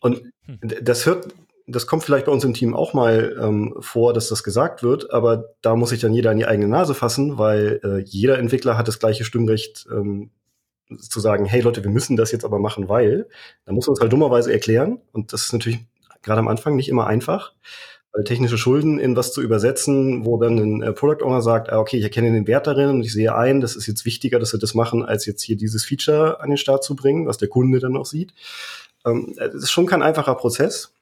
und 0.00 0.22
das 0.82 1.04
hört 1.06 1.28
das 1.70 1.86
kommt 1.86 2.04
vielleicht 2.04 2.26
bei 2.26 2.32
uns 2.32 2.44
im 2.44 2.54
Team 2.54 2.74
auch 2.74 2.94
mal 2.94 3.36
ähm, 3.40 3.74
vor, 3.80 4.12
dass 4.12 4.28
das 4.28 4.42
gesagt 4.42 4.82
wird, 4.82 5.12
aber 5.12 5.54
da 5.62 5.76
muss 5.76 5.90
sich 5.90 6.00
dann 6.00 6.12
jeder 6.12 6.30
an 6.30 6.36
die 6.36 6.46
eigene 6.46 6.68
Nase 6.68 6.94
fassen, 6.94 7.38
weil 7.38 7.80
äh, 7.82 7.98
jeder 8.00 8.38
Entwickler 8.38 8.76
hat 8.76 8.88
das 8.88 8.98
gleiche 8.98 9.24
Stimmrecht 9.24 9.86
ähm, 9.90 10.30
zu 10.98 11.20
sagen, 11.20 11.44
hey 11.44 11.60
Leute, 11.60 11.84
wir 11.84 11.90
müssen 11.90 12.16
das 12.16 12.32
jetzt 12.32 12.44
aber 12.44 12.58
machen, 12.58 12.88
weil, 12.88 13.28
da 13.64 13.72
muss 13.72 13.86
man 13.86 13.94
es 13.94 14.00
halt 14.00 14.12
dummerweise 14.12 14.52
erklären 14.52 15.00
und 15.12 15.32
das 15.32 15.42
ist 15.42 15.52
natürlich 15.52 15.80
gerade 16.22 16.40
am 16.40 16.48
Anfang 16.48 16.76
nicht 16.76 16.88
immer 16.88 17.06
einfach, 17.06 17.52
weil 18.12 18.24
technische 18.24 18.58
Schulden 18.58 18.98
in 18.98 19.16
was 19.16 19.32
zu 19.32 19.40
übersetzen, 19.40 20.24
wo 20.24 20.36
dann 20.38 20.58
ein 20.58 20.82
äh, 20.82 20.92
Product 20.92 21.24
Owner 21.24 21.42
sagt, 21.42 21.70
ah, 21.70 21.78
okay, 21.78 21.96
ich 21.96 22.02
erkenne 22.02 22.32
den 22.32 22.46
Wert 22.46 22.66
darin 22.66 22.90
und 22.90 23.02
ich 23.02 23.12
sehe 23.12 23.34
ein, 23.34 23.60
das 23.60 23.76
ist 23.76 23.86
jetzt 23.86 24.04
wichtiger, 24.04 24.38
dass 24.38 24.52
wir 24.52 24.58
das 24.58 24.74
machen, 24.74 25.04
als 25.04 25.26
jetzt 25.26 25.42
hier 25.42 25.56
dieses 25.56 25.84
Feature 25.84 26.40
an 26.40 26.50
den 26.50 26.56
Start 26.56 26.82
zu 26.82 26.96
bringen, 26.96 27.26
was 27.26 27.38
der 27.38 27.48
Kunde 27.48 27.78
dann 27.78 27.96
auch 27.96 28.06
sieht. 28.06 28.34
Ähm, 29.06 29.34
das 29.36 29.54
ist 29.54 29.70
schon 29.70 29.86
kein 29.86 30.02
einfacher 30.02 30.34
Prozess 30.34 30.92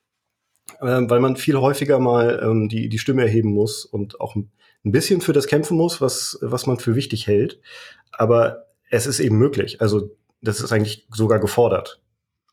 weil 0.81 1.20
man 1.20 1.37
viel 1.37 1.57
häufiger 1.57 1.98
mal 1.98 2.40
ähm, 2.42 2.68
die, 2.68 2.88
die 2.88 2.98
Stimme 2.98 3.22
erheben 3.22 3.50
muss 3.52 3.85
und 3.85 4.20
auch 4.20 4.37
ein 4.37 4.50
bisschen 4.85 5.20
für 5.20 5.33
das 5.33 5.46
kämpfen 5.46 5.76
muss, 5.76 6.00
was, 6.00 6.38
was 6.40 6.66
man 6.66 6.78
für 6.78 6.94
wichtig 6.94 7.26
hält. 7.26 7.61
Aber 8.12 8.66
es 8.90 9.07
ist 9.07 9.20
eben 9.20 9.38
möglich. 9.38 9.81
Also 9.81 10.11
das 10.40 10.61
ist 10.61 10.72
eigentlich 10.72 11.07
sogar 11.11 11.40
gefordert. 11.40 12.00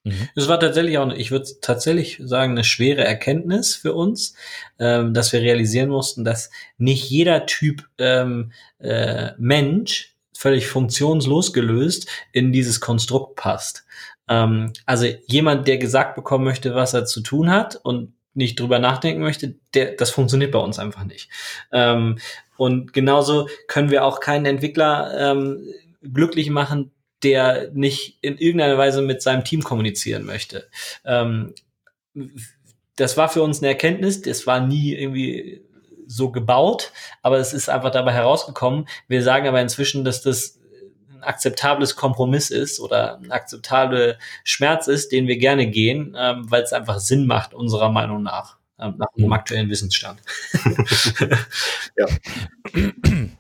Mhm. 0.04 0.30
Es 0.36 0.48
war 0.48 0.60
tatsächlich 0.60 0.98
auch, 0.98 1.12
ich 1.12 1.32
würde 1.32 1.50
tatsächlich 1.62 2.22
sagen, 2.24 2.52
eine 2.52 2.64
schwere 2.64 3.04
Erkenntnis 3.04 3.76
für 3.76 3.94
uns, 3.94 4.36
ähm, 4.80 5.14
dass 5.14 5.34
wir 5.34 5.42
realisieren 5.42 5.90
mussten, 5.90 6.24
dass 6.24 6.52
nicht 6.78 7.10
jeder 7.10 7.46
Typ 7.46 7.88
ähm, 7.98 8.52
äh, 8.80 9.32
Mensch 9.38 10.16
völlig 10.34 10.68
funktionslos 10.68 11.54
gelöst 11.54 12.08
in 12.32 12.52
dieses 12.52 12.82
Konstrukt 12.82 13.36
passt. 13.36 13.86
Ähm, 14.28 14.74
also 14.86 15.06
jemand, 15.28 15.68
der 15.68 15.78
gesagt 15.78 16.16
bekommen 16.16 16.44
möchte, 16.44 16.76
was 16.76 16.94
er 16.94 17.06
zu 17.06 17.22
tun 17.22 17.50
hat 17.52 17.76
und 17.84 18.14
nicht 18.34 18.60
drüber 18.60 18.80
nachdenken 18.80 19.22
möchte, 19.22 19.56
der, 19.74 19.94
das 19.94 20.12
funktioniert 20.12 20.52
bei 20.52 20.60
uns 20.60 20.78
einfach 20.78 21.06
nicht. 21.06 21.30
Ähm, 21.72 22.18
und 22.58 22.94
genauso 22.94 23.48
können 23.68 23.90
wir 23.90 24.04
auch 24.04 24.20
keinen 24.20 24.46
Entwickler 24.46 25.32
ähm, 25.32 25.68
glücklich 26.02 26.50
machen, 26.50 26.92
der 27.24 27.72
nicht 27.74 28.18
in 28.22 28.38
irgendeiner 28.38 28.78
Weise 28.78 29.02
mit 29.02 29.22
seinem 29.22 29.44
Team 29.44 29.64
kommunizieren 29.64 30.26
möchte. 30.26 30.68
Ähm, 31.06 31.54
das 32.96 33.18
war 33.18 33.30
für 33.30 33.42
uns 33.42 33.60
eine 33.60 33.70
Erkenntnis, 33.70 34.22
das 34.22 34.46
war 34.48 34.60
nie 34.60 34.94
irgendwie 34.94 35.62
so 36.08 36.32
gebaut, 36.32 36.92
aber 37.22 37.38
es 37.40 37.54
ist 37.54 37.70
einfach 37.70 37.92
dabei 37.92 38.14
herausgekommen. 38.14 38.88
Wir 39.08 39.24
sagen 39.24 39.48
aber 39.48 39.62
inzwischen, 39.62 40.04
dass 40.04 40.22
das 40.22 40.60
akzeptables 41.28 41.96
Kompromiss 41.96 42.50
ist 42.50 42.80
oder 42.80 43.18
ein 43.18 43.32
akzeptabler 43.32 44.16
Schmerz 44.44 44.88
ist, 44.88 45.12
den 45.12 45.28
wir 45.28 45.38
gerne 45.38 45.68
gehen, 45.70 46.16
ähm, 46.18 46.50
weil 46.50 46.64
es 46.64 46.74
einfach 46.74 47.00
Sinn 47.00 47.28
macht, 47.28 47.54
unserer 47.54 47.92
Meinung 47.92 48.24
nach, 48.24 48.58
ähm, 48.80 48.96
nach 48.98 49.12
dem 49.18 49.26
mhm. 49.26 49.34
aktuellen 49.34 49.70
Wissensstand. 49.70 50.20
ja. 51.98 52.08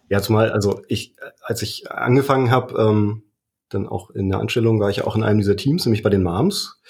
Jetzt 0.09 0.29
mal, 0.29 0.51
also 0.51 0.81
ich, 0.87 1.15
als 1.41 1.61
ich 1.61 1.91
angefangen 1.91 2.51
habe, 2.51 2.81
ähm, 2.81 3.23
dann 3.69 3.87
auch 3.87 4.09
in 4.11 4.29
der 4.29 4.39
Anstellung 4.39 4.79
war 4.79 4.89
ich 4.89 5.03
auch 5.03 5.15
in 5.15 5.23
einem 5.23 5.39
dieser 5.39 5.55
Teams, 5.55 5.85
nämlich 5.85 6.03
bei 6.03 6.09
den 6.09 6.23
Moms. 6.23 6.81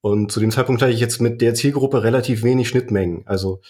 Und 0.00 0.30
zu 0.30 0.40
dem 0.40 0.50
Zeitpunkt 0.50 0.82
hatte 0.82 0.92
ich 0.92 1.00
jetzt 1.00 1.20
mit 1.20 1.40
der 1.40 1.54
Zielgruppe 1.54 2.02
relativ 2.02 2.42
wenig 2.42 2.68
Schnittmengen. 2.68 3.26
Also 3.26 3.60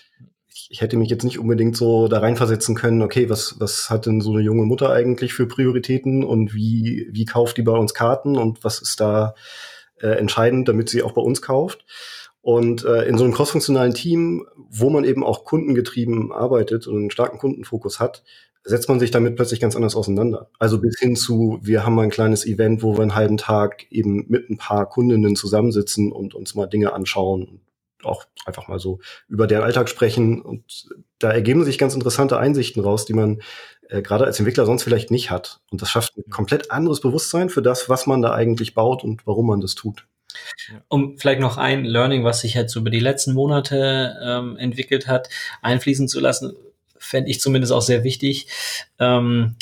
ich, 0.71 0.81
hätte 0.81 0.97
mich 0.97 1.11
jetzt 1.11 1.25
nicht 1.25 1.39
unbedingt 1.39 1.77
so 1.77 2.09
da 2.09 2.19
reinversetzen 2.19 2.75
können, 2.75 3.03
okay, 3.03 3.29
was, 3.29 3.57
was 3.59 3.91
hat 3.91 4.07
denn 4.07 4.21
so 4.21 4.33
eine 4.33 4.41
junge 4.41 4.65
Mutter 4.65 4.91
eigentlich 4.91 5.35
für 5.35 5.47
Prioritäten 5.47 6.25
und 6.25 6.55
wie, 6.55 7.09
wie 7.11 7.25
kauft 7.25 7.57
die 7.57 7.63
bei 7.63 7.73
uns 7.73 7.95
Karten 7.95 8.37
und 8.37 8.65
was 8.65 8.81
ist 8.81 9.01
da 9.01 9.35
äh, 10.01 10.09
entscheidend, 10.09 10.69
damit 10.69 10.89
sie 10.89 11.03
auch 11.03 11.13
bei 11.13 11.23
uns 11.23 11.43
kauft. 11.43 11.85
Und 12.41 12.85
äh, 12.85 13.05
in 13.07 13.19
so 13.19 13.25
einem 13.25 13.33
crossfunktionalen 13.33 13.95
Team, 13.95 14.47
wo 14.71 14.89
man 14.89 15.05
eben 15.05 15.25
auch 15.25 15.45
kundengetrieben 15.45 16.33
arbeitet 16.33 16.87
und 16.87 16.97
einen 16.97 17.11
starken 17.11 17.39
Kundenfokus 17.39 17.99
hat, 17.99 18.23
setzt 18.63 18.89
man 18.89 19.01
sich 19.01 19.11
damit 19.11 19.37
plötzlich 19.37 19.61
ganz 19.61 19.77
anders 19.77 19.97
auseinander. 19.97 20.51
Also 20.59 20.81
bis 20.81 20.99
hin 20.99 21.17
zu, 21.17 21.59
wir 21.63 21.85
haben 21.85 21.95
mal 21.95 22.03
ein 22.03 22.11
kleines 22.11 22.47
Event, 22.47 22.83
wo 22.83 22.97
wir 22.97 23.03
einen 23.03 23.15
halben 23.15 23.37
Tag 23.37 23.87
eben 23.91 24.27
mit 24.29 24.49
ein 24.49 24.59
paar 24.59 24.89
Kundinnen 24.89 25.37
zusammensitzen 25.37 26.13
und 26.13 26.35
uns 26.35 26.55
mal 26.55 26.67
Dinge 26.67 26.93
anschauen 26.93 27.61
auch 28.03 28.25
einfach 28.45 28.69
mal 28.69 28.79
so 28.79 29.01
über 29.29 29.47
deren 29.47 29.65
Alltag 29.65 29.89
sprechen. 29.89 30.43
Und 30.43 30.89
da 31.19 31.31
ergeben 31.31 31.65
sich 31.65 31.79
ganz 31.79 31.95
interessante 31.95 32.39
Einsichten 32.39 32.83
raus, 32.83 33.05
die 33.05 33.15
man 33.15 33.41
äh, 33.89 34.03
gerade 34.03 34.25
als 34.25 34.39
Entwickler 34.39 34.67
sonst 34.67 34.83
vielleicht 34.83 35.11
nicht 35.11 35.31
hat. 35.31 35.61
Und 35.71 35.83
das 35.83 35.91
schafft 35.91 36.17
ein 36.17 36.31
komplett 36.31 36.71
anderes 36.71 37.01
Bewusstsein 37.01 37.49
für 37.49 37.63
das, 37.63 37.89
was 37.89 38.07
man 38.07 38.23
da 38.23 38.33
eigentlich 38.33 38.75
baut 38.75 39.05
und 39.05 39.27
warum 39.27 39.47
man 39.47 39.61
das 39.61 39.75
tut. 39.75 40.07
Um 40.89 41.17
vielleicht 41.19 41.41
noch 41.41 41.57
ein 41.57 41.85
Learning, 41.85 42.25
was 42.25 42.41
sich 42.41 42.55
jetzt 42.55 42.77
über 42.77 42.91
die 42.91 43.01
letzten 43.01 43.33
Monate 43.33 44.17
ähm, 44.23 44.57
entwickelt 44.57 45.07
hat, 45.07 45.29
einfließen 45.63 46.09
zu 46.09 46.21
lassen, 46.21 46.55
fände 46.99 47.31
ich 47.31 47.41
zumindest 47.41 47.73
auch 47.73 47.83
sehr 47.83 48.05
wichtig. 48.05 48.49
Ähm, 48.99 49.57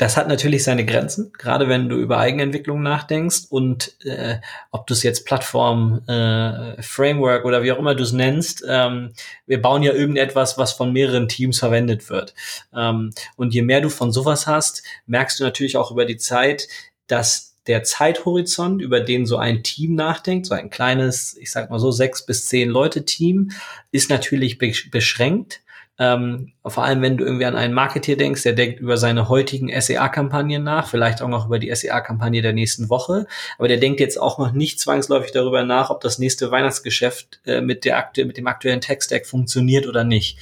das 0.00 0.16
hat 0.16 0.28
natürlich 0.28 0.64
seine 0.64 0.86
Grenzen, 0.86 1.30
gerade 1.36 1.68
wenn 1.68 1.90
du 1.90 1.96
über 1.96 2.16
Eigenentwicklung 2.16 2.82
nachdenkst 2.82 3.42
und 3.50 4.02
äh, 4.06 4.38
ob 4.70 4.86
du 4.86 4.94
es 4.94 5.02
jetzt 5.02 5.26
Plattform, 5.26 6.00
äh, 6.08 6.80
Framework 6.80 7.44
oder 7.44 7.62
wie 7.62 7.70
auch 7.70 7.78
immer 7.78 7.94
du 7.94 8.02
es 8.02 8.12
nennst, 8.12 8.64
ähm, 8.66 9.12
wir 9.44 9.60
bauen 9.60 9.82
ja 9.82 9.92
irgendetwas, 9.92 10.56
was 10.56 10.72
von 10.72 10.94
mehreren 10.94 11.28
Teams 11.28 11.58
verwendet 11.58 12.08
wird. 12.08 12.32
Ähm, 12.74 13.10
und 13.36 13.52
je 13.52 13.60
mehr 13.60 13.82
du 13.82 13.90
von 13.90 14.10
sowas 14.10 14.46
hast, 14.46 14.82
merkst 15.04 15.38
du 15.38 15.44
natürlich 15.44 15.76
auch 15.76 15.90
über 15.90 16.06
die 16.06 16.16
Zeit, 16.16 16.66
dass 17.06 17.58
der 17.66 17.82
Zeithorizont, 17.82 18.80
über 18.80 19.00
den 19.00 19.26
so 19.26 19.36
ein 19.36 19.62
Team 19.62 19.96
nachdenkt, 19.96 20.46
so 20.46 20.54
ein 20.54 20.70
kleines, 20.70 21.36
ich 21.36 21.50
sag 21.50 21.68
mal 21.68 21.78
so 21.78 21.90
sechs 21.90 22.24
bis 22.24 22.46
zehn 22.46 22.70
Leute 22.70 23.04
Team, 23.04 23.50
ist 23.92 24.08
natürlich 24.08 24.56
beschränkt. 24.56 25.60
Ähm, 26.00 26.52
vor 26.64 26.82
allem, 26.82 27.02
wenn 27.02 27.18
du 27.18 27.26
irgendwie 27.26 27.44
an 27.44 27.56
einen 27.56 27.74
Marketeer 27.74 28.16
denkst, 28.16 28.42
der 28.42 28.54
denkt 28.54 28.80
über 28.80 28.96
seine 28.96 29.28
heutigen 29.28 29.68
SEA-Kampagnen 29.78 30.64
nach, 30.64 30.88
vielleicht 30.88 31.20
auch 31.20 31.28
noch 31.28 31.44
über 31.44 31.58
die 31.58 31.72
SEA-Kampagne 31.74 32.40
der 32.40 32.54
nächsten 32.54 32.88
Woche. 32.88 33.26
Aber 33.58 33.68
der 33.68 33.76
denkt 33.76 34.00
jetzt 34.00 34.18
auch 34.18 34.38
noch 34.38 34.52
nicht 34.52 34.80
zwangsläufig 34.80 35.32
darüber 35.32 35.62
nach, 35.62 35.90
ob 35.90 36.00
das 36.00 36.18
nächste 36.18 36.50
Weihnachtsgeschäft 36.50 37.40
äh, 37.44 37.60
mit, 37.60 37.84
der 37.84 37.98
aktu 37.98 38.24
mit 38.24 38.38
dem 38.38 38.46
aktuellen 38.46 38.80
Tech-Stack 38.80 39.26
funktioniert 39.26 39.86
oder 39.86 40.02
nicht. 40.02 40.38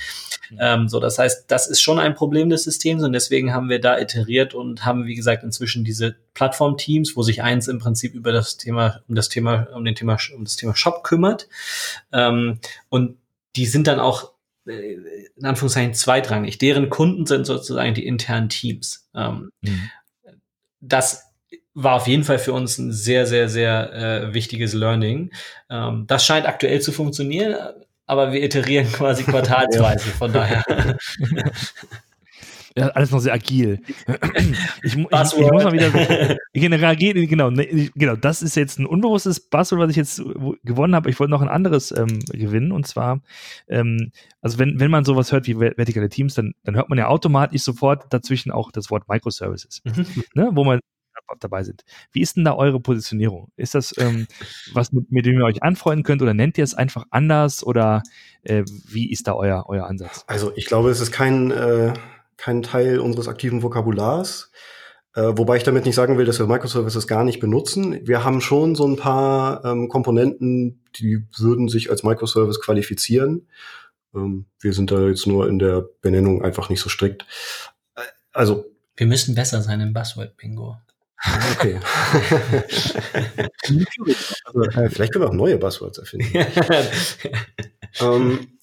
Mhm. 0.50 0.58
Ähm, 0.60 0.88
so, 0.88 1.00
das 1.00 1.18
heißt, 1.18 1.50
das 1.50 1.66
ist 1.66 1.80
schon 1.80 1.98
ein 1.98 2.14
Problem 2.14 2.50
des 2.50 2.62
Systems 2.62 3.02
und 3.02 3.12
deswegen 3.12 3.52
haben 3.52 3.68
wir 3.68 3.80
da 3.80 3.98
iteriert 3.98 4.54
und 4.54 4.84
haben, 4.84 5.06
wie 5.06 5.16
gesagt, 5.16 5.42
inzwischen 5.42 5.82
diese 5.82 6.14
Plattform-Teams, 6.34 7.16
wo 7.16 7.22
sich 7.22 7.42
eins 7.42 7.66
im 7.66 7.80
Prinzip 7.80 8.14
über 8.14 8.30
das 8.30 8.58
Thema, 8.58 9.00
um 9.08 9.16
das 9.16 9.28
Thema, 9.28 9.66
um 9.74 9.84
den 9.84 9.96
Thema, 9.96 10.18
um 10.36 10.44
das 10.44 10.54
Thema 10.54 10.76
Shop 10.76 11.02
kümmert. 11.02 11.48
Ähm, 12.12 12.60
und 12.90 13.16
die 13.56 13.66
sind 13.66 13.88
dann 13.88 13.98
auch 13.98 14.37
in 14.68 15.44
Anführungszeichen 15.44 15.94
zweitrangig. 15.94 16.58
Deren 16.58 16.90
Kunden 16.90 17.26
sind 17.26 17.46
sozusagen 17.46 17.94
die 17.94 18.06
internen 18.06 18.48
Teams. 18.48 19.08
Ähm, 19.14 19.50
mhm. 19.62 19.90
Das 20.80 21.28
war 21.74 21.94
auf 21.94 22.06
jeden 22.06 22.24
Fall 22.24 22.38
für 22.38 22.52
uns 22.52 22.78
ein 22.78 22.92
sehr, 22.92 23.26
sehr, 23.26 23.48
sehr 23.48 23.92
äh, 23.92 24.34
wichtiges 24.34 24.74
Learning. 24.74 25.32
Ähm, 25.70 26.04
das 26.08 26.24
scheint 26.26 26.46
aktuell 26.46 26.80
zu 26.80 26.92
funktionieren, 26.92 27.56
aber 28.06 28.32
wir 28.32 28.42
iterieren 28.42 28.86
quasi 28.92 29.22
quartalsweise, 29.24 30.10
von 30.10 30.32
daher. 30.32 30.64
Ja, 32.78 32.88
alles 32.88 33.10
noch 33.10 33.18
sehr 33.18 33.32
agil. 33.32 33.80
Ich, 34.82 34.94
ich, 34.94 34.96
ich 34.96 34.96
muss 34.96 35.64
mal 35.64 35.72
wieder 35.72 35.90
generell 36.52 36.96
genau, 36.96 37.50
ne, 37.50 37.90
genau, 37.94 38.14
das 38.16 38.42
ist 38.42 38.54
jetzt 38.54 38.78
ein 38.78 38.86
unbewusstes 38.86 39.40
Buzzword, 39.40 39.80
was 39.80 39.90
ich 39.90 39.96
jetzt 39.96 40.22
gewonnen 40.62 40.94
habe. 40.94 41.10
Ich 41.10 41.18
wollte 41.18 41.30
noch 41.30 41.42
ein 41.42 41.48
anderes 41.48 41.90
ähm, 41.90 42.20
gewinnen 42.32 42.70
und 42.72 42.86
zwar, 42.86 43.20
ähm, 43.68 44.12
also 44.40 44.58
wenn, 44.58 44.78
wenn 44.78 44.90
man 44.90 45.04
sowas 45.04 45.32
hört 45.32 45.46
wie 45.46 45.58
vertikale 45.58 46.08
Teams, 46.08 46.34
dann, 46.34 46.54
dann 46.64 46.76
hört 46.76 46.88
man 46.88 46.98
ja 46.98 47.08
automatisch 47.08 47.62
sofort 47.62 48.12
dazwischen 48.12 48.52
auch 48.52 48.70
das 48.70 48.90
Wort 48.90 49.08
Microservices, 49.08 49.82
mhm. 49.84 50.06
ne, 50.34 50.50
wo 50.52 50.64
man 50.64 50.80
dabei 51.40 51.64
sind. 51.64 51.84
Wie 52.12 52.20
ist 52.20 52.36
denn 52.36 52.44
da 52.44 52.54
eure 52.54 52.80
Positionierung? 52.80 53.50
Ist 53.56 53.74
das 53.74 53.94
ähm, 53.98 54.26
was, 54.72 54.92
mit, 54.92 55.10
mit, 55.10 55.26
dem 55.26 55.38
ihr 55.38 55.44
euch 55.44 55.62
anfreunden 55.62 56.04
könnt 56.04 56.22
oder 56.22 56.34
nennt 56.34 56.56
ihr 56.56 56.64
es 56.64 56.74
einfach 56.74 57.04
anders 57.10 57.64
oder 57.64 58.02
äh, 58.42 58.64
wie 58.86 59.10
ist 59.10 59.26
da 59.26 59.34
euer, 59.34 59.64
euer 59.68 59.86
Ansatz? 59.86 60.24
Also 60.26 60.52
ich 60.56 60.66
glaube, 60.66 60.90
es 60.90 61.00
ist 61.00 61.12
kein 61.12 61.50
äh 61.50 61.92
kein 62.38 62.62
Teil 62.62 63.00
unseres 63.00 63.28
aktiven 63.28 63.62
Vokabulars. 63.62 64.50
Äh, 65.14 65.36
wobei 65.36 65.56
ich 65.56 65.64
damit 65.64 65.84
nicht 65.84 65.94
sagen 65.94 66.16
will, 66.16 66.24
dass 66.24 66.38
wir 66.38 66.46
Microservices 66.46 67.06
gar 67.06 67.24
nicht 67.24 67.40
benutzen. 67.40 68.06
Wir 68.06 68.24
haben 68.24 68.40
schon 68.40 68.74
so 68.74 68.86
ein 68.86 68.96
paar 68.96 69.64
ähm, 69.64 69.88
Komponenten, 69.88 70.84
die 70.96 71.24
würden 71.36 71.68
sich 71.68 71.90
als 71.90 72.04
Microservice 72.04 72.60
qualifizieren. 72.60 73.48
Ähm, 74.14 74.46
wir 74.60 74.72
sind 74.72 74.90
da 74.90 75.08
jetzt 75.08 75.26
nur 75.26 75.48
in 75.48 75.58
der 75.58 75.84
Benennung 76.00 76.42
einfach 76.42 76.68
nicht 76.70 76.80
so 76.80 76.88
strikt. 76.88 77.26
Äh, 77.96 78.02
also. 78.32 78.66
Wir 78.96 79.06
müssen 79.06 79.34
besser 79.34 79.60
sein 79.62 79.80
im 79.80 79.92
Buzzword-Bingo. 79.92 80.76
Okay. 81.56 81.80
also, 84.44 84.70
vielleicht 84.90 85.12
können 85.12 85.24
wir 85.24 85.28
auch 85.28 85.34
neue 85.34 85.58
Buzzwords 85.58 85.98
erfinden. 85.98 86.28
ähm, 88.00 88.57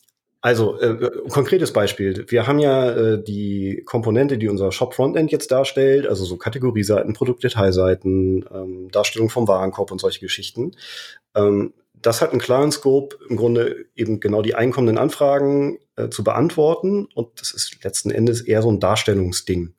also, 0.45 0.79
äh, 0.79 1.09
konkretes 1.29 1.73
Beispiel. 1.73 2.23
Wir 2.27 2.45
haben 2.45 2.59
ja 2.59 2.91
äh, 2.91 3.23
die 3.23 3.81
Komponente, 3.83 4.37
die 4.37 4.47
unser 4.47 4.71
Shop-Frontend 4.71 5.31
jetzt 5.31 5.49
darstellt, 5.49 6.05
also 6.05 6.23
so 6.23 6.37
Kategorieseiten, 6.37 7.13
Produktdetailseiten, 7.13 8.45
ähm, 8.53 8.91
Darstellung 8.91 9.31
vom 9.31 9.47
Warenkorb 9.47 9.91
und 9.91 9.99
solche 9.99 10.19
Geschichten. 10.19 10.73
Ähm, 11.33 11.73
das 11.95 12.21
hat 12.21 12.29
einen 12.29 12.39
klaren 12.39 12.71
Scope, 12.71 13.17
im 13.27 13.37
Grunde 13.37 13.87
eben 13.95 14.19
genau 14.19 14.43
die 14.43 14.53
einkommenden 14.53 14.99
Anfragen 14.99 15.79
äh, 15.95 16.09
zu 16.09 16.23
beantworten. 16.23 17.07
Und 17.15 17.41
das 17.41 17.51
ist 17.51 17.83
letzten 17.83 18.11
Endes 18.11 18.41
eher 18.41 18.61
so 18.61 18.71
ein 18.71 18.79
Darstellungsding. 18.79 19.73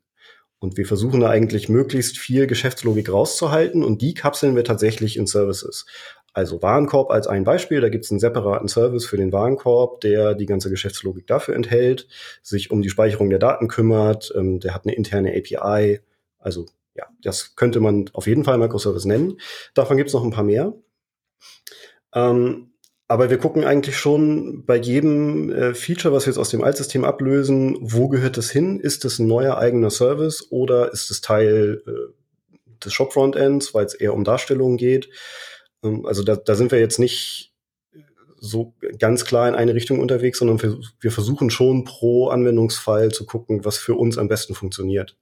Und 0.59 0.77
wir 0.77 0.87
versuchen 0.87 1.21
da 1.21 1.31
eigentlich 1.31 1.69
möglichst 1.69 2.19
viel 2.19 2.49
Geschäftslogik 2.49 3.13
rauszuhalten 3.13 3.85
und 3.85 4.03
die 4.03 4.15
kapseln 4.15 4.57
wir 4.57 4.65
tatsächlich 4.65 5.17
in 5.17 5.29
Services. 5.29 5.87
Also 6.37 6.61
Warenkorb 6.61 7.11
als 7.11 7.29
ein 7.29 7.45
Beispiel, 7.45 7.81
da 7.81 7.89
gibt 7.89 8.05
es 8.05 8.11
einen 8.11 8.21
separaten 8.21 8.69
Service 8.69 9.07
für 9.07 9.17
den 9.17 9.33
Warenkorb, 9.33 10.03
der 10.03 10.35
die 10.35 10.45
ganze 10.45 10.69
Geschäftslogik 10.69 11.27
dafür 11.27 11.57
enthält, 11.57 12.09
sich 12.43 12.71
um 12.71 12.83
die 12.83 12.91
Speicherung 12.91 13.31
der 13.31 13.39
Daten 13.39 13.69
kümmert, 13.69 14.35
ähm, 14.37 14.61
der 14.61 14.75
hat 14.75 14.85
eine 14.85 14.95
interne 14.95 15.31
API. 15.31 16.01
Also 16.39 16.67
ja, 16.95 17.07
das 17.23 17.57
könnte 17.57 17.81
man 17.81 18.11
auf 18.13 18.27
jeden 18.27 18.45
Fall 18.45 18.59
Microservice 18.59 19.07
nennen. 19.07 19.41
Davon 19.73 19.97
gibt 19.97 20.09
es 20.09 20.13
noch 20.13 20.25
ein 20.25 20.31
paar 20.31 20.45
mehr. 20.45 20.75
Ähm, 22.15 22.73
aber 23.09 23.31
wir 23.31 23.39
gucken 23.39 23.65
eigentlich 23.65 23.97
schon 23.97 24.67
bei 24.67 24.77
jedem 24.77 25.51
äh, 25.51 25.73
Feature, 25.73 26.13
was 26.13 26.27
wir 26.27 26.33
jetzt 26.33 26.39
aus 26.39 26.51
dem 26.51 26.63
Altsystem 26.63 27.07
ablösen, 27.07 27.79
wo 27.81 28.09
gehört 28.09 28.37
es 28.37 28.51
hin? 28.51 28.79
Ist 28.79 29.07
es 29.07 29.19
ein 29.19 29.27
neuer 29.27 29.57
eigener 29.57 29.89
Service 29.89 30.49
oder 30.51 30.93
ist 30.93 31.11
es 31.11 31.23
Teil 31.23 31.83
äh, 31.87 32.75
des 32.85 32.93
Shop-Frontends, 32.93 33.73
weil 33.73 33.87
es 33.87 33.95
eher 33.95 34.13
um 34.13 34.23
Darstellungen 34.23 34.77
geht? 34.77 35.09
Ähm, 35.83 36.07
also 36.07 36.23
da, 36.23 36.37
da 36.37 36.55
sind 36.55 36.73
wir 36.73 36.81
jetzt 36.81 36.99
nicht 36.99 37.53
so 38.39 38.75
ganz 38.99 39.25
klar 39.25 39.49
in 39.49 39.55
eine 39.55 39.75
Richtung 39.75 40.01
unterwegs, 40.01 40.39
sondern 40.39 40.63
wir, 40.63 40.79
wir 41.01 41.11
versuchen 41.11 41.51
schon 41.51 41.85
pro 41.85 42.29
Anwendungsfall 42.29 43.11
zu 43.11 43.27
gucken, 43.27 43.65
was 43.65 43.79
für 43.79 43.95
uns 43.95 44.19
am 44.19 44.29
besten 44.29 44.55
funktioniert. 44.55 45.17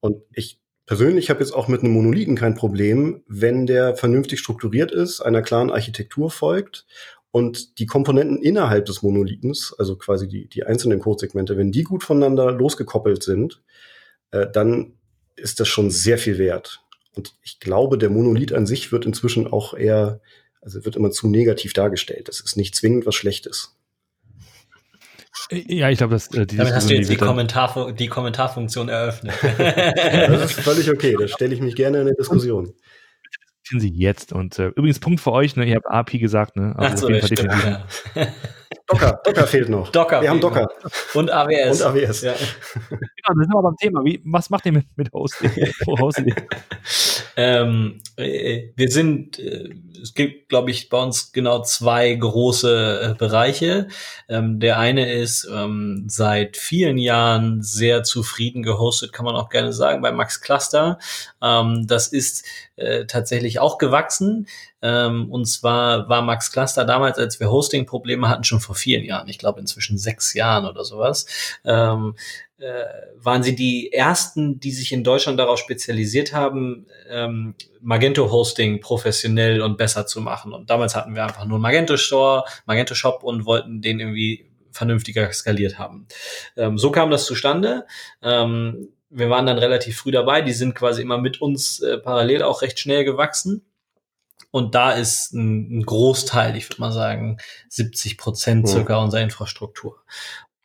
Und 0.00 0.22
ich 0.34 0.60
persönlich 0.86 1.30
habe 1.30 1.40
jetzt 1.40 1.52
auch 1.52 1.68
mit 1.68 1.82
einem 1.82 1.92
Monolithen 1.92 2.36
kein 2.36 2.54
Problem, 2.54 3.22
wenn 3.26 3.66
der 3.66 3.96
vernünftig 3.96 4.40
strukturiert 4.40 4.92
ist, 4.92 5.20
einer 5.20 5.42
klaren 5.42 5.70
Architektur 5.70 6.30
folgt 6.30 6.86
und 7.30 7.78
die 7.78 7.86
Komponenten 7.86 8.42
innerhalb 8.42 8.86
des 8.86 9.02
Monolithens, 9.02 9.74
also 9.78 9.96
quasi 9.96 10.26
die, 10.26 10.48
die 10.48 10.64
einzelnen 10.64 10.98
Codesegmente, 10.98 11.56
wenn 11.56 11.72
die 11.72 11.84
gut 11.84 12.02
voneinander 12.02 12.50
losgekoppelt 12.50 13.22
sind, 13.22 13.62
äh, 14.32 14.46
dann 14.52 14.94
ist 15.36 15.60
das 15.60 15.68
schon 15.68 15.90
sehr 15.90 16.18
viel 16.18 16.38
wert. 16.38 16.82
Und 17.14 17.34
ich 17.42 17.60
glaube, 17.60 17.98
der 17.98 18.10
Monolith 18.10 18.52
an 18.52 18.66
sich 18.66 18.92
wird 18.92 19.06
inzwischen 19.06 19.46
auch 19.46 19.74
eher, 19.74 20.20
also 20.60 20.84
wird 20.84 20.96
immer 20.96 21.10
zu 21.10 21.28
negativ 21.28 21.72
dargestellt. 21.72 22.28
Das 22.28 22.40
ist 22.40 22.56
nicht 22.56 22.74
zwingend 22.74 23.06
was 23.06 23.14
Schlechtes. 23.14 23.76
Ja, 25.50 25.90
ich 25.90 25.98
glaube, 25.98 26.14
dass 26.14 26.32
äh, 26.34 26.46
die 26.46 26.56
Damit 26.56 26.74
hast 26.74 26.90
du 26.90 26.94
jetzt 26.94 27.10
die, 27.10 27.16
Kommentar, 27.16 27.92
die 27.92 28.08
Kommentarfunktion 28.08 28.88
eröffnet. 28.88 29.34
das 29.42 30.50
ist 30.50 30.60
völlig 30.60 30.90
okay. 30.90 31.16
Da 31.18 31.28
stelle 31.28 31.54
ich 31.54 31.60
mich 31.60 31.76
gerne 31.76 32.00
in 32.00 32.08
eine 32.08 32.16
Diskussion 32.16 32.74
diskutieren 33.70 33.80
sie 33.80 34.02
jetzt. 34.02 34.32
Und 34.32 34.58
äh, 34.58 34.68
übrigens, 34.68 34.98
Punkt 34.98 35.20
für 35.20 35.32
euch, 35.32 35.56
ne, 35.56 35.64
ihr 35.64 35.76
habt 35.76 35.86
API 35.86 36.18
gesagt, 36.18 36.56
ne? 36.56 36.74
Also 36.76 37.08
Ach 37.08 37.20
so, 37.20 37.26
stimmt, 37.26 37.52
ja. 37.52 37.86
Docker, 38.86 39.20
Docker 39.24 39.46
fehlt 39.46 39.68
noch. 39.68 39.90
Docker. 39.90 40.22
Wir 40.22 40.30
haben 40.30 40.40
Docker. 40.40 40.68
Und 41.14 41.30
AWS. 41.30 41.80
Und 41.80 41.86
AWS. 41.86 42.22
Ja. 42.22 42.34
genau, 43.22 43.34
da 43.34 43.44
sind 43.44 43.54
wir 43.54 43.62
beim 43.62 43.76
Thema. 43.76 44.04
Wie, 44.04 44.20
was 44.24 44.50
macht 44.50 44.66
ihr 44.66 44.72
mit, 44.72 44.86
mit 44.96 45.12
Hosting? 45.12 45.50
Ihr? 45.56 46.34
ähm, 47.36 48.00
äh, 48.16 48.72
wir 48.76 48.90
sind, 48.90 49.38
äh, 49.38 49.70
es 50.02 50.14
gibt, 50.14 50.48
glaube 50.48 50.70
ich, 50.70 50.88
bei 50.88 51.02
uns 51.02 51.32
genau 51.32 51.62
zwei 51.62 52.14
große 52.14 53.12
äh, 53.12 53.14
Bereiche. 53.18 53.88
Ähm, 54.28 54.60
der 54.60 54.78
eine 54.78 55.12
ist 55.12 55.48
ähm, 55.52 56.04
seit 56.08 56.56
vielen 56.56 56.98
Jahren 56.98 57.62
sehr 57.62 58.02
zufrieden 58.02 58.62
gehostet, 58.62 59.12
kann 59.12 59.24
man 59.24 59.36
auch 59.36 59.48
gerne 59.48 59.72
sagen, 59.72 60.02
bei 60.02 60.12
Max 60.12 60.40
Cluster. 60.40 60.98
Ähm, 61.42 61.86
das 61.86 62.08
ist 62.08 62.44
äh, 62.76 63.06
tatsächlich 63.06 63.58
auch 63.58 63.78
gewachsen. 63.78 64.46
Ähm, 64.82 65.30
und 65.30 65.44
zwar 65.44 66.08
war 66.08 66.22
Max 66.22 66.50
Cluster 66.52 66.84
damals, 66.84 67.18
als 67.18 67.38
wir 67.38 67.50
Hosting-Probleme 67.50 68.28
hatten, 68.28 68.44
schon 68.44 68.60
vor 68.60 68.74
vielen 68.74 69.04
Jahren, 69.04 69.28
ich 69.28 69.38
glaube 69.38 69.60
inzwischen 69.60 69.98
sechs 69.98 70.32
Jahren 70.32 70.64
oder 70.64 70.84
sowas, 70.84 71.26
ähm, 71.64 72.14
äh, 72.16 72.49
waren 73.16 73.42
sie 73.42 73.54
die 73.54 73.92
ersten, 73.92 74.60
die 74.60 74.72
sich 74.72 74.92
in 74.92 75.02
Deutschland 75.02 75.38
darauf 75.38 75.58
spezialisiert 75.58 76.32
haben, 76.34 76.86
ähm, 77.08 77.54
Magento 77.80 78.30
Hosting 78.30 78.80
professionell 78.80 79.62
und 79.62 79.78
besser 79.78 80.06
zu 80.06 80.20
machen. 80.20 80.52
Und 80.52 80.68
damals 80.68 80.94
hatten 80.94 81.14
wir 81.14 81.24
einfach 81.24 81.46
nur 81.46 81.58
Magento 81.58 81.96
Store, 81.96 82.44
Magento 82.66 82.94
Shop 82.94 83.22
und 83.22 83.46
wollten 83.46 83.80
den 83.80 84.00
irgendwie 84.00 84.50
vernünftiger 84.72 85.32
skaliert 85.32 85.78
haben. 85.78 86.06
Ähm, 86.56 86.78
so 86.78 86.90
kam 86.90 87.10
das 87.10 87.24
zustande. 87.24 87.86
Ähm, 88.22 88.88
wir 89.08 89.28
waren 89.28 89.46
dann 89.46 89.58
relativ 89.58 89.98
früh 89.98 90.12
dabei. 90.12 90.42
Die 90.42 90.52
sind 90.52 90.74
quasi 90.74 91.02
immer 91.02 91.18
mit 91.18 91.40
uns 91.40 91.80
äh, 91.80 91.98
parallel 91.98 92.42
auch 92.42 92.62
recht 92.62 92.78
schnell 92.78 93.04
gewachsen. 93.04 93.64
Und 94.52 94.74
da 94.74 94.92
ist 94.92 95.32
ein, 95.32 95.78
ein 95.78 95.82
Großteil, 95.86 96.56
ich 96.56 96.68
würde 96.68 96.80
mal 96.80 96.92
sagen, 96.92 97.38
70 97.68 98.18
Prozent 98.18 98.68
circa 98.68 98.98
mhm. 98.98 99.04
unserer 99.04 99.22
Infrastruktur. 99.22 100.02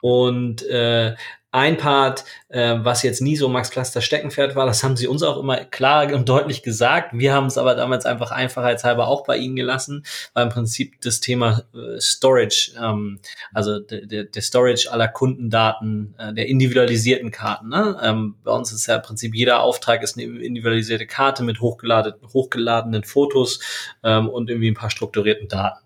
Und 0.01 0.63
äh, 0.67 1.15
ein 1.56 1.78
Part, 1.78 2.26
äh, 2.49 2.76
was 2.80 3.01
jetzt 3.01 3.22
nie 3.22 3.38
so 3.38 3.47
Max 3.47 3.72
Cluster 3.72 4.01
Steckenpferd 4.01 4.58
war, 4.58 4.66
das 4.66 4.84
haben 4.84 4.97
sie 4.97 5.08
uns 5.08 5.24
auch 5.24 5.39
immer 5.39 5.64
klar 5.64 6.12
und 6.14 6.28
deutlich 6.28 6.64
gesagt. 6.64 7.12
Wir 7.14 7.34
haben 7.34 7.45
es 7.45 7.58
aber 7.58 7.76
damals 7.76 8.06
einfach 8.06 8.32
einfachheitshalber 8.32 9.08
auch 9.08 9.24
bei 9.24 9.38
ihnen 9.38 9.56
gelassen, 9.56 10.06
weil 10.34 10.43
im 10.43 10.49
Prinzip 10.49 10.99
das 11.01 11.22
Thema 11.22 11.64
äh, 11.74 11.97
Storage, 12.01 12.74
ähm, 12.78 13.20
also 13.53 13.80
der, 13.80 14.26
der 14.26 14.41
Storage 14.41 14.91
aller 14.91 15.08
Kundendaten, 15.08 16.14
äh, 16.18 16.34
der 16.34 16.47
individualisierten 16.47 17.32
Karten. 17.32 17.70
Ne? 17.70 17.97
Ähm, 18.03 18.36
bei 18.43 18.51
uns 18.51 18.74
ist 18.74 18.88
ja 18.88 18.97
im 18.97 19.01
Prinzip 19.01 19.34
jeder 19.34 19.62
Auftrag 19.62 20.03
ist 20.03 20.18
eine 20.18 20.26
individualisierte 20.26 21.08
Karte 21.08 21.41
mit 21.41 21.62
hochgeladenen, 21.62 22.20
hochgeladenen 22.34 23.06
Fotos 23.06 23.62
ähm, 24.03 24.28
und 24.28 24.49
irgendwie 24.49 24.72
ein 24.72 24.76
paar 24.76 24.91
strukturierten 24.91 25.47
Daten. 25.47 25.86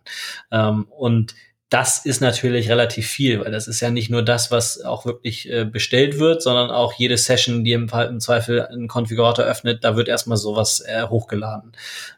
Ähm, 0.51 0.87
und 0.89 1.35
das 1.69 2.03
ist 2.03 2.19
natürlich 2.19 2.67
relativ 2.67 3.07
viel, 3.07 3.41
weil 3.41 3.51
das 3.51 3.67
ist 3.67 3.79
ja 3.79 3.91
nicht 3.91 4.09
nur 4.09 4.23
das, 4.23 4.49
was 4.49 4.81
auch 4.81 5.05
wirklich 5.05 5.47
äh, 5.51 5.65
bestellt 5.65 6.17
wird, 6.17 6.41
sondern 6.41 6.71
auch 6.71 6.93
jede 6.93 7.15
Session, 7.15 7.63
die 7.63 7.73
im, 7.73 7.87
im 7.87 8.19
Zweifel 8.19 8.65
einen 8.65 8.87
Konfigurator 8.87 9.45
öffnet, 9.45 9.83
da 9.83 9.95
wird 9.95 10.07
erstmal 10.07 10.37
sowas 10.37 10.81
äh, 10.81 11.03
hochgeladen. 11.03 11.73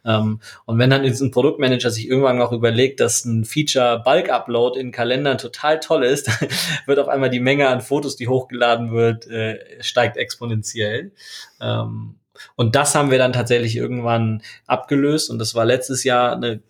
Ähm, 0.05 0.39
und 0.65 0.79
wenn 0.79 0.89
dann 0.89 1.03
jetzt 1.03 1.19
ein 1.19 1.31
Produktmanager 1.31 1.91
sich 1.91 2.07
irgendwann 2.07 2.37
noch 2.37 2.53
überlegt, 2.53 3.01
dass 3.01 3.25
ein 3.25 3.43
Feature 3.43 4.01
Bulk 4.05 4.29
Upload 4.29 4.79
in 4.79 4.93
Kalendern 4.93 5.37
total 5.37 5.81
toll 5.81 6.05
ist, 6.05 6.29
wird 6.85 6.99
auf 6.99 7.09
einmal 7.09 7.29
die 7.29 7.41
Menge 7.41 7.67
an 7.67 7.81
Fotos, 7.81 8.15
die 8.15 8.29
hochgeladen 8.29 8.93
wird, 8.93 9.27
äh, 9.27 9.59
steigt 9.81 10.15
exponentiell. 10.15 11.11
Ähm, 11.59 12.15
und 12.55 12.75
das 12.75 12.95
haben 12.95 13.11
wir 13.11 13.17
dann 13.17 13.33
tatsächlich 13.33 13.75
irgendwann 13.75 14.41
abgelöst. 14.65 15.29
Und 15.29 15.39
das 15.39 15.55
war 15.55 15.65
letztes 15.65 16.03
Jahr 16.03 16.33
eine, 16.33 16.61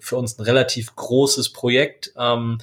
für 0.00 0.16
uns 0.16 0.38
ein 0.38 0.42
relativ 0.42 0.94
großes 0.96 1.52
Projekt. 1.52 2.12
Ähm, 2.16 2.58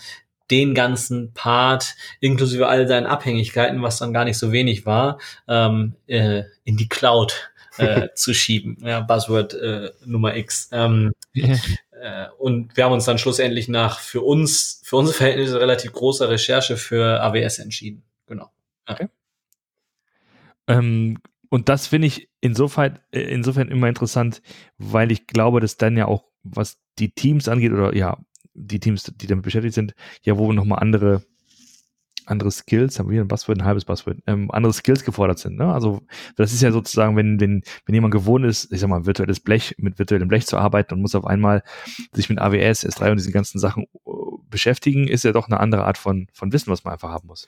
den 0.50 0.74
ganzen 0.74 1.34
Part 1.34 1.96
inklusive 2.22 2.68
all 2.68 2.88
seinen 2.88 3.06
Abhängigkeiten, 3.06 3.82
was 3.82 3.98
dann 3.98 4.14
gar 4.14 4.24
nicht 4.24 4.38
so 4.38 4.54
wenig 4.54 4.86
war, 4.86 5.20
ähm, 5.48 5.96
äh, 6.08 6.44
in 6.64 6.78
die 6.78 6.88
Cloud 6.88 7.52
äh, 7.78 8.08
zu 8.16 8.34
schieben. 8.34 8.78
Ja, 8.82 9.02
Buzzword 9.02 9.54
äh, 9.56 9.92
Nummer 10.06 10.36
X. 10.38 10.70
Ähm, 10.72 11.12
äh, 11.34 12.28
und 12.38 12.76
wir 12.78 12.86
haben 12.86 12.94
uns 12.94 13.06
dann 13.06 13.18
schlussendlich 13.18 13.68
nach 13.68 14.00
für 14.00 14.22
uns, 14.22 14.82
für 14.84 14.98
unsere 14.98 15.18
Verhältnisse 15.18 15.60
relativ 15.60 15.92
großer 15.92 16.30
Recherche 16.30 16.78
für 16.78 17.22
AWS 17.22 17.60
entschieden. 17.60 18.04
Genau. 18.28 18.50
Ja. 18.88 18.94
Okay. 18.94 19.08
Ähm, 20.68 21.18
und 21.50 21.70
das 21.70 21.88
finde 21.88 22.08
ich 22.08 22.30
insofern, 22.42 23.00
äh, 23.12 23.22
insofern 23.22 23.70
immer 23.70 23.88
interessant, 23.88 24.42
weil 24.78 25.12
ich 25.12 25.28
glaube, 25.28 25.60
dass 25.60 25.78
dann 25.78 25.98
ja 25.98 26.08
auch, 26.08 26.26
was 26.54 26.78
die 27.00 27.12
Teams 27.12 27.48
angeht, 27.48 27.72
oder 27.72 27.96
ja, 27.96 28.18
die 28.54 28.80
Teams, 28.80 29.04
die 29.04 29.28
damit 29.28 29.44
beschäftigt 29.44 29.76
sind, 29.76 29.94
ja, 30.24 30.38
wo 30.38 30.52
nochmal 30.52 30.80
andere, 30.80 31.24
andere 32.26 32.52
Skills, 32.52 33.00
haben 33.00 33.10
wir 33.10 33.22
ein 33.22 33.28
Buzzword, 33.28 33.60
ein 33.60 33.66
halbes 33.66 33.86
Buzzword, 33.86 34.18
ähm, 34.28 34.52
andere 34.52 34.74
Skills 34.74 35.06
gefordert 35.06 35.40
sind. 35.40 35.58
Ne? 35.58 35.72
Also 35.72 36.02
das 36.36 36.54
ist 36.54 36.62
ja 36.62 36.72
sozusagen, 36.72 37.16
wenn, 37.16 37.40
wenn, 37.40 37.64
wenn 37.86 37.96
jemand 37.96 38.14
gewohnt 38.14 38.46
ist, 38.46 38.72
ich 38.72 38.80
sag 38.80 38.90
mal, 38.90 39.06
virtuelles 39.06 39.40
Blech, 39.40 39.76
mit 39.78 40.00
virtuellem 40.00 40.28
Blech 40.28 40.46
zu 40.46 40.58
arbeiten 40.58 40.96
und 40.96 41.02
muss 41.02 41.16
auf 41.16 41.26
einmal 41.26 41.64
sich 42.14 42.30
mit 42.30 42.40
AWS, 42.40 42.86
S3 42.86 43.12
und 43.12 43.18
diesen 43.18 43.32
ganzen 43.32 43.60
Sachen 43.60 43.84
äh, 43.84 44.10
beschäftigen, 44.50 45.08
ist 45.08 45.24
ja 45.24 45.32
doch 45.32 45.48
eine 45.48 45.60
andere 45.60 45.86
Art 45.86 45.98
von, 45.98 46.28
von 46.34 46.52
Wissen, 46.52 46.72
was 46.72 46.84
man 46.84 46.94
einfach 46.94 47.12
haben 47.12 47.28
muss. 47.28 47.48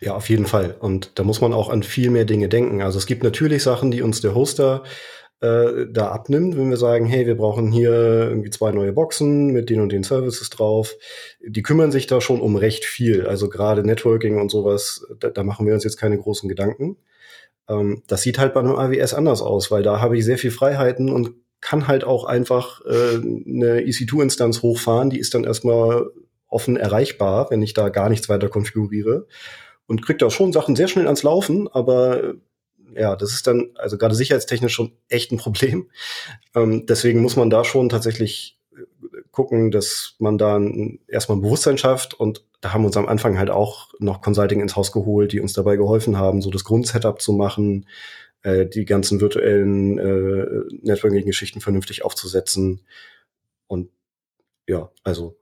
Ja, 0.00 0.14
auf 0.14 0.28
jeden 0.28 0.46
Fall. 0.46 0.76
Und 0.78 1.18
da 1.18 1.24
muss 1.24 1.40
man 1.40 1.52
auch 1.52 1.70
an 1.70 1.82
viel 1.82 2.10
mehr 2.10 2.24
Dinge 2.24 2.48
denken. 2.48 2.82
Also 2.82 2.98
es 2.98 3.06
gibt 3.06 3.22
natürlich 3.22 3.62
Sachen, 3.62 3.90
die 3.90 4.02
uns 4.02 4.20
der 4.20 4.34
Hoster 4.34 4.82
äh, 5.40 5.86
da 5.90 6.08
abnimmt, 6.08 6.56
wenn 6.56 6.70
wir 6.70 6.76
sagen, 6.76 7.06
hey, 7.06 7.26
wir 7.26 7.36
brauchen 7.36 7.70
hier 7.70 7.92
irgendwie 7.92 8.50
zwei 8.50 8.72
neue 8.72 8.92
Boxen 8.92 9.48
mit 9.48 9.70
den 9.70 9.80
und 9.80 9.92
den 9.92 10.02
Services 10.02 10.50
drauf. 10.50 10.96
Die 11.40 11.62
kümmern 11.62 11.92
sich 11.92 12.06
da 12.06 12.20
schon 12.20 12.40
um 12.40 12.56
recht 12.56 12.84
viel. 12.84 13.26
Also 13.26 13.48
gerade 13.48 13.84
Networking 13.84 14.40
und 14.40 14.50
sowas, 14.50 15.06
da, 15.20 15.30
da 15.30 15.44
machen 15.44 15.66
wir 15.66 15.74
uns 15.74 15.84
jetzt 15.84 15.96
keine 15.96 16.18
großen 16.18 16.48
Gedanken. 16.48 16.96
Ähm, 17.68 18.02
das 18.08 18.22
sieht 18.22 18.38
halt 18.38 18.54
bei 18.54 18.60
einem 18.60 18.76
AWS 18.76 19.14
anders 19.14 19.42
aus, 19.42 19.70
weil 19.70 19.82
da 19.82 20.00
habe 20.00 20.18
ich 20.18 20.24
sehr 20.24 20.38
viel 20.38 20.50
Freiheiten 20.50 21.10
und 21.10 21.34
kann 21.60 21.88
halt 21.88 22.04
auch 22.04 22.24
einfach 22.24 22.80
äh, 22.84 23.16
eine 23.16 23.80
EC2-Instanz 23.82 24.62
hochfahren. 24.62 25.10
Die 25.10 25.18
ist 25.18 25.34
dann 25.34 25.44
erstmal 25.44 26.10
offen 26.48 26.76
erreichbar, 26.76 27.50
wenn 27.50 27.62
ich 27.62 27.74
da 27.74 27.90
gar 27.90 28.08
nichts 28.08 28.28
weiter 28.28 28.48
konfiguriere 28.48 29.26
und 29.86 30.04
kriegt 30.04 30.22
da 30.22 30.30
schon 30.30 30.52
Sachen 30.52 30.76
sehr 30.76 30.88
schnell 30.88 31.06
ans 31.06 31.22
Laufen, 31.22 31.68
aber 31.68 32.34
ja, 32.94 33.16
das 33.16 33.32
ist 33.32 33.46
dann 33.46 33.70
also 33.74 33.98
gerade 33.98 34.14
sicherheitstechnisch 34.14 34.74
schon 34.74 34.92
echt 35.08 35.32
ein 35.32 35.38
Problem. 35.38 35.90
Ähm, 36.54 36.86
deswegen 36.86 37.20
muss 37.20 37.36
man 37.36 37.50
da 37.50 37.62
schon 37.62 37.90
tatsächlich 37.90 38.58
äh, 38.72 38.82
gucken, 39.30 39.70
dass 39.70 40.14
man 40.18 40.38
da 40.38 40.58
erstmal 41.06 41.36
ein 41.36 41.42
Bewusstsein 41.42 41.76
schafft 41.76 42.14
und 42.14 42.42
da 42.60 42.72
haben 42.72 42.82
wir 42.82 42.86
uns 42.86 42.96
am 42.96 43.06
Anfang 43.06 43.38
halt 43.38 43.50
auch 43.50 43.92
noch 43.98 44.22
Consulting 44.22 44.60
ins 44.60 44.76
Haus 44.76 44.90
geholt, 44.90 45.32
die 45.32 45.40
uns 45.40 45.52
dabei 45.52 45.76
geholfen 45.76 46.16
haben, 46.16 46.40
so 46.40 46.50
das 46.50 46.64
Grundsetup 46.64 47.20
zu 47.20 47.32
machen, 47.32 47.86
äh, 48.42 48.66
die 48.66 48.84
ganzen 48.86 49.20
virtuellen 49.20 49.98
äh, 49.98 50.46
Networking-Geschichten 50.82 51.60
vernünftig 51.60 52.04
aufzusetzen. 52.04 52.80
Und 53.66 53.90
ja, 54.66 54.90
also 55.04 55.38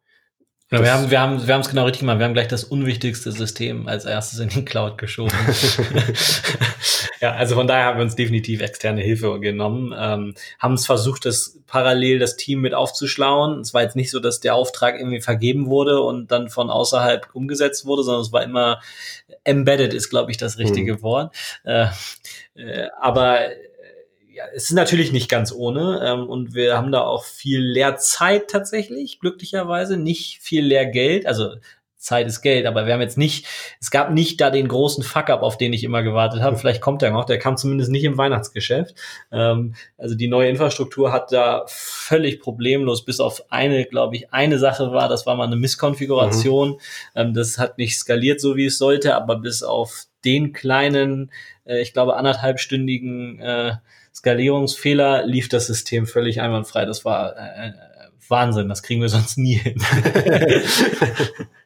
ja, 0.71 0.83
wir 0.83 0.93
haben 0.93 1.11
wir 1.11 1.21
haben 1.21 1.47
wir 1.47 1.55
haben 1.55 1.61
es 1.61 1.69
genau 1.69 1.85
richtig 1.85 2.01
gemacht. 2.01 2.19
Wir 2.19 2.25
haben 2.25 2.35
gleich 2.35 2.49
das 2.49 2.65
unwichtigste 2.65 3.31
System 3.31 3.87
als 3.87 4.05
erstes 4.05 4.41
in 4.41 4.49
die 4.49 4.65
Cloud 4.65 4.99
geschoben. 4.99 5.33
Ja, 7.27 7.35
also 7.35 7.57
von 7.57 7.67
daher 7.67 7.87
haben 7.87 7.99
wir 7.99 8.05
uns 8.05 8.15
definitiv 8.15 8.61
externe 8.61 9.01
Hilfe 9.01 9.41
genommen, 9.41 9.93
ähm, 9.99 10.35
haben 10.61 10.75
es 10.75 10.87
versucht, 10.87 11.25
das 11.25 11.59
parallel 11.67 12.21
das 12.21 12.37
Team 12.37 12.61
mit 12.61 12.73
aufzuschlauen. 12.73 13.59
Es 13.59 13.75
war 13.75 13.83
jetzt 13.83 13.97
nicht 13.97 14.13
so, 14.13 14.21
dass 14.21 14.39
der 14.39 14.55
Auftrag 14.55 14.97
irgendwie 14.97 15.21
vergeben 15.21 15.67
wurde 15.67 16.01
und 16.03 16.31
dann 16.31 16.51
von 16.51 16.71
außerhalb 16.71 17.29
umgesetzt 17.33 17.85
wurde, 17.85 18.05
sondern 18.05 18.23
es 18.23 18.31
war 18.31 18.45
immer 18.45 18.81
embedded, 19.43 19.93
ist 19.93 20.09
glaube 20.09 20.31
ich 20.31 20.37
das 20.37 20.57
richtige 20.59 20.95
mhm. 20.95 21.03
Wort. 21.03 21.35
Äh, 21.65 21.87
äh, 22.55 22.91
aber 23.01 23.49
ja, 24.33 24.45
es 24.55 24.71
ist 24.71 24.77
natürlich 24.77 25.11
nicht 25.11 25.29
ganz 25.29 25.51
ohne 25.51 26.03
ähm, 26.05 26.29
und 26.29 26.55
wir 26.55 26.77
haben 26.77 26.93
da 26.93 27.01
auch 27.01 27.25
viel 27.25 27.61
Lehrzeit 27.61 28.47
tatsächlich, 28.49 29.19
glücklicherweise, 29.19 29.97
nicht 29.97 30.39
viel 30.43 30.65
Lehrgeld, 30.65 31.27
also 31.27 31.57
Zeit 32.07 32.29
ist 32.29 32.41
Geld, 32.41 32.67
aber 32.67 32.87
wir 32.87 32.95
haben 32.95 33.01
jetzt 33.01 33.19
nicht, 33.19 33.47
es 33.81 33.91
gab 33.91 34.13
nicht 34.13 34.41
da 34.41 34.51
den 34.51 34.69
großen 34.69 35.03
Fuck-up, 35.03 35.43
auf 35.43 35.59
den 35.59 35.73
ich 35.73 35.83
immer 35.83 36.05
gewartet 36.05 36.41
habe. 36.41 36.57
Vielleicht 36.57 36.81
kommt 36.81 37.03
der 37.03 37.11
noch, 37.11 37.25
der 37.25 37.41
kam 37.41 37.57
zumindest 37.57 37.91
nicht 37.91 38.05
im 38.05 38.17
Weihnachtsgeschäft. 38.17 38.95
Ähm, 39.33 39.75
also 39.99 40.15
die 40.15 40.29
neue 40.29 40.49
Infrastruktur 40.49 41.13
hat 41.13 41.33
da 41.33 41.65
völlig 41.67 42.41
problemlos, 42.41 43.05
bis 43.05 43.19
auf 43.19 43.51
eine, 43.51 43.85
glaube 43.87 44.15
ich, 44.15 44.33
eine 44.33 44.59
Sache 44.59 44.93
war, 44.93 45.09
das 45.09 45.27
war 45.27 45.35
mal 45.35 45.49
eine 45.49 45.57
Misskonfiguration. 45.57 46.71
Mhm. 46.71 46.77
Ähm, 47.17 47.35
das 47.35 47.59
hat 47.59 47.77
nicht 47.77 47.99
skaliert, 47.99 48.41
so 48.41 48.57
wie 48.57 48.67
es 48.67 48.79
sollte, 48.79 49.17
aber 49.17 49.41
bis 49.41 49.65
auf 49.65 50.05
den 50.25 50.53
kleinen, 50.53 51.33
äh, 51.65 51.81
ich 51.81 51.93
glaube, 51.93 52.17
anderthalbstündigen 52.17 53.41
äh, 53.41 53.73
Skalierungsfehler 54.15 55.27
lief 55.27 55.49
das 55.49 55.67
System 55.67 56.07
völlig 56.07 56.41
einwandfrei. 56.41 56.85
Das 56.85 57.05
war 57.05 57.37
äh, 57.37 57.69
äh 57.69 57.73
Wahnsinn, 58.29 58.69
das 58.69 58.83
kriegen 58.83 59.01
wir 59.01 59.09
sonst 59.09 59.39
nie 59.39 59.55
hin. 59.55 59.81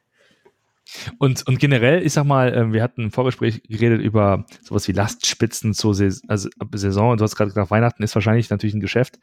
Und, 1.17 1.47
und 1.47 1.59
generell, 1.59 2.05
ich 2.05 2.13
sag 2.13 2.25
mal, 2.25 2.53
ähm, 2.53 2.73
wir 2.73 2.83
hatten 2.83 3.03
im 3.03 3.11
Vorgespräch 3.11 3.63
geredet 3.63 4.01
über 4.01 4.45
sowas 4.61 4.87
wie 4.87 4.91
Lastspitzen 4.91 5.73
zur 5.73 5.93
Saison, 5.93 6.29
also 6.29 6.49
Saison 6.73 7.11
und 7.11 7.19
du 7.19 7.23
hast 7.23 7.35
gerade 7.35 7.49
gesagt, 7.49 7.71
Weihnachten 7.71 8.03
ist 8.03 8.15
wahrscheinlich 8.15 8.49
natürlich 8.49 8.75
ein 8.75 8.81
Geschäft. 8.81 9.19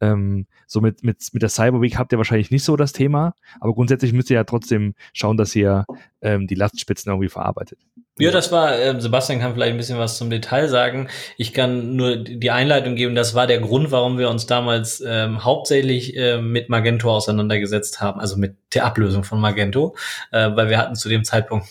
Ähm, 0.00 0.46
so 0.66 0.80
mit, 0.80 1.04
mit, 1.04 1.18
mit 1.32 1.42
der 1.42 1.48
Cyber 1.48 1.80
Week 1.80 1.96
habt 1.98 2.12
ihr 2.12 2.18
wahrscheinlich 2.18 2.50
nicht 2.50 2.64
so 2.64 2.76
das 2.76 2.92
Thema, 2.92 3.34
aber 3.60 3.74
grundsätzlich 3.74 4.12
müsst 4.12 4.30
ihr 4.30 4.36
ja 4.36 4.44
trotzdem 4.44 4.94
schauen, 5.12 5.36
dass 5.36 5.54
ihr 5.54 5.86
ähm, 6.20 6.46
die 6.46 6.54
Lastspitzen 6.54 7.10
irgendwie 7.10 7.28
verarbeitet. 7.28 7.78
Ja, 8.18 8.30
das 8.30 8.52
war, 8.52 8.78
äh, 8.78 9.00
Sebastian 9.00 9.40
kann 9.40 9.54
vielleicht 9.54 9.72
ein 9.72 9.76
bisschen 9.76 9.98
was 9.98 10.18
zum 10.18 10.30
Detail 10.30 10.68
sagen. 10.68 11.08
Ich 11.36 11.52
kann 11.52 11.96
nur 11.96 12.16
die 12.16 12.50
Einleitung 12.50 12.94
geben, 12.94 13.14
das 13.14 13.34
war 13.34 13.46
der 13.46 13.60
Grund, 13.60 13.90
warum 13.90 14.18
wir 14.18 14.30
uns 14.30 14.46
damals 14.46 15.02
ähm, 15.06 15.44
hauptsächlich 15.44 16.16
äh, 16.16 16.40
mit 16.40 16.68
Magento 16.68 17.10
auseinandergesetzt 17.10 18.00
haben, 18.00 18.20
also 18.20 18.36
mit 18.36 18.56
der 18.74 18.84
Ablösung 18.84 19.24
von 19.24 19.40
Magento, 19.40 19.96
äh, 20.30 20.50
weil 20.54 20.68
wir 20.68 20.78
hatten 20.78 20.94
zu 20.94 21.08
dem 21.08 21.24
Zeitpunkt, 21.24 21.66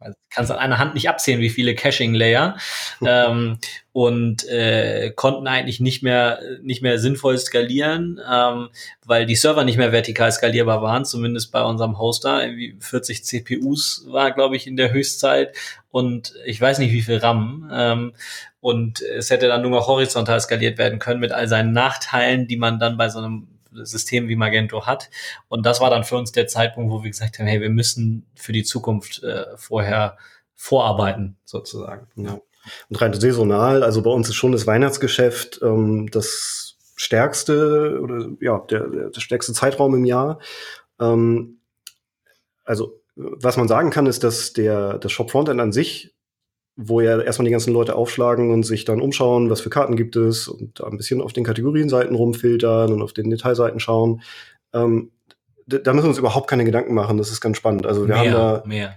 also 0.00 0.16
kann 0.30 0.44
es 0.44 0.50
an 0.50 0.58
einer 0.58 0.78
Hand 0.78 0.94
nicht 0.94 1.08
abzählen, 1.08 1.40
wie 1.40 1.50
viele 1.50 1.74
Caching-Layer 1.74 2.56
ähm, 3.04 3.58
und 3.92 4.46
äh, 4.48 5.10
konnten 5.14 5.48
eigentlich 5.48 5.80
nicht 5.80 6.02
mehr 6.02 6.40
nicht 6.62 6.82
mehr 6.82 6.98
sinnvoll 6.98 7.36
skalieren, 7.38 8.20
ähm, 8.30 8.68
weil 9.04 9.26
die 9.26 9.34
Server 9.34 9.64
nicht 9.64 9.76
mehr 9.76 9.90
vertikal 9.90 10.30
skalierbar 10.30 10.82
waren, 10.82 11.04
zumindest 11.04 11.50
bei 11.50 11.62
unserem 11.62 11.98
Hoster. 11.98 12.44
Irgendwie 12.44 12.76
40 12.78 13.24
CPUs 13.24 14.04
war, 14.08 14.32
glaube 14.32 14.56
ich, 14.56 14.66
in 14.66 14.76
der 14.76 14.92
Höchstzeit 14.92 15.56
und 15.90 16.34
ich 16.44 16.60
weiß 16.60 16.78
nicht, 16.78 16.92
wie 16.92 17.02
viel 17.02 17.16
RAM. 17.16 17.68
Ähm, 17.72 18.12
und 18.60 19.00
es 19.00 19.30
hätte 19.30 19.48
dann 19.48 19.62
nur 19.62 19.70
noch 19.70 19.88
horizontal 19.88 20.40
skaliert 20.40 20.78
werden 20.78 20.98
können 20.98 21.20
mit 21.20 21.32
all 21.32 21.48
seinen 21.48 21.72
Nachteilen, 21.72 22.46
die 22.46 22.56
man 22.56 22.78
dann 22.78 22.96
bei 22.96 23.08
so 23.08 23.18
einem 23.18 23.48
System 23.86 24.28
wie 24.28 24.36
Magento 24.36 24.86
hat. 24.86 25.10
Und 25.48 25.66
das 25.66 25.80
war 25.80 25.90
dann 25.90 26.04
für 26.04 26.16
uns 26.16 26.32
der 26.32 26.46
Zeitpunkt, 26.46 26.92
wo 26.92 27.02
wir 27.02 27.10
gesagt 27.10 27.38
haben, 27.38 27.46
hey, 27.46 27.60
wir 27.60 27.70
müssen 27.70 28.26
für 28.34 28.52
die 28.52 28.64
Zukunft 28.64 29.22
äh, 29.22 29.44
vorher 29.56 30.16
vorarbeiten, 30.54 31.36
sozusagen. 31.44 32.08
Ja. 32.16 32.40
Und 32.88 33.00
rein 33.00 33.14
saisonal, 33.14 33.82
also 33.82 34.02
bei 34.02 34.10
uns 34.10 34.28
ist 34.28 34.34
schon 34.34 34.52
das 34.52 34.66
Weihnachtsgeschäft 34.66 35.60
ähm, 35.62 36.10
das 36.10 36.76
stärkste 36.96 38.00
oder 38.02 38.28
ja, 38.40 38.58
der, 38.70 39.10
der 39.10 39.20
stärkste 39.20 39.52
Zeitraum 39.52 39.94
im 39.94 40.04
Jahr. 40.04 40.40
Ähm, 41.00 41.60
also 42.64 43.00
was 43.14 43.56
man 43.56 43.68
sagen 43.68 43.90
kann, 43.90 44.06
ist, 44.06 44.22
dass 44.22 44.52
der 44.52 44.98
das 44.98 45.10
Shop 45.10 45.30
Frontend 45.30 45.60
an 45.60 45.72
sich 45.72 46.14
wo 46.80 47.00
ja 47.00 47.20
erstmal 47.20 47.44
die 47.44 47.50
ganzen 47.50 47.72
Leute 47.72 47.96
aufschlagen 47.96 48.52
und 48.52 48.62
sich 48.62 48.84
dann 48.84 49.00
umschauen, 49.00 49.50
was 49.50 49.60
für 49.60 49.68
Karten 49.68 49.96
gibt 49.96 50.14
es 50.14 50.46
und 50.46 50.78
da 50.78 50.86
ein 50.86 50.96
bisschen 50.96 51.20
auf 51.20 51.32
den 51.32 51.42
Kategorienseiten 51.42 52.14
rumfiltern 52.14 52.92
und 52.92 53.02
auf 53.02 53.12
den 53.12 53.30
Detailseiten 53.30 53.80
schauen. 53.80 54.22
Ähm, 54.72 55.10
da 55.66 55.92
müssen 55.92 56.06
wir 56.06 56.10
uns 56.10 56.18
überhaupt 56.18 56.48
keine 56.48 56.64
Gedanken 56.64 56.94
machen. 56.94 57.18
Das 57.18 57.32
ist 57.32 57.40
ganz 57.40 57.56
spannend. 57.56 57.84
Also 57.84 58.02
wir 58.02 58.14
mehr, 58.14 58.18
haben 58.18 58.30
da 58.30 58.62
mehr. 58.64 58.94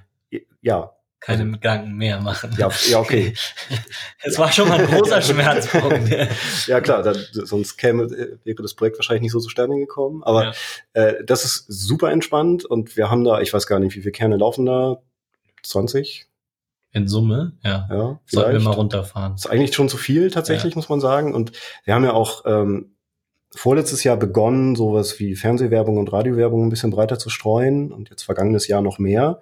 Ja. 0.62 0.92
Keine 1.20 1.42
also, 1.42 1.54
Gedanken 1.54 1.96
mehr 1.96 2.22
machen. 2.22 2.52
Ja, 2.56 2.70
ja 2.88 3.00
okay. 3.00 3.34
Es 4.24 4.38
war 4.38 4.52
schon 4.52 4.70
mal 4.70 4.80
ein 4.80 4.86
großer 4.86 5.20
Schmerzpunkt. 5.20 6.10
ja 6.68 6.82
klar, 6.82 7.02
dann, 7.02 7.18
sonst 7.32 7.78
käme 7.78 8.12
wäre 8.44 8.62
das 8.62 8.76
Projekt 8.76 9.00
wahrscheinlich 9.00 9.24
nicht 9.24 9.32
so 9.32 9.40
zustande 9.40 9.78
gekommen. 9.78 10.22
Aber 10.24 10.44
ja. 10.46 10.54
äh, 10.94 11.26
das 11.26 11.46
ist 11.46 11.66
super 11.68 12.12
entspannt 12.12 12.64
und 12.64 12.96
wir 12.96 13.10
haben 13.10 13.24
da, 13.24 13.42
ich 13.42 13.52
weiß 13.52 13.66
gar 13.66 13.80
nicht, 13.80 13.96
wie 13.96 14.02
viele 14.02 14.12
Kerne 14.12 14.38
laufen 14.38 14.68
da. 14.68 15.02
20, 15.64 16.28
in 16.92 17.08
Summe, 17.08 17.54
ja. 17.64 17.88
ja 17.90 18.20
Sollten 18.26 18.54
wir 18.54 18.60
mal 18.60 18.72
runterfahren. 18.72 19.36
ist 19.36 19.50
eigentlich 19.50 19.74
schon 19.74 19.90
zu 19.90 19.98
viel 19.98 20.30
tatsächlich, 20.30 20.74
ja. 20.74 20.78
muss 20.78 20.90
man 20.90 21.00
sagen. 21.00 21.34
Und 21.34 21.52
wir 21.86 21.96
haben 21.96 22.04
ja 22.04 22.14
auch 22.14 22.44
ähm, 22.46 22.96
vorletztes 23.54 24.04
Jahr 24.04 24.18
begonnen, 24.18 24.76
sowas 24.76 25.20
wie 25.20 25.36
Fernsehwerbung 25.36 25.98
und 25.98 26.12
Radiowerbung 26.12 26.66
ein 26.66 26.70
bisschen 26.70 26.92
breiter 26.92 27.18
zu 27.18 27.30
streuen 27.30 27.92
und 27.92 28.10
jetzt 28.10 28.24
vergangenes 28.24 28.68
Jahr 28.68 28.82
noch 28.82 29.00
mehr. 29.00 29.40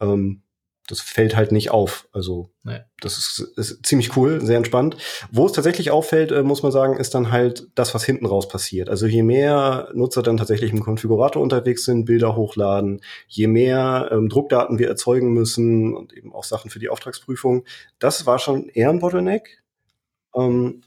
Ähm, 0.00 0.42
das 0.90 1.00
fällt 1.00 1.36
halt 1.36 1.52
nicht 1.52 1.70
auf. 1.70 2.08
Also 2.12 2.50
nee. 2.64 2.80
das 3.00 3.16
ist, 3.16 3.38
ist, 3.56 3.86
ziemlich 3.86 4.16
cool, 4.16 4.40
sehr 4.40 4.56
entspannt. 4.56 4.96
Wo 5.30 5.46
es 5.46 5.52
tatsächlich 5.52 5.90
auffällt, 5.90 6.32
äh, 6.32 6.42
muss 6.42 6.62
man 6.62 6.72
sagen, 6.72 6.96
ist 6.96 7.14
dann 7.14 7.30
halt 7.30 7.68
das, 7.74 7.94
was 7.94 8.04
hinten 8.04 8.26
raus 8.26 8.48
passiert. 8.48 8.88
Also 8.88 9.06
je 9.06 9.22
mehr 9.22 9.88
Nutzer 9.94 10.22
dann 10.22 10.36
tatsächlich 10.36 10.72
im 10.72 10.80
Konfigurator 10.80 11.40
unterwegs 11.40 11.84
sind, 11.84 12.06
Bilder 12.06 12.34
hochladen, 12.34 13.00
je 13.28 13.46
mehr 13.46 14.08
ähm, 14.10 14.28
Druckdaten 14.28 14.78
wir 14.78 14.88
erzeugen 14.88 15.32
müssen 15.32 15.94
und 15.94 16.12
eben 16.12 16.34
auch 16.34 16.44
Sachen 16.44 16.70
für 16.70 16.80
die 16.80 16.88
Auftragsprüfung, 16.88 17.64
das 17.98 18.26
war 18.26 18.38
schon 18.38 18.68
eher 18.68 18.90
ein 18.90 18.98
Bottleneck. 18.98 19.62
Ähm, 20.34 20.82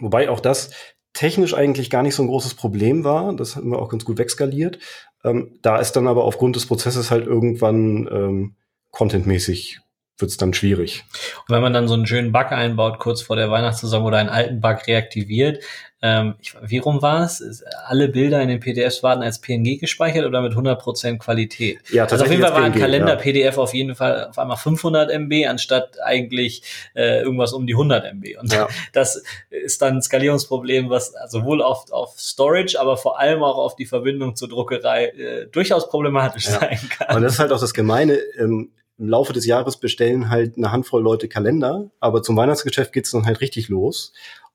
wobei 0.00 0.28
auch 0.28 0.40
das 0.40 0.70
technisch 1.12 1.54
eigentlich 1.54 1.88
gar 1.88 2.02
nicht 2.02 2.14
so 2.14 2.22
ein 2.22 2.28
großes 2.28 2.54
Problem 2.54 3.04
war. 3.04 3.34
Das 3.34 3.56
haben 3.56 3.70
wir 3.70 3.78
auch 3.78 3.88
ganz 3.88 4.04
gut 4.04 4.18
wegskaliert. 4.18 4.78
Ähm, 5.24 5.58
da 5.62 5.78
ist 5.78 5.92
dann 5.92 6.08
aber 6.08 6.24
aufgrund 6.24 6.56
des 6.56 6.66
Prozesses 6.66 7.10
halt 7.10 7.26
irgendwann 7.26 8.08
ähm, 8.10 8.56
contentmäßig 8.96 9.80
wird 10.18 10.30
es 10.30 10.38
dann 10.38 10.54
schwierig. 10.54 11.04
Und 11.46 11.54
wenn 11.54 11.60
man 11.60 11.74
dann 11.74 11.88
so 11.88 11.94
einen 11.94 12.06
schönen 12.06 12.32
Bug 12.32 12.50
einbaut, 12.50 12.98
kurz 12.98 13.20
vor 13.20 13.36
der 13.36 13.50
Weihnachtssaison 13.50 14.02
oder 14.02 14.16
einen 14.16 14.30
alten 14.30 14.60
Bug 14.60 14.86
reaktiviert, 14.86 15.62
ähm, 16.02 16.36
ich, 16.40 16.54
wie 16.62 16.78
rum 16.78 17.02
war 17.02 17.24
es? 17.24 17.62
Alle 17.86 18.08
Bilder 18.08 18.40
in 18.40 18.48
den 18.48 18.60
PDFs 18.60 19.02
waren 19.02 19.22
als 19.22 19.40
PNG 19.40 19.78
gespeichert 19.78 20.24
oder 20.24 20.40
mit 20.40 20.52
100% 20.52 21.18
Qualität? 21.18 21.80
Ja, 21.90 22.06
tatsächlich. 22.06 22.12
Also 22.12 22.24
auf 22.24 22.30
jeden 22.30 22.42
Fall 22.42 22.52
war 22.52 22.62
ein 22.62 22.72
Kalender-PDF 22.74 23.56
ja. 23.56 23.62
auf 23.62 23.74
jeden 23.74 23.94
Fall 23.94 24.26
auf 24.26 24.38
einmal 24.38 24.56
500 24.56 25.10
MB 25.10 25.46
anstatt 25.48 25.98
eigentlich 26.02 26.62
äh, 26.94 27.22
irgendwas 27.22 27.52
um 27.52 27.66
die 27.66 27.74
100 27.74 28.04
MB. 28.12 28.38
Und 28.40 28.52
ja. 28.52 28.68
das 28.92 29.22
ist 29.50 29.82
dann 29.82 29.96
ein 29.96 30.02
Skalierungsproblem, 30.02 30.88
was 30.88 31.12
sowohl 31.28 31.62
auf, 31.62 31.90
auf 31.90 32.18
Storage, 32.18 32.78
aber 32.78 32.96
vor 32.96 33.18
allem 33.18 33.42
auch 33.42 33.58
auf 33.58 33.74
die 33.76 33.86
Verbindung 33.86 34.36
zur 34.36 34.48
Druckerei 34.48 35.06
äh, 35.06 35.46
durchaus 35.46 35.88
problematisch 35.88 36.46
ja. 36.46 36.60
sein 36.60 36.78
kann. 36.90 37.16
Und 37.16 37.22
das 37.22 37.34
ist 37.34 37.38
halt 37.38 37.52
auch 37.52 37.60
das 37.60 37.74
Gemeine. 37.74 38.18
Ähm, 38.38 38.70
im 38.98 39.08
Laufe 39.08 39.32
des 39.32 39.46
Jahres 39.46 39.76
bestellen 39.78 40.30
halt 40.30 40.56
eine 40.56 40.72
Handvoll 40.72 41.02
Leute 41.02 41.28
Kalender, 41.28 41.90
aber 42.00 42.22
zum 42.22 42.36
Weihnachtsgeschäft 42.36 42.92
geht's 42.92 43.10
dann 43.10 43.26
halt 43.26 43.40
richtig 43.40 43.68
los. 43.68 44.12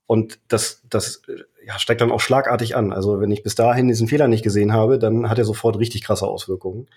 Und 0.08 0.40
das, 0.48 0.82
das 0.90 1.22
ja, 1.66 1.80
steigt 1.80 2.02
dann 2.02 2.12
auch 2.12 2.20
schlagartig 2.20 2.76
an. 2.76 2.92
Also 2.92 3.22
wenn 3.22 3.32
ich 3.32 3.44
bis 3.44 3.56
dahin 3.56 3.88
diesen 3.88 4.08
Fehler 4.08 4.28
nicht 4.28 4.44
gesehen 4.44 4.74
habe, 4.74 5.00
dann 5.00 5.30
hat 5.30 5.38
er 5.38 5.46
sofort 5.46 5.78
richtig 5.78 6.04
krasse 6.04 6.28
Auswirkungen. 6.28 6.88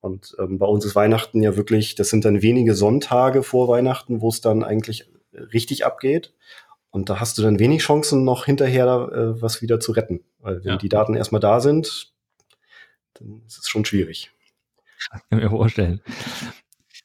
Und 0.00 0.36
ähm, 0.38 0.58
bei 0.58 0.66
uns 0.66 0.84
ist 0.84 0.94
Weihnachten 0.94 1.42
ja 1.42 1.56
wirklich, 1.56 1.94
das 1.94 2.10
sind 2.10 2.24
dann 2.24 2.42
wenige 2.42 2.74
Sonntage 2.74 3.42
vor 3.42 3.68
Weihnachten, 3.68 4.20
wo 4.20 4.28
es 4.28 4.40
dann 4.40 4.64
eigentlich 4.64 5.10
richtig 5.32 5.86
abgeht. 5.86 6.34
Und 6.90 7.08
da 7.08 7.20
hast 7.20 7.38
du 7.38 7.42
dann 7.42 7.58
wenig 7.58 7.82
Chancen, 7.82 8.22
noch 8.24 8.44
hinterher 8.44 8.86
äh, 9.12 9.40
was 9.40 9.62
wieder 9.62 9.80
zu 9.80 9.92
retten. 9.92 10.22
Weil 10.40 10.62
wenn 10.62 10.72
ja. 10.72 10.76
die 10.76 10.88
Daten 10.88 11.14
erstmal 11.14 11.40
da 11.40 11.60
sind, 11.60 12.12
dann 13.14 13.42
ist 13.46 13.58
es 13.58 13.68
schon 13.68 13.84
schwierig. 13.84 14.30
Kann 15.10 15.20
ich 15.30 15.44
mir 15.44 15.50
vorstellen. 15.50 16.00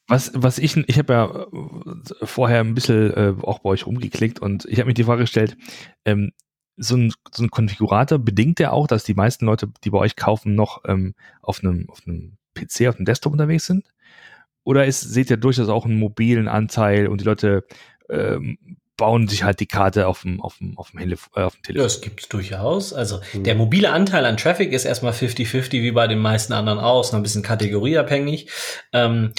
Was, 0.08 0.32
was 0.34 0.58
ich, 0.58 0.78
ich 0.78 0.98
habe 0.98 1.14
ja 1.14 1.26
äh, 1.26 2.26
vorher 2.26 2.62
ein 2.62 2.76
bisschen 2.76 3.14
äh, 3.14 3.34
auch 3.42 3.60
bei 3.60 3.70
euch 3.72 3.86
rumgeklickt 3.86 4.40
und 4.40 4.66
ich 4.66 4.80
habe 4.80 4.88
mir 4.88 4.94
die 4.94 5.04
Frage 5.04 5.22
gestellt, 5.22 5.58
ähm, 6.06 6.32
so 6.78 6.96
ein, 6.96 7.12
so 7.34 7.44
ein 7.44 7.50
Konfigurator 7.50 8.20
bedingt 8.20 8.60
ja 8.60 8.72
auch, 8.72 8.88
dass 8.88 9.04
die 9.04 9.16
meisten 9.16 9.46
Leute, 9.46 9.68
die 9.84 9.90
bei 9.90 9.98
euch 9.98 10.16
kaufen, 10.16 10.56
noch 10.56 10.84
ähm, 10.86 11.16
auf 11.42 11.64
einem 11.64 11.90
auf 11.90 12.02
einem 12.06 12.38
PC, 12.54 12.88
auf 12.88 12.96
einem 12.96 13.06
Desktop 13.06 13.34
unterwegs 13.34 13.66
sind? 13.66 13.86
Oder 14.64 14.86
ist, 14.86 15.02
seht 15.02 15.30
ihr 15.30 15.38
durchaus 15.38 15.70
auch 15.70 15.86
einen 15.86 15.98
mobilen 15.98 16.48
Anteil 16.48 17.08
und 17.08 17.22
die 17.22 17.26
Leute 17.26 17.66
ähm, 18.10 18.58
bauen 18.98 19.28
sich 19.28 19.44
halt 19.44 19.60
die 19.60 19.68
Karte 19.68 20.08
auf 20.08 20.24
dem, 20.24 20.42
auf 20.42 20.58
dem, 20.58 20.78
auf 20.78 20.92
dem, 20.92 21.00
Hilf 21.00 21.30
äh, 21.36 21.42
auf 21.42 21.56
dem 21.56 21.64
Telefon. 21.64 21.82
Ja, 21.82 21.84
das 21.84 22.02
gibt 22.02 22.22
es 22.22 22.30
durchaus. 22.30 22.94
Also 22.94 23.22
mhm. 23.34 23.44
der 23.44 23.56
mobile 23.56 23.92
Anteil 23.92 24.26
an 24.26 24.38
Traffic 24.38 24.74
ist 24.74 24.86
erstmal 24.86 25.14
50-50 25.14 25.72
wie 25.84 25.92
bei 25.92 26.08
den 26.08 26.20
meisten 26.20 26.54
anderen 26.54 26.80
aus, 26.80 27.12
noch 27.12 27.20
ein 27.20 27.24
bisschen 27.24 27.44
kategorieabhängig. 27.44 28.50
Ähm, 28.92 29.34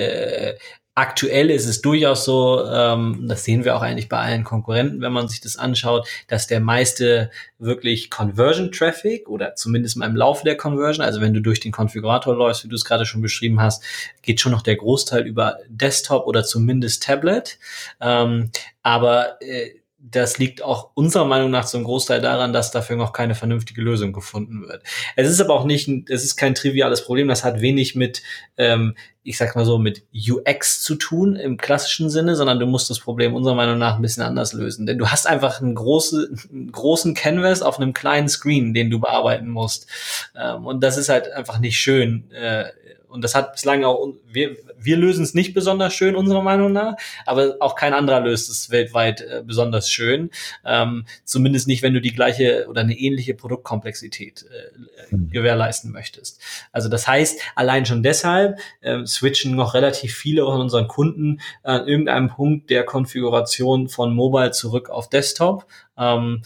äh, 0.00 0.58
aktuell 0.94 1.50
ist 1.50 1.66
es 1.66 1.80
durchaus 1.80 2.24
so, 2.24 2.64
ähm, 2.66 3.26
das 3.28 3.44
sehen 3.44 3.64
wir 3.64 3.76
auch 3.76 3.82
eigentlich 3.82 4.08
bei 4.08 4.18
allen 4.18 4.44
Konkurrenten, 4.44 5.00
wenn 5.00 5.12
man 5.12 5.28
sich 5.28 5.40
das 5.40 5.56
anschaut, 5.56 6.06
dass 6.28 6.46
der 6.46 6.60
meiste 6.60 7.30
wirklich 7.58 8.10
Conversion 8.10 8.70
Traffic 8.70 9.28
oder 9.28 9.54
zumindest 9.54 9.96
mal 9.96 10.06
im 10.06 10.16
Laufe 10.16 10.44
der 10.44 10.56
Conversion, 10.56 11.04
also 11.04 11.20
wenn 11.20 11.32
du 11.32 11.40
durch 11.40 11.60
den 11.60 11.72
Konfigurator 11.72 12.36
läufst, 12.36 12.64
wie 12.64 12.68
du 12.68 12.74
es 12.74 12.84
gerade 12.84 13.06
schon 13.06 13.22
beschrieben 13.22 13.62
hast, 13.62 13.82
geht 14.22 14.40
schon 14.40 14.52
noch 14.52 14.62
der 14.62 14.76
Großteil 14.76 15.26
über 15.26 15.58
Desktop 15.68 16.26
oder 16.26 16.44
zumindest 16.44 17.02
Tablet. 17.02 17.58
Ähm, 18.00 18.50
aber 18.82 19.40
äh, 19.40 19.79
das 20.02 20.38
liegt 20.38 20.62
auch 20.62 20.90
unserer 20.94 21.26
Meinung 21.26 21.50
nach 21.50 21.66
zum 21.66 21.84
Großteil 21.84 22.20
daran, 22.22 22.52
dass 22.52 22.70
dafür 22.70 22.96
noch 22.96 23.12
keine 23.12 23.34
vernünftige 23.34 23.82
Lösung 23.82 24.12
gefunden 24.12 24.62
wird. 24.62 24.82
Es 25.14 25.28
ist 25.28 25.40
aber 25.40 25.54
auch 25.54 25.64
nicht, 25.64 25.88
es 26.08 26.24
ist 26.24 26.36
kein 26.36 26.54
triviales 26.54 27.04
Problem. 27.04 27.28
Das 27.28 27.44
hat 27.44 27.60
wenig 27.60 27.94
mit, 27.96 28.22
ähm, 28.56 28.96
ich 29.22 29.36
sag 29.36 29.54
mal 29.54 29.66
so, 29.66 29.78
mit 29.78 30.04
UX 30.12 30.82
zu 30.82 30.94
tun 30.94 31.36
im 31.36 31.58
klassischen 31.58 32.08
Sinne, 32.08 32.34
sondern 32.34 32.58
du 32.58 32.66
musst 32.66 32.88
das 32.88 32.98
Problem 32.98 33.34
unserer 33.34 33.54
Meinung 33.54 33.78
nach 33.78 33.96
ein 33.96 34.02
bisschen 34.02 34.22
anders 34.22 34.54
lösen. 34.54 34.86
Denn 34.86 34.96
du 34.96 35.08
hast 35.08 35.26
einfach 35.26 35.60
einen, 35.60 35.74
große, 35.74 36.30
einen 36.50 36.72
großen 36.72 37.14
Canvas 37.14 37.60
auf 37.60 37.78
einem 37.78 37.92
kleinen 37.92 38.30
Screen, 38.30 38.72
den 38.72 38.90
du 38.90 39.00
bearbeiten 39.00 39.48
musst. 39.48 39.86
Ähm, 40.34 40.66
und 40.66 40.82
das 40.82 40.96
ist 40.96 41.10
halt 41.10 41.30
einfach 41.30 41.58
nicht 41.58 41.78
schön. 41.78 42.30
Äh, 42.32 42.64
und 43.08 43.22
das 43.22 43.34
hat 43.34 43.52
bislang 43.52 43.84
auch, 43.84 44.14
wir, 44.26 44.56
wir 44.80 44.96
lösen 44.96 45.22
es 45.22 45.34
nicht 45.34 45.54
besonders 45.54 45.94
schön, 45.94 46.16
unserer 46.16 46.42
Meinung 46.42 46.72
nach, 46.72 46.96
aber 47.26 47.56
auch 47.60 47.74
kein 47.74 47.94
anderer 47.94 48.20
löst 48.20 48.50
es 48.50 48.70
weltweit 48.70 49.20
äh, 49.20 49.42
besonders 49.44 49.90
schön. 49.90 50.30
Ähm, 50.64 51.04
zumindest 51.24 51.66
nicht, 51.66 51.82
wenn 51.82 51.94
du 51.94 52.00
die 52.00 52.12
gleiche 52.12 52.66
oder 52.68 52.80
eine 52.80 52.98
ähnliche 52.98 53.34
Produktkomplexität 53.34 54.44
äh, 54.44 55.14
mhm. 55.14 55.30
gewährleisten 55.30 55.92
möchtest. 55.92 56.40
Also 56.72 56.88
das 56.88 57.06
heißt, 57.06 57.40
allein 57.54 57.86
schon 57.86 58.02
deshalb 58.02 58.58
äh, 58.80 59.04
switchen 59.06 59.54
noch 59.54 59.74
relativ 59.74 60.14
viele 60.14 60.44
von 60.44 60.60
unseren 60.60 60.88
Kunden 60.88 61.40
an 61.62 61.86
irgendeinem 61.86 62.28
Punkt 62.28 62.70
der 62.70 62.84
Konfiguration 62.84 63.88
von 63.88 64.14
Mobile 64.14 64.50
zurück 64.52 64.90
auf 64.90 65.08
Desktop. 65.08 65.66
Ähm, 65.96 66.42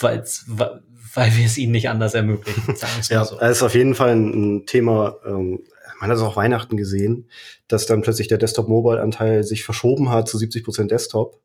weil's, 0.00 0.44
weil 0.48 1.36
wir 1.36 1.46
es 1.46 1.58
ihnen 1.58 1.72
nicht 1.72 1.88
anders 1.88 2.14
ermöglichen. 2.14 2.74
Ja, 3.08 3.24
so. 3.24 3.36
das 3.36 3.58
ist 3.58 3.62
auf 3.62 3.74
jeden 3.74 3.94
Fall 3.94 4.14
ein 4.14 4.66
Thema, 4.66 5.16
ähm, 5.26 5.60
man 6.00 6.10
hat 6.10 6.16
es 6.16 6.22
auch 6.22 6.36
Weihnachten 6.36 6.76
gesehen, 6.76 7.28
dass 7.68 7.86
dann 7.86 8.00
plötzlich 8.00 8.26
der 8.26 8.38
Desktop-Mobile-Anteil 8.38 9.44
sich 9.44 9.64
verschoben 9.64 10.10
hat 10.10 10.28
zu 10.28 10.38
70 10.38 10.64
Prozent 10.64 10.90
Desktop. 10.90 11.40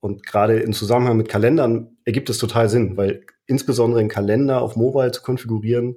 Und 0.00 0.26
gerade 0.26 0.58
im 0.58 0.72
Zusammenhang 0.72 1.16
mit 1.16 1.28
Kalendern 1.28 1.96
ergibt 2.04 2.28
es 2.28 2.38
total 2.38 2.68
Sinn, 2.68 2.96
weil 2.96 3.24
insbesondere 3.46 4.00
einen 4.00 4.08
Kalender 4.08 4.60
auf 4.60 4.76
Mobile 4.76 5.12
zu 5.12 5.22
konfigurieren, 5.22 5.96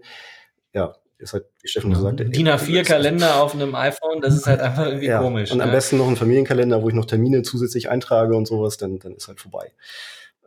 ja, 0.74 0.96
ist 1.18 1.34
halt, 1.34 1.46
wie 1.62 1.68
Steffen 1.68 1.90
gesagt 1.90 2.22
hat. 2.22 2.36
DIN 2.36 2.48
A4-Kalender 2.48 3.42
auf 3.42 3.56
einem 3.56 3.74
iPhone, 3.74 4.22
das 4.22 4.36
ist 4.36 4.46
halt 4.46 4.62
einfach 4.62 4.86
irgendwie 4.86 5.08
ja, 5.08 5.20
komisch. 5.20 5.52
Und 5.52 5.58
ne? 5.58 5.64
am 5.64 5.72
besten 5.72 5.98
noch 5.98 6.08
ein 6.08 6.16
Familienkalender, 6.16 6.84
wo 6.84 6.90
ich 6.90 6.96
noch 6.96 7.06
Termine 7.06 7.42
zusätzlich 7.42 7.90
eintrage 7.90 8.36
und 8.36 8.48
sowas, 8.48 8.78
dann, 8.78 9.00
dann 9.00 9.16
ist 9.16 9.28
halt 9.28 9.42
vorbei. 9.42 9.72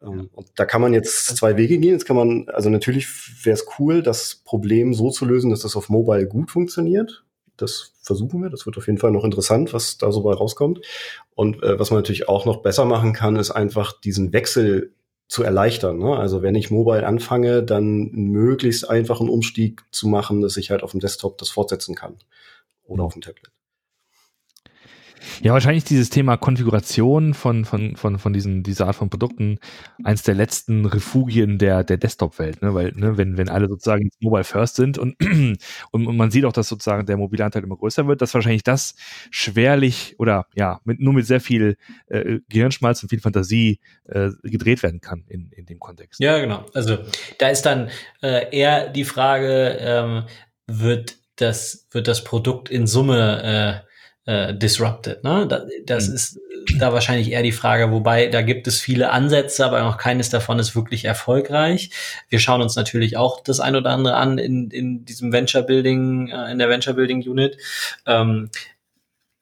Ähm, 0.02 0.30
und 0.32 0.48
da 0.54 0.64
kann 0.64 0.80
man 0.80 0.94
jetzt 0.94 1.36
zwei 1.36 1.56
Wege 1.56 1.78
gehen. 1.78 1.94
Jetzt 1.94 2.06
kann 2.06 2.16
man, 2.16 2.48
also 2.50 2.70
natürlich 2.70 3.08
wäre 3.44 3.54
es 3.54 3.66
cool, 3.78 4.02
das 4.02 4.36
Problem 4.44 4.94
so 4.94 5.10
zu 5.10 5.24
lösen, 5.24 5.50
dass 5.50 5.60
das 5.60 5.74
auf 5.74 5.88
Mobile 5.88 6.26
gut 6.26 6.52
funktioniert. 6.52 7.24
Das 7.60 7.92
versuchen 8.00 8.42
wir. 8.42 8.50
Das 8.50 8.66
wird 8.66 8.76
auf 8.76 8.86
jeden 8.86 8.98
Fall 8.98 9.10
noch 9.10 9.24
interessant, 9.24 9.72
was 9.72 9.98
da 9.98 10.12
so 10.12 10.22
bei 10.22 10.32
rauskommt. 10.32 10.80
Und 11.34 11.62
äh, 11.62 11.78
was 11.78 11.90
man 11.90 11.98
natürlich 11.98 12.28
auch 12.28 12.46
noch 12.46 12.62
besser 12.62 12.84
machen 12.84 13.12
kann, 13.12 13.36
ist 13.36 13.50
einfach 13.50 13.92
diesen 13.92 14.32
Wechsel 14.32 14.92
zu 15.28 15.44
erleichtern. 15.44 15.98
Ne? 15.98 16.16
Also 16.16 16.42
wenn 16.42 16.56
ich 16.56 16.70
mobile 16.70 17.06
anfange, 17.06 17.62
dann 17.62 18.10
möglichst 18.12 18.88
einfachen 18.90 19.28
Umstieg 19.28 19.82
zu 19.92 20.08
machen, 20.08 20.40
dass 20.40 20.56
ich 20.56 20.70
halt 20.70 20.82
auf 20.82 20.90
dem 20.90 21.00
Desktop 21.00 21.38
das 21.38 21.50
fortsetzen 21.50 21.94
kann 21.94 22.16
oder 22.84 23.04
auf 23.04 23.12
dem 23.12 23.22
Tablet. 23.22 23.50
Ja, 25.42 25.52
wahrscheinlich 25.52 25.84
dieses 25.84 26.10
Thema 26.10 26.36
Konfiguration 26.36 27.34
von, 27.34 27.64
von, 27.64 27.96
von, 27.96 28.18
von 28.18 28.32
diesen, 28.32 28.62
dieser 28.62 28.86
Art 28.86 28.96
von 28.96 29.10
Produkten 29.10 29.58
eins 30.04 30.22
der 30.22 30.34
letzten 30.34 30.86
Refugien 30.86 31.58
der, 31.58 31.84
der 31.84 31.96
Desktop-Welt, 31.96 32.62
ne? 32.62 32.74
Weil, 32.74 32.92
ne, 32.92 33.16
wenn, 33.16 33.36
wenn 33.36 33.48
alle 33.48 33.68
sozusagen 33.68 34.10
Mobile 34.20 34.44
First 34.44 34.76
sind 34.76 34.98
und, 34.98 35.16
und, 35.92 36.16
man 36.16 36.30
sieht 36.30 36.44
auch, 36.44 36.52
dass 36.52 36.68
sozusagen 36.68 37.06
der 37.06 37.16
mobile 37.16 37.44
Anteil 37.44 37.62
immer 37.62 37.76
größer 37.76 38.06
wird, 38.06 38.22
dass 38.22 38.34
wahrscheinlich 38.34 38.62
das 38.62 38.94
schwerlich 39.30 40.14
oder 40.18 40.46
ja, 40.54 40.80
mit, 40.84 41.00
nur 41.00 41.12
mit 41.12 41.26
sehr 41.26 41.40
viel 41.40 41.76
äh, 42.06 42.40
Gehirnschmalz 42.48 43.02
und 43.02 43.08
viel 43.08 43.20
Fantasie 43.20 43.80
äh, 44.06 44.30
gedreht 44.42 44.82
werden 44.82 45.00
kann 45.00 45.24
in, 45.28 45.50
in 45.52 45.66
dem 45.66 45.78
Kontext. 45.78 46.20
Ja, 46.20 46.38
genau. 46.38 46.66
Also 46.74 46.98
da 47.38 47.48
ist 47.48 47.62
dann 47.62 47.90
äh, 48.22 48.56
eher 48.56 48.88
die 48.88 49.04
Frage, 49.04 49.76
ähm, 49.80 50.24
wird 50.66 51.16
das, 51.36 51.86
wird 51.90 52.08
das 52.08 52.24
Produkt 52.24 52.68
in 52.68 52.86
Summe 52.86 53.82
äh, 54.30 54.40
äh, 54.40 54.54
disrupted. 54.54 55.24
Ne? 55.24 55.46
Das, 55.48 55.64
das 55.84 56.08
mhm. 56.08 56.14
ist 56.14 56.40
da 56.78 56.92
wahrscheinlich 56.92 57.32
eher 57.32 57.42
die 57.42 57.52
Frage, 57.52 57.90
wobei 57.90 58.28
da 58.28 58.42
gibt 58.42 58.68
es 58.68 58.80
viele 58.80 59.10
Ansätze, 59.10 59.64
aber 59.64 59.80
noch 59.80 59.98
keines 59.98 60.30
davon 60.30 60.58
ist 60.58 60.76
wirklich 60.76 61.04
erfolgreich. 61.04 61.90
Wir 62.28 62.38
schauen 62.38 62.62
uns 62.62 62.76
natürlich 62.76 63.16
auch 63.16 63.40
das 63.40 63.60
ein 63.60 63.74
oder 63.74 63.90
andere 63.90 64.14
an 64.14 64.38
in, 64.38 64.70
in 64.70 65.04
diesem 65.04 65.32
Venture 65.32 65.62
Building, 65.62 66.28
äh, 66.28 66.52
in 66.52 66.58
der 66.58 66.68
Venture 66.68 66.94
Building 66.94 67.22
Unit. 67.22 67.56
Ähm, 68.06 68.50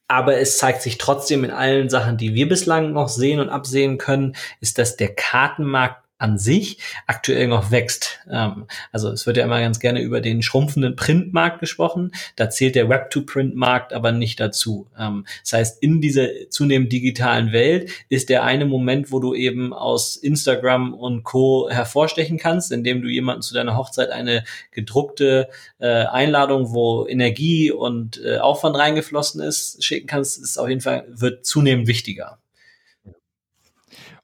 aber 0.07 0.39
es 0.39 0.57
zeigt 0.57 0.80
sich 0.80 0.97
trotzdem 0.97 1.45
in 1.45 1.51
allen 1.51 1.91
Sachen, 1.91 2.16
die 2.16 2.32
wir 2.32 2.49
bislang 2.49 2.93
noch 2.93 3.11
sehen 3.11 3.41
und 3.41 3.51
absehen 3.51 3.99
können, 3.99 4.36
ist, 4.61 4.78
dass 4.78 4.97
der 4.97 5.14
Kartenmarkt 5.14 6.08
an 6.19 6.37
sich 6.37 6.79
aktuell 7.07 7.47
noch 7.47 7.71
wächst. 7.71 8.21
Ähm, 8.31 8.66
also 8.93 9.11
es 9.11 9.27
wird 9.27 9.37
ja 9.37 9.45
immer 9.45 9.61
ganz 9.61 9.81
gerne 9.81 10.03
über 10.03 10.21
den 10.21 10.43
schrumpfenden 10.43 10.97
Printmarkt 10.97 11.61
gesprochen. 11.61 12.12
Da 12.37 12.51
zählt 12.51 12.75
der 12.75 12.89
Web-to-Print-Markt 12.89 13.93
aber 13.93 14.12
nicht 14.12 14.41
dazu. 14.41 14.89
Ähm, 14.99 15.25
das 15.43 15.53
heißt, 15.53 15.83
in 15.83 16.01
dieser 16.01 16.29
zunehmend 16.51 16.93
digitalen 16.93 17.53
Welt 17.53 17.91
ist 18.09 18.29
der 18.29 18.43
eine 18.43 18.66
Moment, 18.66 19.12
wo 19.12 19.21
du 19.21 19.35
eben 19.35 19.73
aus 19.73 20.16
Instagram 20.16 20.93
und 20.93 21.23
Co. 21.23 21.69
hervorstechen 21.71 22.39
kannst, 22.39 22.73
indem 22.73 23.01
du 23.01 23.09
jemanden 23.09 23.43
zu 23.43 23.55
deiner 23.55 23.77
Hochzeit 23.77 24.11
eine 24.11 24.45
gedruckte 24.73 25.49
äh, 25.79 25.87
Einladung, 25.87 26.75
wo 26.75 27.07
Energie 27.07 27.71
und 27.71 28.21
äh, 28.25 28.39
Aufwand 28.39 28.77
reingeflossen 28.77 29.41
ist, 29.41 29.85
schicken 29.85 30.09
kannst, 30.09 30.43
ist 30.43 30.59
auf 30.59 30.69
jeden 30.69 30.81
Fall, 30.81 31.05
wird 31.09 31.47
zunehmend 31.47 31.87
wichtiger. 31.87 32.39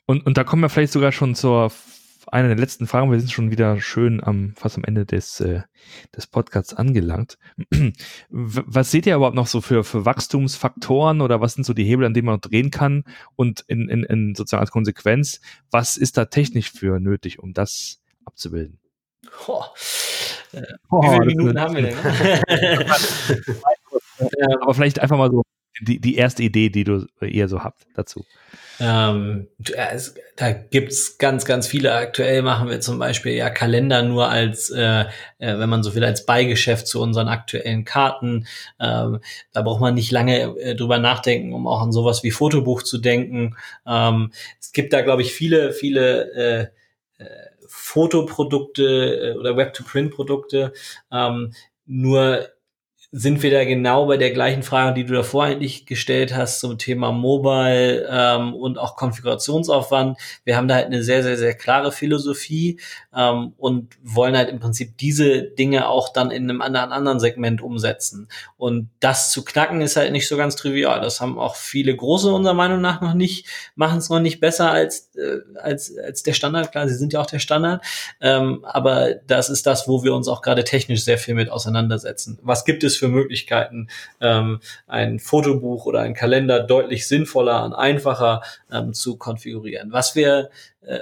Und, 0.06 0.26
und 0.26 0.36
da 0.36 0.44
kommen 0.44 0.62
wir 0.62 0.68
vielleicht 0.68 0.92
sogar 0.92 1.12
schon 1.12 1.34
zur 1.34 1.72
einer 2.26 2.48
der 2.48 2.58
letzten 2.58 2.86
Fragen. 2.86 3.10
Wir 3.10 3.20
sind 3.20 3.32
schon 3.32 3.50
wieder 3.50 3.80
schön 3.80 4.22
am, 4.22 4.52
fast 4.56 4.76
am 4.76 4.84
Ende 4.84 5.06
des, 5.06 5.40
äh, 5.40 5.62
des 6.16 6.26
Podcasts 6.26 6.74
angelangt. 6.74 7.38
was 8.30 8.90
seht 8.90 9.06
ihr 9.06 9.16
überhaupt 9.16 9.36
noch 9.36 9.46
so 9.46 9.60
für, 9.60 9.84
für 9.84 10.04
Wachstumsfaktoren 10.04 11.20
oder 11.20 11.40
was 11.40 11.54
sind 11.54 11.64
so 11.64 11.74
die 11.74 11.84
Hebel, 11.84 12.06
an 12.06 12.14
denen 12.14 12.26
man 12.26 12.36
noch 12.36 12.40
drehen 12.40 12.70
kann? 12.70 13.04
Und 13.36 13.64
in, 13.68 13.88
in, 13.88 14.04
in 14.04 14.34
sozusagen 14.34 14.62
als 14.62 14.70
Konsequenz, 14.70 15.40
was 15.70 15.96
ist 15.96 16.16
da 16.16 16.24
technisch 16.26 16.72
für 16.72 17.00
nötig, 17.00 17.38
um 17.38 17.52
das 17.52 18.00
abzubilden? 18.24 18.80
Oh. 19.46 19.62
Äh, 20.52 20.62
oh, 20.90 21.02
wie 21.02 21.10
viele 21.10 21.26
Minuten 21.26 21.60
haben 21.60 21.74
wir 21.74 21.82
denn? 21.82 21.96
Aber 24.60 24.74
vielleicht 24.74 25.00
einfach 25.00 25.18
mal 25.18 25.30
so 25.30 25.42
die, 25.80 26.00
die 26.00 26.16
erste 26.16 26.42
Idee, 26.42 26.70
die 26.70 26.84
du 26.84 27.06
eher 27.20 27.48
so 27.48 27.62
habt 27.62 27.86
dazu. 27.94 28.24
Ähm, 28.80 29.48
es, 29.92 30.14
da 30.36 30.52
gibt's 30.52 31.18
ganz, 31.18 31.44
ganz 31.44 31.66
viele. 31.66 31.94
Aktuell 31.94 32.42
machen 32.42 32.68
wir 32.68 32.80
zum 32.80 32.98
Beispiel 32.98 33.32
ja 33.32 33.50
Kalender 33.50 34.02
nur 34.02 34.28
als, 34.28 34.70
äh, 34.70 35.04
äh, 35.38 35.58
wenn 35.58 35.68
man 35.68 35.82
so 35.82 35.94
will, 35.94 36.04
als 36.04 36.26
Beigeschäft 36.26 36.86
zu 36.86 37.00
unseren 37.00 37.28
aktuellen 37.28 37.84
Karten. 37.84 38.46
Ähm, 38.80 39.20
da 39.52 39.62
braucht 39.62 39.80
man 39.80 39.94
nicht 39.94 40.10
lange 40.10 40.56
äh, 40.58 40.74
drüber 40.74 40.98
nachdenken, 40.98 41.52
um 41.52 41.66
auch 41.66 41.82
an 41.82 41.92
sowas 41.92 42.24
wie 42.24 42.30
Fotobuch 42.30 42.82
zu 42.82 42.98
denken. 42.98 43.56
Ähm, 43.86 44.32
es 44.60 44.72
gibt 44.72 44.92
da, 44.92 45.02
glaube 45.02 45.22
ich, 45.22 45.32
viele, 45.32 45.72
viele 45.72 46.32
äh, 47.18 47.22
äh, 47.22 47.26
Fotoprodukte 47.68 49.36
oder 49.38 49.56
Web-to-Print-Produkte. 49.56 50.72
Ähm, 51.12 51.52
nur 51.86 52.48
sind 53.16 53.44
wir 53.44 53.52
da 53.52 53.64
genau 53.64 54.06
bei 54.06 54.16
der 54.16 54.32
gleichen 54.32 54.64
Frage, 54.64 54.92
die 54.92 55.04
du 55.06 55.14
davor 55.14 55.44
eigentlich 55.44 55.86
gestellt 55.86 56.34
hast 56.34 56.58
zum 56.58 56.78
Thema 56.78 57.12
Mobile 57.12 58.08
ähm, 58.10 58.54
und 58.54 58.76
auch 58.76 58.96
Konfigurationsaufwand. 58.96 60.18
Wir 60.42 60.56
haben 60.56 60.66
da 60.66 60.74
halt 60.74 60.86
eine 60.86 61.04
sehr, 61.04 61.22
sehr, 61.22 61.36
sehr 61.36 61.54
klare 61.54 61.92
Philosophie 61.92 62.80
ähm, 63.14 63.52
und 63.56 63.94
wollen 64.02 64.36
halt 64.36 64.48
im 64.48 64.58
Prinzip 64.58 64.98
diese 64.98 65.42
Dinge 65.42 65.86
auch 65.86 66.12
dann 66.12 66.32
in 66.32 66.50
einem 66.50 66.60
anderen, 66.60 66.90
anderen 66.90 67.20
Segment 67.20 67.62
umsetzen. 67.62 68.26
Und 68.56 68.90
das 68.98 69.30
zu 69.30 69.44
knacken 69.44 69.80
ist 69.80 69.94
halt 69.94 70.10
nicht 70.10 70.26
so 70.26 70.36
ganz 70.36 70.56
trivial. 70.56 71.00
Das 71.00 71.20
haben 71.20 71.38
auch 71.38 71.54
viele 71.54 71.94
große 71.94 72.32
unserer 72.32 72.54
Meinung 72.54 72.80
nach 72.80 73.00
noch 73.00 73.14
nicht, 73.14 73.46
machen 73.76 73.98
es 73.98 74.10
noch 74.10 74.18
nicht 74.18 74.40
besser 74.40 74.72
als, 74.72 75.14
äh, 75.14 75.38
als, 75.60 75.96
als 75.96 76.24
der 76.24 76.32
Standard. 76.32 76.72
Klar, 76.72 76.88
sie 76.88 76.96
sind 76.96 77.12
ja 77.12 77.20
auch 77.20 77.26
der 77.26 77.38
Standard. 77.38 77.84
Ähm, 78.20 78.64
aber 78.64 79.14
das 79.14 79.50
ist 79.50 79.68
das, 79.68 79.86
wo 79.86 80.02
wir 80.02 80.14
uns 80.14 80.26
auch 80.26 80.42
gerade 80.42 80.64
technisch 80.64 81.04
sehr 81.04 81.18
viel 81.18 81.34
mit 81.34 81.48
auseinandersetzen. 81.48 82.40
Was 82.42 82.64
gibt 82.64 82.82
es 82.82 82.96
für 82.96 83.03
für 83.04 83.08
Möglichkeiten, 83.08 83.88
ähm, 84.20 84.60
ein 84.86 85.18
Fotobuch 85.18 85.86
oder 85.86 86.00
ein 86.00 86.14
Kalender 86.14 86.60
deutlich 86.60 87.06
sinnvoller 87.06 87.64
und 87.64 87.74
einfacher 87.74 88.42
ähm, 88.72 88.94
zu 88.94 89.16
konfigurieren. 89.16 89.92
Was 89.92 90.16
wir 90.16 90.50
äh, 90.82 91.00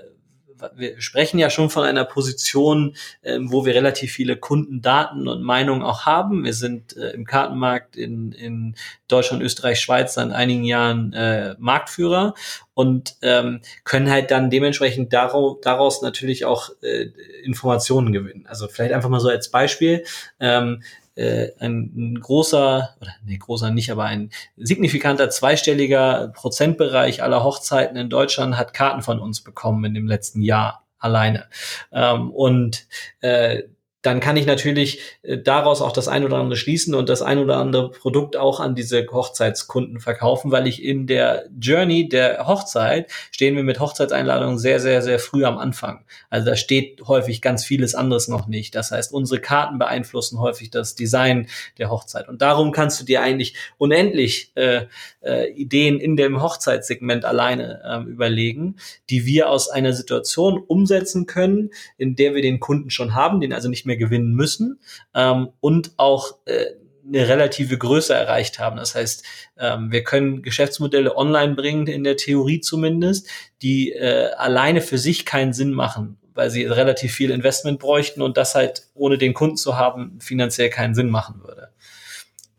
wir 0.77 1.01
sprechen 1.01 1.39
ja 1.39 1.51
schon 1.51 1.71
von 1.71 1.85
einer 1.85 2.05
Position, 2.05 2.95
äh, 3.23 3.39
wo 3.41 3.65
wir 3.65 3.75
relativ 3.75 4.13
viele 4.13 4.37
Kundendaten 4.37 5.29
und 5.29 5.43
Meinungen 5.43 5.83
auch 5.83 6.07
haben. 6.07 6.45
Wir 6.45 6.55
sind 6.55 6.97
äh, 6.97 7.11
im 7.11 7.25
Kartenmarkt 7.25 7.97
in, 7.97 8.33
in 8.33 8.77
Deutschland, 9.09 9.43
Österreich, 9.43 9.81
Schweiz 9.81 10.15
seit 10.15 10.31
einigen 10.31 10.65
Jahren 10.65 11.13
äh, 11.13 11.57
Marktführer 11.59 12.35
und 12.75 13.17
ähm, 13.23 13.61
können 13.85 14.11
halt 14.11 14.31
dann 14.31 14.51
dementsprechend 14.51 15.13
daraus, 15.13 16.03
natürlich 16.03 16.45
auch 16.45 16.71
äh, 16.83 17.09
Informationen 17.45 18.13
gewinnen. 18.13 18.47
Also 18.47 18.69
vielleicht 18.69 18.95
einfach 18.95 19.11
mal 19.11 19.21
so 19.21 19.29
als 19.29 19.51
Beispiel. 19.51 20.05
Ähm, 20.41 20.83
äh, 21.15 21.49
ein, 21.59 22.19
großer, 22.21 22.97
oder 23.01 23.11
nee, 23.25 23.37
großer 23.37 23.71
nicht, 23.71 23.91
aber 23.91 24.05
ein 24.05 24.31
signifikanter 24.57 25.31
zweistelliger 25.31 26.29
Prozentbereich 26.35 27.23
aller 27.23 27.45
Hochzeiten 27.45 27.97
in 27.97 28.11
Deutschland 28.11 28.57
hat 28.57 28.75
Karten 28.75 29.03
von 29.03 29.21
uns 29.21 29.43
bekommen 29.43 29.85
in 29.85 29.95
dem 29.95 30.07
letzten 30.07 30.43
Jahr 30.43 30.87
alleine. 30.99 31.49
Ähm, 31.93 32.31
und 32.31 32.87
äh, 33.21 33.65
dann 34.03 34.19
kann 34.21 34.37
ich 34.37 34.47
natürlich 34.47 35.01
äh, 35.23 35.39
daraus 35.39 35.81
auch 35.81 35.93
das 35.93 36.09
ein 36.09 36.25
oder 36.25 36.37
andere 36.37 36.57
schließen 36.57 36.95
und 36.95 37.09
das 37.09 37.23
ein 37.23 37.39
oder 37.39 37.57
andere 37.57 37.91
Produkt 37.91 38.37
auch 38.37 38.61
an 38.61 38.75
diese 38.75 39.07
Hochzeitskunden 39.11 40.01
verkaufen, 40.01 40.51
weil 40.51 40.67
ich 40.67 40.83
in 40.83 41.07
der 41.07 41.45
Journey 41.59 42.09
der 42.09 42.47
Hochzeit 42.47 43.11
stehen 43.31 43.57
wir 43.57 43.63
mit 43.63 43.81
Hochzeitseinladungen 43.81 44.59
sehr, 44.59 44.81
sehr, 44.81 45.03
sehr 45.03 45.19
früh 45.19 45.45
am 45.45 45.57
Anfang. 45.57 46.05
Also 46.31 46.51
da 46.51 46.57
steht 46.57 47.01
häufig 47.07 47.41
ganz 47.41 47.65
vieles 47.65 47.95
anderes 47.95 48.29
noch 48.29 48.49
nicht. 48.49 48.75
Das 48.75 48.91
heißt, 48.91 49.13
unsere 49.13 49.41
Karten 49.41 49.79
beeinflussen 49.79 50.41
häufig 50.41 50.71
das 50.71 50.95
Design 50.95 51.49
der 51.79 51.91
Hochzeit. 51.91 52.29
Und 52.29 52.43
darum 52.43 52.73
kannst 52.73 53.01
du 53.01 53.05
dir 53.05 53.23
eigentlich 53.23 53.55
unendlich 53.79 54.53
äh, 54.57 54.87
äh, 55.23 55.51
Ideen 55.53 56.01
in 56.01 56.17
dem 56.17 56.43
Hochzeitssegment 56.43 57.25
alleine 57.25 57.81
äh, 57.85 58.11
überlegen, 58.11 58.77
die 59.11 59.27
wir 59.27 59.49
aus 59.49 59.69
einer 59.69 59.93
Situation 59.93 60.59
umsetzen 60.59 61.27
können, 61.27 61.71
in 61.97 62.17
der 62.17 62.35
wir 62.35 62.43
den 62.43 62.61
Kunden 62.61 62.91
schon 62.91 63.15
haben, 63.15 63.41
den 63.41 63.53
also 63.53 63.69
nicht 63.69 63.87
mehr 63.87 63.92
gewinnen 63.97 64.35
müssen 64.35 64.81
ähm, 65.15 65.49
und 65.61 65.93
auch 65.97 66.39
äh, 66.47 66.67
eine 67.07 67.29
relative 67.29 67.77
Größe 67.79 68.15
erreicht 68.15 68.59
haben. 68.59 68.77
Das 68.77 68.95
heißt, 68.95 69.25
ähm, 69.59 69.91
wir 69.91 70.05
können 70.05 70.43
Geschäftsmodelle 70.43 71.17
online 71.17 71.55
bringen, 71.55 71.87
in 71.87 72.05
der 72.05 72.17
Theorie 72.17 72.61
zumindest, 72.61 73.29
die 73.61 73.93
äh, 73.93 74.31
alleine 74.37 74.81
für 74.81 74.99
sich 74.99 75.25
keinen 75.25 75.53
Sinn 75.53 75.73
machen, 75.73 76.19
weil 76.35 76.51
sie 76.51 76.65
relativ 76.65 77.13
viel 77.13 77.31
Investment 77.31 77.79
bräuchten 77.81 78.23
und 78.23 78.37
das 78.37 78.55
halt 78.55 78.89
ohne 78.95 79.19
den 79.19 79.35
Kunden 79.35 79.57
zu 79.57 79.77
haben 79.77 80.19
finanziell 80.21 80.71
keinen 80.71 80.95
Sinn 80.95 81.11
machen 81.11 81.43
würde. 81.43 81.72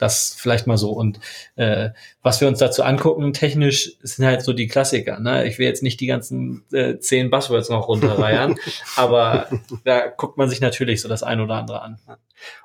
Das 0.04 0.36
vielleicht 0.38 0.68
mal 0.68 0.78
so. 0.78 0.92
Und 0.92 1.22
äh, 1.56 1.92
was 2.22 2.42
wir 2.42 2.50
uns 2.50 2.60
dazu 2.60 2.84
angucken, 2.84 3.32
technisch, 3.32 3.94
sind 4.02 4.26
halt 4.26 4.42
so 4.42 4.52
die 4.52 4.68
Klassiker. 4.68 5.22
Ne? 5.22 5.48
Ich 5.48 5.60
will 5.60 5.66
jetzt 5.66 5.82
nicht 5.82 6.02
die 6.02 6.08
ganzen 6.08 6.66
äh, 6.74 6.98
zehn 7.00 7.30
Buzzwords 7.30 7.70
noch 7.70 7.88
runterreiern, 7.88 8.58
aber 8.98 9.48
da 9.86 10.08
guckt 10.08 10.38
man 10.38 10.50
sich 10.50 10.60
natürlich 10.60 11.02
so 11.02 11.08
das 11.08 11.24
ein 11.24 11.40
oder 11.40 11.56
andere 11.56 11.82
an. 11.82 12.00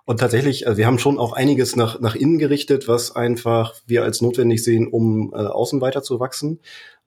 Und 0.04 0.18
tatsächlich, 0.18 0.66
also 0.66 0.78
wir 0.78 0.86
haben 0.86 0.98
schon 0.98 1.16
auch 1.16 1.32
einiges 1.32 1.76
nach, 1.76 2.00
nach 2.00 2.16
innen 2.16 2.38
gerichtet, 2.38 2.88
was 2.88 3.14
einfach 3.14 3.76
wir 3.86 4.02
als 4.02 4.20
notwendig 4.20 4.64
sehen, 4.64 4.88
um 4.88 5.32
äh, 5.32 5.36
außen 5.36 5.80
weiter 5.80 6.02
zu 6.02 6.18
wachsen. 6.18 6.58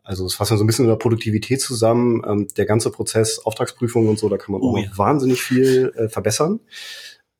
Also 0.01 0.25
es 0.25 0.35
fassen 0.35 0.53
wir 0.53 0.59
so 0.59 0.63
ein 0.63 0.67
bisschen 0.67 0.85
in 0.85 0.91
der 0.91 0.95
Produktivität 0.95 1.59
zusammen. 1.59 2.21
Ähm, 2.25 2.47
der 2.55 2.65
ganze 2.65 2.89
Prozess, 2.89 3.39
Auftragsprüfung 3.39 4.07
und 4.07 4.17
so, 4.17 4.29
da 4.29 4.37
kann 4.37 4.53
man 4.53 4.61
oh, 4.61 4.71
auch 4.71 4.77
ja. 4.77 4.89
wahnsinnig 4.95 5.41
viel 5.41 5.91
äh, 5.97 6.07
verbessern. 6.07 6.61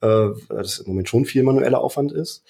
Äh, 0.01 0.29
das 0.49 0.79
im 0.79 0.87
Moment 0.87 1.09
schon 1.09 1.25
viel 1.25 1.43
manueller 1.43 1.79
Aufwand 1.79 2.11
ist. 2.11 2.43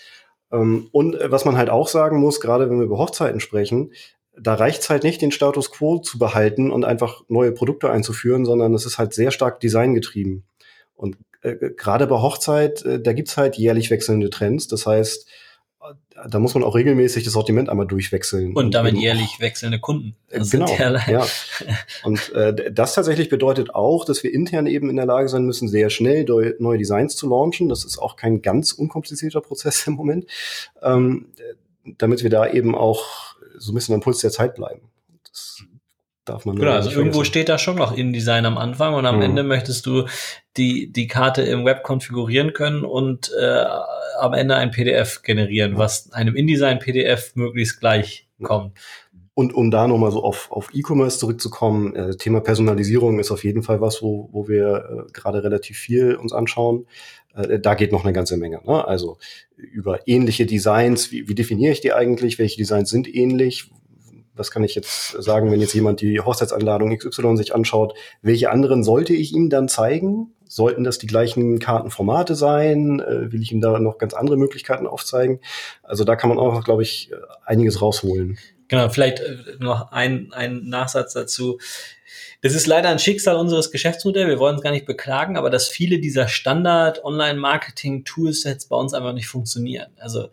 Ähm, 0.52 0.88
und 0.92 1.16
äh, 1.16 1.32
was 1.32 1.46
man 1.46 1.58
halt 1.58 1.70
auch 1.70 1.88
sagen 1.88 2.20
muss, 2.20 2.40
gerade 2.40 2.70
wenn 2.70 2.78
wir 2.78 2.86
über 2.86 2.98
Hochzeiten 2.98 3.40
sprechen, 3.40 3.92
da 4.40 4.56
reicht 4.56 4.82
es 4.82 4.90
halt 4.90 5.04
nicht, 5.04 5.22
den 5.22 5.32
Status 5.32 5.72
quo 5.72 6.00
zu 6.00 6.18
behalten 6.18 6.72
und 6.72 6.86
einfach 6.86 7.24
neue 7.28 7.52
Produkte 7.52 7.90
einzuführen, 7.90 8.46
sondern 8.46 8.74
es 8.74 8.86
ist 8.86 8.98
halt 8.98 9.14
sehr 9.14 9.32
stark 9.32 9.60
designgetrieben. 9.60 10.46
Und 10.96 11.18
äh, 11.42 11.56
gerade 11.76 12.08
bei 12.08 12.18
Hochzeit, 12.22 12.84
äh, 12.86 13.02
da 13.02 13.14
gibt's 13.14 13.38
halt 13.38 13.58
jährlich 13.58 13.90
wechselnde 13.90 14.30
Trends. 14.30 14.68
Das 14.68 14.86
heißt, 14.86 15.28
da 16.30 16.40
muss 16.40 16.54
man 16.54 16.64
auch 16.64 16.76
regelmäßig 16.76 17.24
das 17.24 17.34
Sortiment 17.34 17.70
einmal 17.70 17.88
durchwechseln. 17.88 18.54
Und 18.54 18.74
damit 18.74 18.94
und 18.94 19.02
jährlich 19.02 19.40
wechselnde 19.40 19.80
Kunden. 19.80 20.16
Äh, 20.30 20.40
das 20.40 20.52
genau, 20.52 20.68
ja. 20.78 21.26
Und 22.04 22.32
äh, 22.34 22.72
das 22.72 22.96
tatsächlich 22.96 23.30
bedeutet 23.30 23.74
auch, 23.74 24.06
dass 24.06 24.24
wir 24.24 24.34
intern 24.34 24.68
eben 24.68 24.90
in 24.90 24.96
der 24.96 25.06
Lage 25.06 25.30
sein 25.30 25.46
müssen, 25.46 25.68
sehr 25.68 25.90
schnell 25.90 26.26
neue 26.60 26.78
Designs 26.78 27.16
zu 27.16 27.30
launchen. 27.30 27.70
Das 27.70 27.86
ist 27.86 27.98
auch 27.98 28.16
kein 28.16 28.42
ganz 28.42 28.72
unkomplizierter 28.72 29.42
Prozess 29.42 29.86
im 29.88 29.94
Moment, 29.94 30.26
ähm, 30.82 31.28
damit 31.98 32.24
wir 32.24 32.30
da 32.30 32.48
eben 32.48 32.76
auch 32.76 33.36
so 33.58 33.72
ein 33.72 33.76
bisschen 33.76 33.96
am 33.96 34.02
Puls 34.02 34.20
der 34.20 34.32
Zeit 34.32 34.56
bleiben. 34.56 34.91
Darf 36.26 36.46
man 36.46 36.56
Genau, 36.56 36.72
also 36.72 36.92
irgendwo 36.92 37.24
steht 37.24 37.50
da 37.50 37.58
schon 37.58 37.78
noch 37.78 37.98
InDesign 37.98 38.46
am 38.46 38.58
Anfang 38.58 38.94
und 38.94 39.06
am 39.06 39.18
mhm. 39.18 39.24
Ende 39.24 39.44
möchtest 39.44 39.86
du 39.88 40.06
die, 40.56 40.92
die 40.92 41.08
Karte 41.08 41.42
im 41.42 41.66
Web 41.66 41.84
konfigurieren 41.84 42.54
können 42.54 42.86
und 42.86 43.32
äh, 43.40 43.66
am 44.20 44.34
Ende 44.34 44.56
ein 44.56 44.72
PDF 44.72 45.24
generieren, 45.24 45.78
was 45.78 46.12
einem 46.12 46.36
InDesign-PDF 46.36 47.36
möglichst 47.36 47.80
gleich 47.80 48.28
kommt. 48.44 48.78
Und 49.34 49.54
um 49.54 49.72
da 49.72 49.88
nochmal 49.88 50.12
so 50.12 50.24
auf, 50.24 50.52
auf 50.52 50.70
E-Commerce 50.74 51.18
zurückzukommen, 51.18 51.96
äh, 51.96 52.16
Thema 52.18 52.42
Personalisierung 52.42 53.20
ist 53.20 53.32
auf 53.32 53.44
jeden 53.44 53.64
Fall 53.64 53.82
was, 53.82 54.02
wo, 54.02 54.30
wo 54.32 54.48
wir 54.48 55.08
äh, 55.08 55.12
gerade 55.14 55.44
relativ 55.44 55.78
viel 55.78 56.16
uns 56.16 56.34
anschauen. 56.34 56.86
Äh, 57.34 57.60
da 57.60 57.76
geht 57.76 57.94
noch 57.94 58.04
eine 58.04 58.14
ganze 58.14 58.38
Menge. 58.38 58.62
Ne? 58.66 58.86
Also 58.86 59.18
über 59.56 60.08
ähnliche 60.08 60.46
Designs, 60.46 61.12
wie, 61.12 61.30
wie 61.30 61.36
definiere 61.36 61.72
ich 61.72 61.82
die 61.82 61.94
eigentlich? 61.94 62.40
Welche 62.40 62.58
Designs 62.58 62.90
sind 62.90 63.08
ähnlich? 63.14 63.72
Was 64.36 64.52
kann 64.52 64.64
ich 64.64 64.76
jetzt 64.76 65.12
sagen, 65.22 65.52
wenn 65.52 65.60
jetzt 65.60 65.74
jemand 65.74 66.02
die 66.02 66.20
Hochzeitsanladung 66.20 66.98
XY 66.98 67.38
sich 67.38 67.54
anschaut? 67.54 67.94
Welche 68.22 68.50
anderen 68.50 68.84
sollte 68.84 69.14
ich 69.14 69.34
ihm 69.34 69.50
dann 69.50 69.68
zeigen? 69.68 70.34
Sollten 70.48 70.84
das 70.84 70.98
die 70.98 71.08
gleichen 71.08 71.60
Kartenformate 71.60 72.36
sein? 72.36 73.00
Äh, 73.00 73.32
will 73.32 73.42
ich 73.42 73.52
ihm 73.52 73.62
da 73.62 73.80
noch 73.80 73.98
ganz 73.98 74.14
andere 74.14 74.38
Möglichkeiten 74.38 74.88
aufzeigen? 74.88 75.40
Also 75.84 76.04
da 76.04 76.16
kann 76.16 76.30
man 76.30 76.40
auch, 76.40 76.64
glaube 76.64 76.84
ich, 76.84 77.12
einiges 77.46 77.82
rausholen. 77.82 78.38
Genau, 78.72 78.88
vielleicht 78.88 79.20
äh, 79.20 79.36
noch 79.60 79.92
ein, 79.92 80.32
ein 80.32 80.64
Nachsatz 80.70 81.12
dazu. 81.12 81.60
Das 82.42 82.56
ist 82.56 82.68
leider 82.68 82.90
ein 82.90 83.00
Schicksal 83.00 83.36
unseres 83.36 83.72
Geschäftsmodells. 83.72 84.28
Wir 84.28 84.40
wollen 84.40 84.56
es 84.56 84.62
gar 84.62 84.72
nicht 84.72 84.86
beklagen, 84.86 85.38
aber 85.38 85.50
dass 85.50 85.68
viele 85.68 86.00
dieser 86.00 86.28
Standard-Online-Marketing-Toolsets 86.28 88.68
bei 88.68 88.76
uns 88.76 88.94
einfach 88.94 89.14
nicht 89.14 89.28
funktionieren. 89.28 89.92
Also 90.00 90.30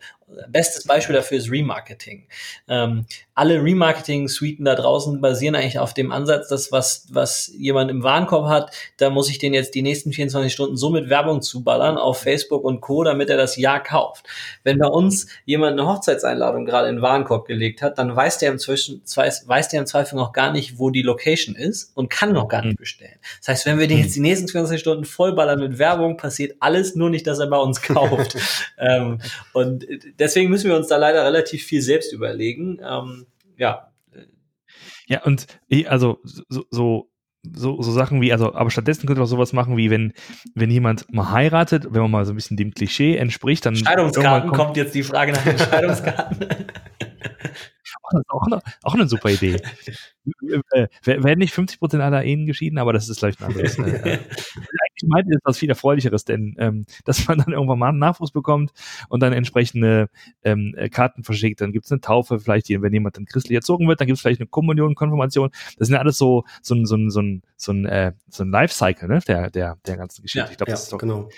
bestes 0.47 0.85
Beispiel 0.85 1.15
dafür 1.15 1.37
ist 1.37 1.51
Remarketing. 1.51 2.27
Ähm, 2.67 3.05
alle 3.33 3.63
Remarketing-Suiten 3.63 4.65
da 4.65 4.75
draußen 4.75 5.21
basieren 5.21 5.55
eigentlich 5.55 5.79
auf 5.79 5.93
dem 5.93 6.11
Ansatz, 6.11 6.49
dass 6.49 6.71
was, 6.71 7.07
was 7.11 7.51
jemand 7.57 7.89
im 7.89 8.03
Warenkorb 8.03 8.47
hat, 8.47 8.71
da 8.97 9.09
muss 9.09 9.29
ich 9.29 9.37
den 9.37 9.53
jetzt 9.53 9.75
die 9.75 9.81
nächsten 9.81 10.11
24 10.11 10.51
Stunden 10.51 10.77
so 10.77 10.89
mit 10.89 11.09
Werbung 11.09 11.41
zuballern 11.41 11.97
auf 11.97 12.19
Facebook 12.19 12.63
und 12.63 12.81
Co., 12.81 13.03
damit 13.03 13.29
er 13.29 13.37
das 13.37 13.55
Ja 13.55 13.79
kauft. 13.79 14.25
Wenn 14.63 14.77
bei 14.77 14.87
uns 14.87 15.27
jemand 15.45 15.79
eine 15.79 15.87
Hochzeitseinladung 15.87 16.65
gerade 16.65 16.89
in 16.89 16.97
den 16.97 17.01
Warenkorb 17.01 17.47
gelegt 17.47 17.81
hat, 17.81 17.97
dann 17.97 18.15
weiß 18.15 18.39
der 18.39 18.51
im, 18.51 18.59
Zwischen, 18.59 19.01
weiß 19.05 19.69
der 19.69 19.79
im 19.79 19.85
Zweifel 19.85 20.15
noch 20.15 20.33
gar 20.33 20.51
nicht, 20.51 20.77
wo 20.77 20.89
die 20.89 21.01
Location 21.01 21.55
ist 21.55 21.68
und 21.95 22.09
kann 22.09 22.33
noch 22.33 22.47
gar 22.47 22.61
nicht 22.61 22.73
mhm. 22.73 22.81
bestellen. 22.81 23.19
Das 23.39 23.49
heißt, 23.49 23.65
wenn 23.65 23.79
wir 23.79 23.87
den 23.87 23.99
jetzt 23.99 24.15
die 24.15 24.21
nächsten 24.21 24.47
24 24.47 24.79
Stunden 24.79 25.05
vollballern 25.05 25.59
mit 25.59 25.79
Werbung, 25.79 26.17
passiert 26.17 26.55
alles 26.59 26.95
nur 26.95 27.09
nicht, 27.09 27.27
dass 27.27 27.39
er 27.39 27.47
bei 27.47 27.57
uns 27.57 27.81
kauft. 27.83 28.37
ähm, 28.77 29.19
und 29.53 29.85
deswegen 30.19 30.49
müssen 30.49 30.69
wir 30.69 30.77
uns 30.77 30.87
da 30.87 30.97
leider 30.97 31.23
relativ 31.23 31.63
viel 31.63 31.81
selbst 31.81 32.13
überlegen. 32.13 32.79
Ähm, 32.87 33.25
ja. 33.57 33.91
Ja, 35.07 35.23
und 35.23 35.47
ich, 35.67 35.89
also 35.89 36.19
so, 36.23 36.65
so 36.69 37.09
so, 37.43 37.81
so 37.81 37.91
Sachen 37.91 38.21
wie, 38.21 38.33
also, 38.33 38.53
aber 38.53 38.69
stattdessen 38.69 39.07
könnte 39.07 39.21
man 39.21 39.25
auch 39.25 39.31
sowas 39.31 39.53
machen, 39.53 39.77
wie 39.77 39.89
wenn, 39.89 40.13
wenn 40.55 40.69
jemand 40.69 41.11
mal 41.13 41.31
heiratet, 41.31 41.87
wenn 41.89 42.01
man 42.01 42.11
mal 42.11 42.25
so 42.25 42.33
ein 42.33 42.35
bisschen 42.35 42.57
dem 42.57 42.73
Klischee 42.73 43.15
entspricht, 43.15 43.65
dann. 43.65 43.75
Scheidungskarten 43.75 44.49
kommt, 44.49 44.61
kommt 44.61 44.77
jetzt 44.77 44.93
die 44.93 45.03
Frage 45.03 45.31
nach 45.31 45.43
den 45.43 45.57
Scheidungskarten. 45.57 46.47
Das 48.11 48.21
ist 48.21 48.29
auch 48.29 48.45
eine, 48.45 48.61
auch 48.83 48.93
eine 48.93 49.07
super 49.07 49.29
Idee. 49.29 49.61
äh, 50.71 50.87
werden 51.03 51.39
nicht 51.39 51.53
50 51.53 51.79
Prozent 51.79 52.03
aller 52.03 52.23
Ehen 52.23 52.45
geschieden, 52.45 52.77
aber 52.77 52.93
das 52.93 53.09
ist 53.09 53.19
vielleicht 53.19 53.41
ein 53.41 53.47
anderes. 53.47 53.77
Äh, 53.77 53.81
eigentlich 54.99 55.07
meinte 55.07 55.31
ist 55.33 55.41
was 55.43 55.57
viel 55.57 55.69
erfreulicheres, 55.69 56.25
denn 56.25 56.55
ähm, 56.57 56.85
dass 57.05 57.27
man 57.27 57.39
dann 57.39 57.53
irgendwann 57.53 57.79
mal 57.79 57.89
einen 57.89 57.99
Nachwuchs 57.99 58.31
bekommt 58.31 58.71
und 59.09 59.21
dann 59.21 59.33
entsprechende 59.33 60.09
ähm, 60.43 60.73
äh, 60.77 60.89
Karten 60.89 61.23
verschickt, 61.23 61.61
dann 61.61 61.71
gibt 61.71 61.85
es 61.85 61.91
eine 61.91 62.01
Taufe, 62.01 62.39
vielleicht, 62.39 62.69
wenn 62.69 62.93
jemand 62.93 63.17
dann 63.17 63.25
christlich 63.25 63.55
erzogen 63.55 63.87
wird, 63.87 63.99
dann 63.99 64.07
gibt 64.07 64.17
es 64.17 64.21
vielleicht 64.21 64.41
eine 64.41 64.47
Kommunion, 64.47 64.95
Konfirmation. 64.95 65.49
Das 65.77 65.87
sind 65.87 65.95
ja 65.95 66.01
alles 66.01 66.17
so, 66.17 66.43
so 66.61 66.75
ein, 66.75 66.85
so 66.85 66.95
ein, 66.95 67.09
so 67.09 67.21
ein, 67.21 67.41
so 67.55 67.71
ein, 67.71 67.85
äh, 67.85 68.13
so 68.29 68.43
ein 68.43 68.51
Lifecycle, 68.51 69.07
ne, 69.07 69.19
der, 69.27 69.49
der, 69.49 69.77
der 69.85 69.97
ganzen 69.97 70.21
Geschichte. 70.21 70.45
Ja, 70.45 70.51
ich 70.51 70.57
glaube, 70.57 70.71
ja, 70.71 70.73
das 70.75 70.83
ist 70.83 70.93
doch, 70.93 70.97
genau. 70.97 71.29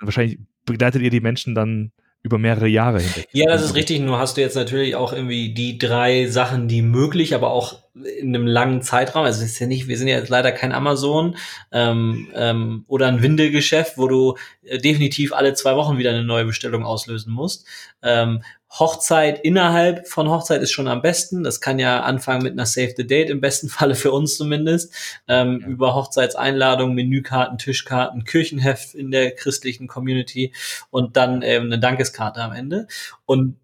Wahrscheinlich 0.00 0.38
begleitet 0.64 1.02
ihr 1.02 1.10
die 1.10 1.20
Menschen 1.20 1.54
dann 1.54 1.92
über 2.22 2.38
mehrere 2.38 2.68
Jahre 2.68 3.00
hinweg. 3.00 3.28
Ja, 3.32 3.46
das 3.50 3.62
ist 3.62 3.74
richtig. 3.74 4.00
Nur 4.00 4.18
hast 4.18 4.36
du 4.36 4.40
jetzt 4.40 4.54
natürlich 4.54 4.94
auch 4.94 5.12
irgendwie 5.12 5.52
die 5.54 5.78
drei 5.78 6.26
Sachen, 6.26 6.68
die 6.68 6.82
möglich, 6.82 7.34
aber 7.34 7.50
auch 7.50 7.82
in 7.94 8.34
einem 8.34 8.46
langen 8.46 8.80
Zeitraum. 8.80 9.24
Also 9.24 9.42
es 9.42 9.52
ist 9.52 9.58
ja 9.58 9.66
nicht, 9.66 9.88
wir 9.88 9.98
sind 9.98 10.08
ja 10.08 10.16
jetzt 10.16 10.28
leider 10.28 10.52
kein 10.52 10.72
Amazon 10.72 11.36
ähm, 11.72 12.28
ähm, 12.34 12.84
oder 12.86 13.08
ein 13.08 13.22
Windelgeschäft, 13.22 13.98
wo 13.98 14.06
du 14.06 14.36
äh, 14.62 14.78
definitiv 14.78 15.32
alle 15.32 15.54
zwei 15.54 15.74
Wochen 15.76 15.98
wieder 15.98 16.10
eine 16.10 16.24
neue 16.24 16.44
Bestellung 16.44 16.84
auslösen 16.84 17.32
musst. 17.32 17.66
Ähm, 18.02 18.42
Hochzeit 18.78 19.40
innerhalb 19.44 20.08
von 20.08 20.30
Hochzeit 20.30 20.62
ist 20.62 20.72
schon 20.72 20.88
am 20.88 21.02
besten. 21.02 21.44
Das 21.44 21.60
kann 21.60 21.78
ja 21.78 22.00
anfangen 22.00 22.42
mit 22.42 22.52
einer 22.52 22.64
Save 22.64 22.94
the 22.96 23.06
Date, 23.06 23.28
im 23.28 23.40
besten 23.40 23.68
Falle 23.70 23.94
für 23.94 24.12
uns 24.12 24.36
zumindest. 24.36 24.94
Ähm, 25.28 25.60
ja. 25.60 25.68
Über 25.68 25.94
Hochzeitseinladungen, 25.94 26.94
Menükarten, 26.94 27.58
Tischkarten, 27.58 28.24
Kirchenheft 28.24 28.94
in 28.94 29.10
der 29.10 29.32
christlichen 29.34 29.88
Community 29.88 30.54
und 30.90 31.16
dann 31.16 31.42
ähm, 31.42 31.64
eine 31.64 31.78
Dankeskarte 31.78 32.40
am 32.40 32.52
Ende. 32.52 32.86
Und 33.26 33.56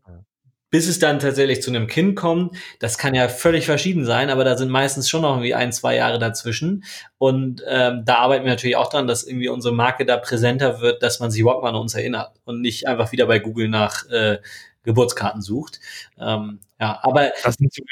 bis 0.70 0.86
es 0.86 0.98
dann 0.98 1.18
tatsächlich 1.18 1.62
zu 1.62 1.70
einem 1.70 1.86
Kind 1.86 2.14
kommt, 2.14 2.54
das 2.78 2.98
kann 2.98 3.14
ja 3.14 3.28
völlig 3.28 3.64
verschieden 3.64 4.04
sein, 4.04 4.28
aber 4.28 4.44
da 4.44 4.56
sind 4.56 4.70
meistens 4.70 5.08
schon 5.08 5.22
noch 5.22 5.30
irgendwie 5.30 5.54
ein, 5.54 5.72
zwei 5.72 5.96
Jahre 5.96 6.18
dazwischen. 6.18 6.84
Und 7.16 7.62
ähm, 7.66 8.02
da 8.04 8.16
arbeiten 8.16 8.44
wir 8.44 8.52
natürlich 8.52 8.76
auch 8.76 8.90
dran, 8.90 9.06
dass 9.06 9.24
irgendwie 9.24 9.48
unsere 9.48 9.74
Marke 9.74 10.04
da 10.04 10.18
präsenter 10.18 10.82
wird, 10.82 11.02
dass 11.02 11.20
man 11.20 11.30
sich 11.30 11.40
überhaupt 11.40 11.62
mal 11.62 11.70
an 11.70 11.76
uns 11.76 11.94
erinnert 11.94 12.32
und 12.44 12.60
nicht 12.60 12.86
einfach 12.86 13.12
wieder 13.12 13.26
bei 13.26 13.38
Google 13.38 13.68
nach 13.68 14.06
äh, 14.10 14.38
Geburtskarten 14.84 15.42
sucht. 15.42 15.80
Ähm, 16.18 16.60
ja, 16.80 16.98
aber 17.02 17.32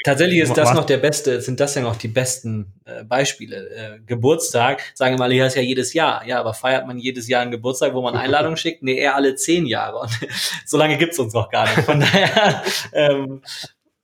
tatsächlich 0.03 0.39
ist 0.39 0.55
das 0.55 0.73
noch 0.73 0.85
der 0.85 0.97
beste, 0.97 1.41
sind 1.41 1.59
das 1.59 1.75
ja 1.75 1.81
noch 1.81 1.97
die 1.97 2.07
besten 2.07 2.73
äh, 2.85 3.03
Beispiele. 3.03 3.69
Äh, 3.69 3.99
Geburtstag, 4.05 4.81
sagen 4.93 5.15
wir 5.15 5.19
mal, 5.19 5.31
hier 5.31 5.45
ist 5.45 5.55
ja 5.55 5.61
jedes 5.61 5.93
Jahr. 5.93 6.25
Ja, 6.25 6.39
aber 6.39 6.53
feiert 6.53 6.87
man 6.87 6.97
jedes 6.97 7.27
Jahr 7.27 7.41
einen 7.41 7.51
Geburtstag, 7.51 7.93
wo 7.93 8.01
man 8.01 8.15
Einladungen 8.15 8.57
schickt? 8.57 8.83
Nee, 8.83 8.95
eher 8.95 9.15
alle 9.15 9.35
zehn 9.35 9.65
Jahre. 9.65 9.99
Und 9.99 10.11
so 10.65 10.77
lange 10.77 10.97
gibt's 10.97 11.19
uns 11.19 11.33
noch 11.33 11.49
gar 11.49 11.65
nicht. 11.65 11.85
Von 11.85 11.99
daher 11.99 12.63
ähm, 12.93 13.41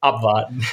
abwarten. 0.01 0.65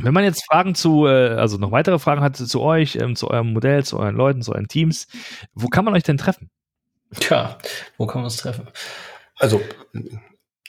Wenn 0.00 0.14
man 0.14 0.24
jetzt 0.24 0.44
Fragen 0.44 0.74
zu, 0.74 1.06
äh, 1.06 1.30
also 1.30 1.56
noch 1.56 1.72
weitere 1.72 1.98
Fragen 1.98 2.20
hat 2.20 2.36
zu 2.36 2.60
euch, 2.60 2.96
ähm, 2.96 3.16
zu 3.16 3.28
eurem 3.30 3.52
Modell, 3.52 3.84
zu 3.84 3.98
euren 3.98 4.14
Leuten, 4.14 4.42
zu 4.42 4.52
euren 4.52 4.68
Teams, 4.68 5.08
wo 5.54 5.68
kann 5.68 5.84
man 5.84 5.94
euch 5.94 6.04
denn 6.04 6.18
treffen? 6.18 6.50
Tja, 7.18 7.56
wo 7.96 8.06
kann 8.06 8.20
man 8.20 8.26
uns 8.26 8.36
treffen? 8.36 8.68
Also 9.38 9.60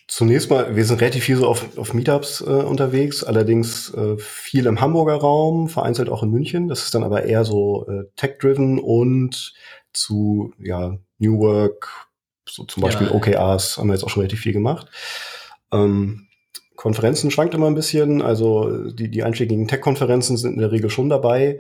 zunächst 0.07 0.49
mal, 0.49 0.75
wir 0.75 0.85
sind 0.85 1.01
relativ 1.01 1.23
viel 1.23 1.37
so 1.37 1.47
auf, 1.47 1.77
auf 1.77 1.93
Meetups 1.93 2.41
äh, 2.41 2.45
unterwegs, 2.45 3.23
allerdings 3.23 3.93
äh, 3.93 4.17
viel 4.17 4.65
im 4.65 4.81
Hamburger 4.81 5.15
Raum, 5.15 5.69
vereinzelt 5.69 6.09
auch 6.09 6.23
in 6.23 6.31
München. 6.31 6.67
Das 6.67 6.83
ist 6.83 6.95
dann 6.95 7.03
aber 7.03 7.23
eher 7.23 7.45
so 7.45 7.87
äh, 7.87 8.05
tech-driven 8.15 8.79
und 8.79 9.53
zu 9.93 10.53
ja, 10.59 10.97
New 11.19 11.39
Work, 11.39 11.89
so 12.47 12.63
zum 12.63 12.81
Beispiel 12.81 13.07
ja. 13.07 13.13
OKRs 13.13 13.77
haben 13.77 13.87
wir 13.87 13.93
jetzt 13.93 14.03
auch 14.03 14.09
schon 14.09 14.21
relativ 14.21 14.41
viel 14.41 14.53
gemacht. 14.53 14.87
Ähm, 15.71 16.27
Konferenzen 16.75 17.29
schwankt 17.29 17.53
immer 17.53 17.67
ein 17.67 17.75
bisschen, 17.75 18.21
also 18.21 18.89
die, 18.89 19.11
die 19.11 19.23
einschlägigen 19.23 19.67
Tech-Konferenzen 19.67 20.37
sind 20.37 20.53
in 20.53 20.59
der 20.59 20.71
Regel 20.71 20.89
schon 20.89 21.09
dabei. 21.09 21.59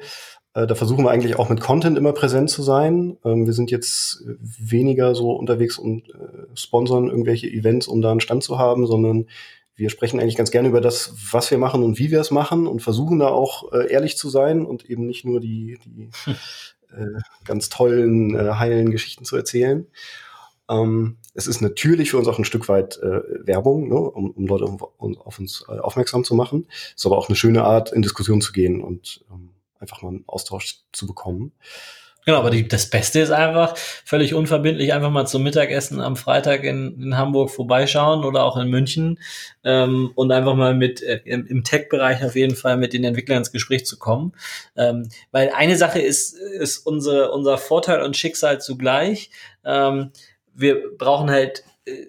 Äh, 0.59 0.67
da 0.67 0.75
versuchen 0.75 1.03
wir 1.03 1.11
eigentlich 1.11 1.37
auch 1.37 1.49
mit 1.49 1.61
Content 1.61 1.97
immer 1.97 2.13
präsent 2.13 2.49
zu 2.49 2.61
sein. 2.63 3.17
Ähm, 3.23 3.45
wir 3.45 3.53
sind 3.53 3.71
jetzt 3.71 4.23
weniger 4.39 5.15
so 5.15 5.31
unterwegs 5.31 5.77
und 5.77 6.09
äh, 6.09 6.47
sponsern 6.53 7.09
irgendwelche 7.09 7.47
Events, 7.47 7.87
um 7.87 8.01
da 8.01 8.11
einen 8.11 8.21
Stand 8.21 8.43
zu 8.43 8.57
haben, 8.57 8.87
sondern 8.87 9.27
wir 9.75 9.89
sprechen 9.89 10.19
eigentlich 10.19 10.35
ganz 10.35 10.51
gerne 10.51 10.67
über 10.67 10.81
das, 10.81 11.13
was 11.31 11.49
wir 11.51 11.57
machen 11.57 11.83
und 11.83 11.99
wie 11.99 12.11
wir 12.11 12.19
es 12.19 12.31
machen 12.31 12.67
und 12.67 12.81
versuchen 12.81 13.19
da 13.19 13.29
auch 13.29 13.71
äh, 13.71 13.91
ehrlich 13.91 14.17
zu 14.17 14.29
sein 14.29 14.65
und 14.65 14.89
eben 14.89 15.05
nicht 15.05 15.23
nur 15.23 15.39
die, 15.39 15.79
die 15.85 16.09
äh, 16.91 17.19
ganz 17.45 17.69
tollen, 17.69 18.35
äh, 18.35 18.51
heilen 18.55 18.91
Geschichten 18.91 19.23
zu 19.23 19.37
erzählen. 19.37 19.87
Ähm, 20.69 21.17
es 21.33 21.47
ist 21.47 21.61
natürlich 21.61 22.11
für 22.11 22.17
uns 22.17 22.27
auch 22.27 22.37
ein 22.37 22.45
Stück 22.45 22.67
weit 22.67 22.97
äh, 22.97 23.21
Werbung, 23.47 23.87
ne, 23.87 23.95
um, 23.95 24.31
um 24.31 24.45
Leute 24.47 24.65
auf, 24.65 24.81
auf 24.99 25.39
uns 25.39 25.63
aufmerksam 25.69 26.25
zu 26.25 26.35
machen. 26.35 26.67
Ist 26.93 27.05
aber 27.05 27.17
auch 27.17 27.29
eine 27.29 27.37
schöne 27.37 27.63
Art, 27.63 27.93
in 27.93 28.01
Diskussion 28.01 28.41
zu 28.41 28.51
gehen 28.51 28.83
und 28.83 29.23
ähm, 29.31 29.48
einfach 29.79 30.01
mal 30.01 30.09
einen 30.09 30.23
Austausch 30.27 30.81
zu 30.91 31.07
bekommen. 31.07 31.53
Genau, 32.25 32.39
aber 32.39 32.49
die, 32.51 32.67
das 32.67 32.89
Beste 32.89 33.21
ist 33.21 33.31
einfach, 33.31 33.75
völlig 33.77 34.33
unverbindlich 34.33 34.93
einfach 34.93 35.09
mal 35.09 35.25
zum 35.25 35.41
Mittagessen 35.41 36.01
am 36.01 36.15
Freitag 36.15 36.63
in, 36.63 37.01
in 37.01 37.17
Hamburg 37.17 37.49
vorbeischauen 37.49 38.25
oder 38.25 38.43
auch 38.43 38.57
in 38.57 38.69
München 38.69 39.19
ähm, 39.63 40.11
und 40.15 40.31
einfach 40.31 40.53
mal 40.53 40.75
mit 40.75 41.01
äh, 41.01 41.21
im, 41.23 41.47
im 41.47 41.63
Tech-Bereich 41.63 42.23
auf 42.23 42.35
jeden 42.35 42.55
Fall 42.55 42.77
mit 42.77 42.93
den 42.93 43.03
Entwicklern 43.05 43.39
ins 43.39 43.51
Gespräch 43.51 43.85
zu 43.85 43.97
kommen. 43.97 44.33
Ähm, 44.75 45.09
weil 45.31 45.51
eine 45.55 45.77
Sache 45.77 46.01
ist, 46.01 46.33
ist 46.33 46.85
unsere, 46.85 47.31
unser 47.31 47.57
Vorteil 47.57 48.03
und 48.03 48.17
Schicksal 48.17 48.61
zugleich. 48.61 49.31
Ähm, 49.65 50.11
wir 50.53 50.97
brauchen 50.97 51.31
halt 51.31 51.63
äh, 51.85 52.05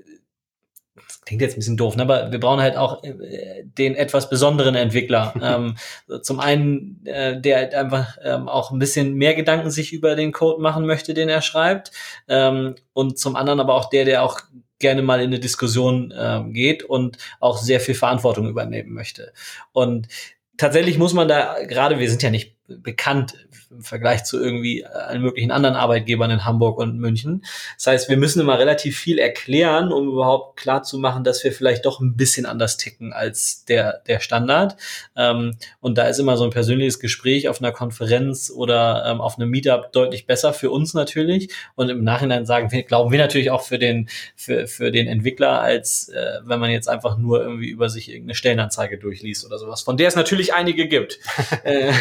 klingt 1.30 1.42
jetzt 1.42 1.56
ein 1.56 1.60
bisschen 1.60 1.76
doof, 1.76 1.94
ne? 1.94 2.02
aber 2.02 2.32
wir 2.32 2.40
brauchen 2.40 2.60
halt 2.60 2.76
auch 2.76 3.04
äh, 3.04 3.62
den 3.62 3.94
etwas 3.94 4.28
besonderen 4.28 4.74
Entwickler. 4.74 5.32
ähm, 5.40 5.76
zum 6.22 6.40
einen, 6.40 7.06
äh, 7.06 7.40
der 7.40 7.78
einfach 7.78 8.18
ähm, 8.24 8.48
auch 8.48 8.72
ein 8.72 8.80
bisschen 8.80 9.14
mehr 9.14 9.34
Gedanken 9.34 9.70
sich 9.70 9.92
über 9.92 10.16
den 10.16 10.32
Code 10.32 10.60
machen 10.60 10.86
möchte, 10.86 11.14
den 11.14 11.28
er 11.28 11.40
schreibt. 11.40 11.92
Ähm, 12.26 12.74
und 12.94 13.16
zum 13.20 13.36
anderen 13.36 13.60
aber 13.60 13.74
auch 13.74 13.90
der, 13.90 14.04
der 14.04 14.24
auch 14.24 14.40
gerne 14.80 15.02
mal 15.02 15.20
in 15.20 15.28
eine 15.28 15.38
Diskussion 15.38 16.10
äh, 16.10 16.42
geht 16.48 16.82
und 16.82 17.16
auch 17.38 17.58
sehr 17.58 17.78
viel 17.78 17.94
Verantwortung 17.94 18.48
übernehmen 18.48 18.92
möchte. 18.92 19.32
Und 19.70 20.08
tatsächlich 20.56 20.98
muss 20.98 21.12
man 21.12 21.28
da, 21.28 21.58
gerade 21.62 22.00
wir 22.00 22.10
sind 22.10 22.24
ja 22.24 22.30
nicht 22.30 22.56
bekannt 22.78 23.34
im 23.70 23.82
Vergleich 23.82 24.24
zu 24.24 24.42
irgendwie 24.42 24.84
allen 24.84 25.22
möglichen 25.22 25.52
anderen 25.52 25.76
Arbeitgebern 25.76 26.30
in 26.30 26.44
Hamburg 26.44 26.78
und 26.78 26.98
München. 26.98 27.44
Das 27.76 27.86
heißt, 27.86 28.08
wir 28.08 28.16
müssen 28.16 28.40
immer 28.40 28.58
relativ 28.58 28.98
viel 28.98 29.18
erklären, 29.18 29.92
um 29.92 30.08
überhaupt 30.08 30.58
klar 30.58 30.82
zu 30.82 30.98
machen, 30.98 31.22
dass 31.22 31.44
wir 31.44 31.52
vielleicht 31.52 31.86
doch 31.86 32.00
ein 32.00 32.16
bisschen 32.16 32.46
anders 32.46 32.78
ticken 32.78 33.12
als 33.12 33.64
der, 33.66 34.02
der 34.08 34.18
Standard. 34.18 34.76
Ähm, 35.16 35.56
und 35.80 35.98
da 35.98 36.08
ist 36.08 36.18
immer 36.18 36.36
so 36.36 36.44
ein 36.44 36.50
persönliches 36.50 36.98
Gespräch 36.98 37.48
auf 37.48 37.60
einer 37.60 37.70
Konferenz 37.70 38.50
oder 38.50 39.04
ähm, 39.06 39.20
auf 39.20 39.38
einem 39.38 39.50
Meetup 39.50 39.92
deutlich 39.92 40.26
besser 40.26 40.52
für 40.52 40.70
uns 40.70 40.94
natürlich. 40.94 41.52
Und 41.76 41.90
im 41.90 42.02
Nachhinein 42.02 42.46
sagen 42.46 42.72
wir, 42.72 42.82
glauben 42.82 43.12
wir 43.12 43.18
natürlich 43.20 43.52
auch 43.52 43.62
für 43.62 43.78
den, 43.78 44.08
für, 44.34 44.66
für 44.66 44.90
den 44.90 45.06
Entwickler, 45.06 45.60
als 45.60 46.08
äh, 46.08 46.40
wenn 46.44 46.58
man 46.58 46.70
jetzt 46.70 46.88
einfach 46.88 47.16
nur 47.18 47.40
irgendwie 47.40 47.68
über 47.68 47.88
sich 47.88 48.08
irgendeine 48.08 48.34
Stellenanzeige 48.34 48.98
durchliest 48.98 49.46
oder 49.46 49.58
sowas, 49.58 49.82
von 49.82 49.96
der 49.96 50.08
es 50.08 50.16
natürlich 50.16 50.54
einige 50.54 50.88
gibt. 50.88 51.20
äh, 51.64 51.92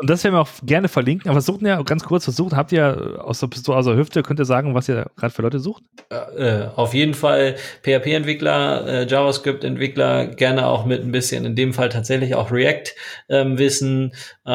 und 0.00 0.10
das 0.10 0.24
werden 0.24 0.34
wir 0.34 0.40
auch 0.40 0.48
gerne 0.62 0.88
verlinken, 0.88 1.30
aber 1.30 1.40
sucht 1.40 1.62
ja 1.62 1.82
ganz 1.82 2.04
kurz, 2.04 2.24
versucht, 2.24 2.54
habt 2.54 2.72
ihr 2.72 3.20
aus 3.22 3.40
der 3.40 3.48
Pistole, 3.48 3.78
aus 3.78 3.86
der 3.86 3.96
Hüfte, 3.96 4.22
könnt 4.22 4.38
ihr 4.38 4.44
sagen, 4.44 4.74
was 4.74 4.88
ihr 4.88 5.06
gerade 5.16 5.32
für 5.32 5.42
Leute 5.42 5.60
sucht? 5.60 5.82
Äh, 6.10 6.66
auf 6.76 6.94
jeden 6.94 7.14
Fall 7.14 7.56
PHP-Entwickler, 7.82 8.86
äh, 8.86 9.06
JavaScript-Entwickler, 9.06 10.26
gerne 10.28 10.66
auch 10.66 10.84
mit 10.84 11.02
ein 11.02 11.12
bisschen, 11.12 11.44
in 11.44 11.56
dem 11.56 11.72
Fall 11.72 11.88
tatsächlich 11.88 12.34
auch 12.34 12.50
React-Wissen, 12.50 14.12
ähm, 14.46 14.52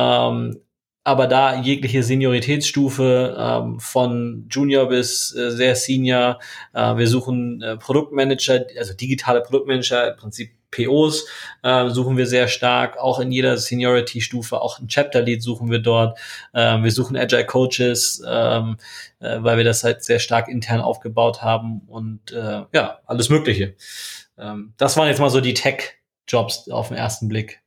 ähm, 0.52 0.62
aber 1.04 1.26
da 1.28 1.60
jegliche 1.60 2.04
Senioritätsstufe 2.04 3.36
ähm, 3.40 3.80
von 3.80 4.46
Junior 4.52 4.90
bis 4.90 5.34
äh, 5.36 5.50
sehr 5.50 5.76
Senior. 5.76 6.40
Äh, 6.74 6.98
wir 6.98 7.08
suchen 7.08 7.62
äh, 7.64 7.78
Produktmanager, 7.78 8.68
also 8.78 8.94
digitale 8.94 9.42
Produktmanager, 9.42 10.12
im 10.12 10.18
Prinzip 10.18 10.52
POs 10.72 11.26
äh, 11.64 11.90
suchen 11.90 12.18
wir 12.18 12.28
sehr 12.28 12.48
stark, 12.48 12.98
auch 12.98 13.20
in 13.20 13.32
jeder 13.32 13.58
Seniority-Stufe, 13.58 14.62
auch 14.62 14.80
ein 14.80 14.88
Chapter-Lead 14.88 15.42
suchen 15.42 15.72
wir 15.72 15.80
dort. 15.80 16.20
Äh, 16.54 16.82
wir 16.82 16.92
suchen 16.92 17.18
Agile 17.18 17.46
Coaches, 17.46 18.22
ähm, 18.28 18.78
äh, 19.20 19.38
weil 19.42 19.58
wir 19.58 19.64
das 19.64 19.84
halt 19.84 20.04
sehr 20.04 20.20
stark 20.20 20.48
intern 20.48 20.82
aufgebaut 20.82 21.42
haben 21.42 21.82
und 21.88 22.32
äh, 22.32 22.64
ja, 22.74 23.00
alles 23.06 23.30
Mögliche. 23.30 23.76
Ähm, 24.38 24.74
das 24.78 24.98
waren 24.98 25.08
jetzt 25.08 25.20
mal 25.20 25.30
so 25.30 25.42
die 25.42 25.54
Tech-Jobs 25.54 26.70
auf 26.70 26.90
den 26.90 26.98
ersten 26.98 27.28
Blick. 27.28 27.62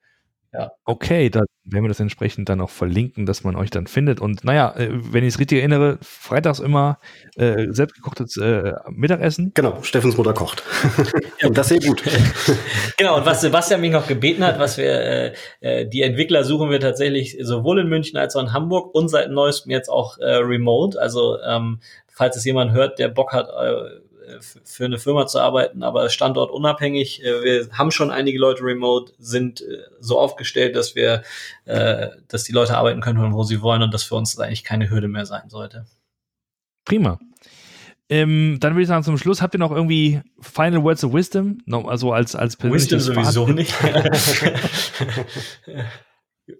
Ja. 0.53 0.71
Okay, 0.85 1.31
dann 1.31 1.47
werden 1.65 1.85
wir 1.85 1.89
das 1.89 2.01
entsprechend 2.01 2.49
dann 2.51 2.61
auch 2.61 2.69
verlinken, 2.69 3.25
dass 3.25 3.43
man 3.43 3.57
euch 3.57 3.71
dann 3.71 3.87
findet. 3.87 4.21
Und 4.21 4.45
naja, 4.45 4.75
äh, 4.77 4.91
wenn 4.91 5.25
ich 5.25 5.35
es 5.35 5.41
richtig 5.41 5.61
erinnere, 5.61 5.99
freitags 6.03 6.61
immer 6.61 6.99
äh, 7.37 7.69
selbstgekochtes 7.71 8.37
äh, 8.37 8.75
Mittagessen. 8.91 9.53
Genau, 9.55 9.83
Steffens 9.83 10.19
Mutter 10.19 10.35
kocht. 10.35 10.63
und 11.43 11.57
das 11.57 11.69
sehr 11.69 11.81
gut. 11.81 12.03
genau, 12.99 13.17
und 13.17 13.25
was 13.25 13.41
Sebastian 13.41 13.81
mich 13.81 13.93
noch 13.93 14.07
gebeten 14.07 14.45
hat, 14.45 14.59
was 14.59 14.77
wir, 14.77 14.93
äh, 14.93 15.33
äh, 15.61 15.87
die 15.89 16.03
Entwickler 16.03 16.45
suchen 16.45 16.69
wir 16.69 16.81
tatsächlich 16.81 17.39
sowohl 17.41 17.81
in 17.81 17.89
München 17.89 18.19
als 18.19 18.37
auch 18.37 18.43
in 18.43 18.53
Hamburg 18.53 18.95
und 18.95 19.09
seit 19.09 19.31
neuestem 19.31 19.71
jetzt 19.71 19.89
auch 19.89 20.19
äh, 20.19 20.35
remote. 20.35 21.01
Also 21.01 21.39
ähm, 21.41 21.81
falls 22.09 22.37
es 22.37 22.45
jemand 22.45 22.73
hört, 22.73 22.99
der 22.99 23.09
Bock 23.09 23.33
hat, 23.33 23.49
äh, 23.49 24.02
für 24.41 24.85
eine 24.85 24.99
Firma 24.99 25.27
zu 25.27 25.41
arbeiten, 25.41 25.83
aber 25.83 26.09
standortunabhängig. 26.09 27.25
Äh, 27.25 27.43
wir 27.43 27.69
haben 27.73 27.91
schon 27.91 28.11
einige 28.11 28.39
Leute 28.39 28.63
remote, 28.63 29.13
sind 29.19 29.61
äh, 29.61 29.79
so 30.01 30.19
aufgestellt, 30.19 30.77
dass 30.77 30.95
wir, 30.95 31.23
äh, 31.65 32.09
dass 32.29 32.45
die 32.45 32.53
Leute 32.53 32.77
arbeiten 32.77 33.01
können, 33.01 33.33
wo 33.33 33.43
sie 33.45 33.63
wollen 33.63 33.83
und 33.83 33.95
das 33.95 34.03
für 34.03 34.15
uns 34.15 34.39
eigentlich 34.39 34.65
keine 34.65 34.91
Hürde 34.91 35.09
mehr 35.09 35.27
sein 35.27 35.49
sollte. 35.49 35.87
Prima. 36.85 37.19
Ähm, 38.09 38.59
dann 38.61 38.75
würde 38.75 38.83
ich 38.83 38.89
sagen, 38.89 39.05
zum 39.05 39.17
Schluss 39.17 39.41
habt 39.41 39.55
ihr 39.55 39.59
noch 39.59 39.71
irgendwie 39.73 40.21
Final 40.41 40.83
Words 40.83 41.05
of 41.05 41.15
Wisdom? 41.15 41.59
No, 41.65 41.89
also 41.89 42.13
als, 42.13 42.37
als 42.37 42.63
Wisdom 42.63 43.01
sowieso 43.01 43.47
Fazit? 43.47 43.57
nicht. 43.57 43.75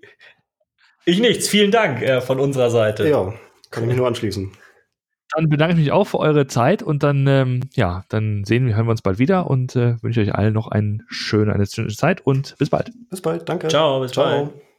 ich 1.05 1.21
nichts. 1.21 1.49
Vielen 1.49 1.71
Dank 1.71 2.01
äh, 2.01 2.23
von 2.23 2.41
unserer 2.41 2.71
Seite. 2.71 3.07
Ja, 3.07 3.35
kann 3.71 3.83
ich 3.83 3.89
mich 3.89 3.97
nur 3.99 4.07
anschließen. 4.07 4.53
Dann 5.35 5.49
bedanke 5.49 5.75
ich 5.75 5.81
mich 5.81 5.93
auch 5.93 6.05
für 6.07 6.19
eure 6.19 6.47
Zeit 6.47 6.83
und 6.83 7.03
dann, 7.03 7.27
ähm, 7.27 7.61
ja, 7.75 8.05
dann 8.09 8.45
sehen 8.45 8.67
wir, 8.67 8.77
hören 8.77 8.87
wir 8.87 8.93
uns 8.93 9.03
bald 9.03 9.19
wieder 9.19 9.49
und 9.49 9.77
äh, 9.77 10.03
wünsche 10.03 10.21
euch 10.21 10.35
allen 10.35 10.55
noch 10.55 10.69
eine 10.69 10.99
schöne, 11.09 11.53
eine 11.53 11.67
schöne 11.67 11.89
Zeit 11.89 12.21
und 12.27 12.57
bis 12.59 12.71
bald. 12.71 12.91
Bis 13.11 13.21
bald, 13.21 13.49
danke. 13.49 13.69
Ciao, 13.69 14.01
bis 14.01 14.13
Ciao. 14.13 14.47
bald. 14.47 14.72